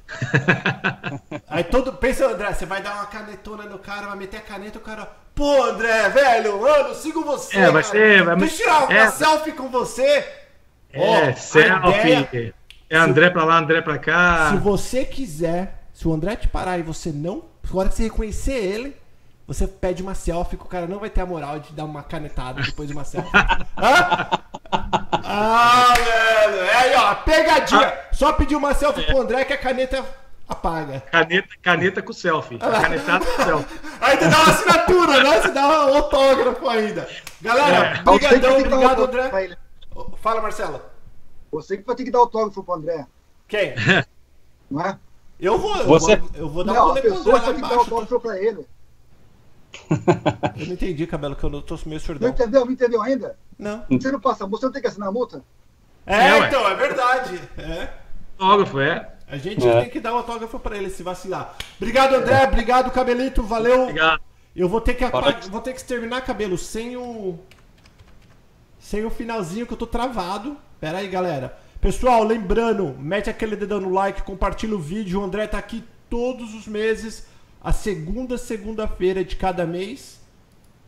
Aí 1.48 1.64
todo. 1.64 1.92
Pensa, 1.92 2.26
André, 2.28 2.50
você 2.54 2.64
vai 2.64 2.80
dar 2.82 2.94
uma 2.94 3.04
canetona 3.06 3.64
no 3.64 3.78
cara, 3.78 4.06
vai 4.06 4.16
meter 4.16 4.38
a 4.38 4.40
caneta, 4.40 4.78
o 4.78 4.80
cara. 4.80 5.06
Pô, 5.34 5.62
André, 5.64 6.08
velho, 6.08 6.62
mano, 6.62 6.94
sigo 6.94 7.22
você. 7.22 7.58
É, 7.58 7.70
vai 7.70 7.82
ser- 7.82 8.24
vai- 8.24 8.36
Deixa 8.36 8.54
eu 8.54 8.58
tirar 8.58 8.84
uma 8.84 8.94
é. 8.94 9.10
selfie 9.10 9.52
com 9.52 9.68
você. 9.68 10.26
É, 10.94 11.28
a 11.28 11.34
selfie. 11.36 12.10
ideia- 12.10 12.54
É 12.88 12.96
André 12.96 13.28
pra 13.28 13.44
lá, 13.44 13.58
André 13.58 13.82
pra 13.82 13.98
cá. 13.98 14.48
Se 14.52 14.56
você 14.56 15.04
quiser, 15.04 15.82
se 15.92 16.08
o 16.08 16.12
André 16.14 16.36
te 16.36 16.48
parar 16.48 16.78
e 16.78 16.82
você 16.82 17.10
não. 17.12 17.44
Na 17.70 17.80
hora 17.80 17.88
que 17.90 17.94
você 17.96 18.04
reconhecer 18.04 18.52
ele, 18.54 18.96
você 19.46 19.66
pede 19.66 20.02
uma 20.02 20.14
selfie 20.14 20.56
que 20.56 20.64
o 20.64 20.68
cara 20.68 20.86
não 20.86 20.98
vai 20.98 21.10
ter 21.10 21.20
a 21.20 21.26
moral 21.26 21.58
de 21.58 21.72
dar 21.72 21.84
uma 21.84 22.02
canetada 22.02 22.62
depois 22.62 22.88
de 22.88 22.94
uma 22.94 23.04
selfie. 23.04 23.30
Hã? 23.76 24.28
Ah, 25.24 25.94
velho. 25.96 26.56
É 26.64 26.76
aí, 26.76 26.94
ó, 26.96 27.14
pegadinha. 27.16 27.92
Só 28.12 28.32
pedir 28.32 28.56
uma 28.56 28.74
selfie 28.74 29.04
pro 29.04 29.20
André 29.20 29.44
que 29.44 29.52
a 29.52 29.58
caneta 29.58 30.04
apaga. 30.48 31.00
Caneta, 31.10 31.48
caneta 31.62 32.02
com 32.02 32.12
selfie. 32.12 32.58
Canetada 32.58 33.24
com 33.24 33.42
selfie. 33.44 33.80
Aí 34.00 34.16
tu 34.16 34.28
dá 34.28 34.36
uma 34.38 34.50
assinatura, 34.52 35.22
né? 35.22 35.40
Você 35.40 35.48
dá 35.52 35.66
um 35.86 35.94
autógrafo 35.96 36.68
ainda. 36.68 37.08
Galera, 37.40 37.98
É. 37.98 38.02
Brigadão, 38.02 38.58
obrigado, 38.58 39.04
André. 39.04 39.56
Fala, 40.20 40.40
Marcelo. 40.42 40.80
Você 41.50 41.76
que 41.78 41.84
vai 41.86 41.94
ter 41.96 42.04
que 42.04 42.10
dar 42.10 42.18
autógrafo 42.20 42.62
pro 42.64 42.74
André, 42.74 43.06
Quem? 43.46 43.74
não 44.70 44.80
é? 44.84 44.98
Eu 45.38 45.58
vou, 45.58 45.76
eu 45.76 45.84
Você- 45.86 46.16
vou, 46.16 46.30
eu 46.34 46.48
vou 46.48 46.64
dar 46.64 46.72
um 46.72 46.74
Não, 46.74 46.90
a 46.92 47.00
pessoa 47.00 47.38
vai 47.38 47.40
ter 47.40 47.54
que 47.54 47.60
dar 47.60 47.66
embaixo. 47.66 47.78
autógrafo 47.80 48.20
pra 48.20 48.38
ele. 48.38 48.66
Eu 50.58 50.66
não 50.66 50.72
entendi, 50.74 51.06
cabelo, 51.06 51.34
que 51.36 51.44
eu 51.44 51.50
não 51.50 51.60
tô 51.62 51.74
meio 51.86 51.92
Não 51.92 51.98
surdão. 52.00 52.28
entendeu? 52.28 52.64
Não 52.64 52.72
entendeu 52.72 53.02
ainda? 53.02 53.36
Não. 53.58 53.84
Você 53.90 54.10
não 54.12 54.20
passa 54.20 54.44
a 54.44 54.46
multa, 54.46 54.60
você 54.60 54.66
não 54.66 54.72
tem 54.72 54.82
que 54.82 54.88
assinar 54.88 55.08
a 55.08 55.12
multa? 55.12 55.42
É, 56.06 56.16
É, 56.16 56.38
então, 56.46 56.68
é 56.68 56.74
verdade. 56.74 57.40
É. 57.58 57.88
Autógrafo, 58.38 58.80
é. 58.80 59.12
A 59.28 59.36
gente 59.38 59.66
É. 59.66 59.80
tem 59.82 59.90
que 59.90 60.00
dar 60.00 60.12
um 60.12 60.18
autógrafo 60.18 60.58
pra 60.58 60.76
ele 60.76 60.90
se 60.90 61.02
vacilar. 61.02 61.56
Obrigado, 61.76 62.14
André. 62.14 62.44
Obrigado, 62.44 62.90
Cabelito. 62.90 63.42
Valeu. 63.42 63.82
Obrigado. 63.84 64.20
Eu 64.54 64.68
vou 64.68 64.80
ter 64.80 64.94
que 64.94 65.04
apa- 65.04 65.22
Para- 65.22 65.40
vou 65.48 65.60
ter 65.60 65.72
que 65.72 65.78
exterminar 65.78 66.20
cabelo 66.22 66.58
sem 66.58 66.96
o 66.96 67.38
sem 68.78 69.04
o 69.04 69.10
finalzinho 69.10 69.66
que 69.66 69.72
eu 69.72 69.76
tô 69.78 69.86
travado. 69.86 70.56
Pera 70.80 70.98
aí, 70.98 71.08
galera. 71.08 71.56
Pessoal, 71.80 72.22
lembrando, 72.24 72.94
mete 72.98 73.30
aquele 73.30 73.56
dedão 73.56 73.80
no 73.80 73.90
like, 73.90 74.22
compartilha 74.22 74.74
o 74.76 74.78
vídeo. 74.80 75.20
O 75.20 75.24
André 75.24 75.46
tá 75.46 75.58
aqui 75.58 75.82
todos 76.10 76.52
os 76.54 76.66
meses, 76.66 77.26
a 77.62 77.72
segunda 77.72 78.36
segunda-feira 78.36 79.24
de 79.24 79.36
cada 79.36 79.64
mês. 79.64 80.20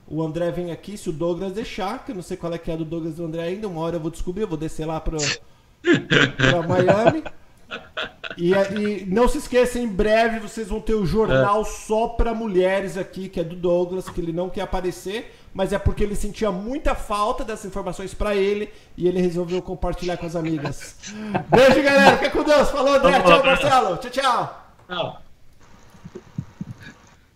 O 0.07 0.22
André 0.22 0.51
vem 0.51 0.70
aqui, 0.70 0.99
se 0.99 1.09
o 1.09 1.12
Douglas 1.12 1.53
deixar, 1.53 2.05
que 2.05 2.11
eu 2.11 2.14
não 2.14 2.22
sei 2.22 2.37
qual 2.37 2.53
é 2.53 2.59
que 2.59 2.70
é 2.70 2.75
a 2.75 2.77
do 2.77 2.85
Douglas 2.85 3.14
e 3.14 3.16
do 3.16 3.25
André 3.25 3.43
ainda, 3.43 3.68
uma 3.68 3.81
hora 3.81 3.97
eu 3.97 4.01
vou 4.01 4.11
descobrir, 4.11 4.43
eu 4.43 4.49
vou 4.49 4.59
descer 4.59 4.87
lá 4.87 5.01
pro, 5.01 5.16
pra 6.37 6.62
Miami. 6.68 7.25
E, 8.37 8.53
e 8.53 9.07
não 9.07 9.27
se 9.29 9.39
esqueça, 9.39 9.79
em 9.79 9.89
breve 9.89 10.41
vocês 10.41 10.68
vão 10.68 10.81
ter 10.81 10.95
o 10.95 11.07
jornal 11.07 11.64
só 11.64 12.09
pra 12.09 12.35
mulheres 12.35 12.99
aqui, 12.99 13.29
que 13.29 13.41
é 13.41 13.45
do 13.45 13.57
Douglas, 13.57 14.09
que 14.09 14.20
ele 14.20 14.33
não 14.33 14.51
quer 14.51 14.62
aparecer, 14.62 15.35
mas 15.55 15.72
é 15.72 15.79
porque 15.79 16.03
ele 16.03 16.16
sentia 16.16 16.51
muita 16.53 16.95
falta 16.95 17.45
dessas 17.45 17.64
informações 17.64 18.12
pra 18.12 18.35
ele 18.35 18.70
e 18.97 19.09
ele 19.09 19.20
resolveu 19.20 19.62
compartilhar 19.62 20.16
com 20.16 20.27
as 20.27 20.37
amigas. 20.37 20.97
Beijo, 21.49 21.83
galera. 21.83 22.18
Fica 22.18 22.31
com 22.31 22.43
Deus. 22.43 22.70
Falou, 22.70 22.95
André. 22.95 23.22
Tchau, 23.22 23.45
Marcelo. 23.45 23.97
Tchau, 23.99 24.11
tchau. 24.11 24.66
Tchau. 24.89 25.24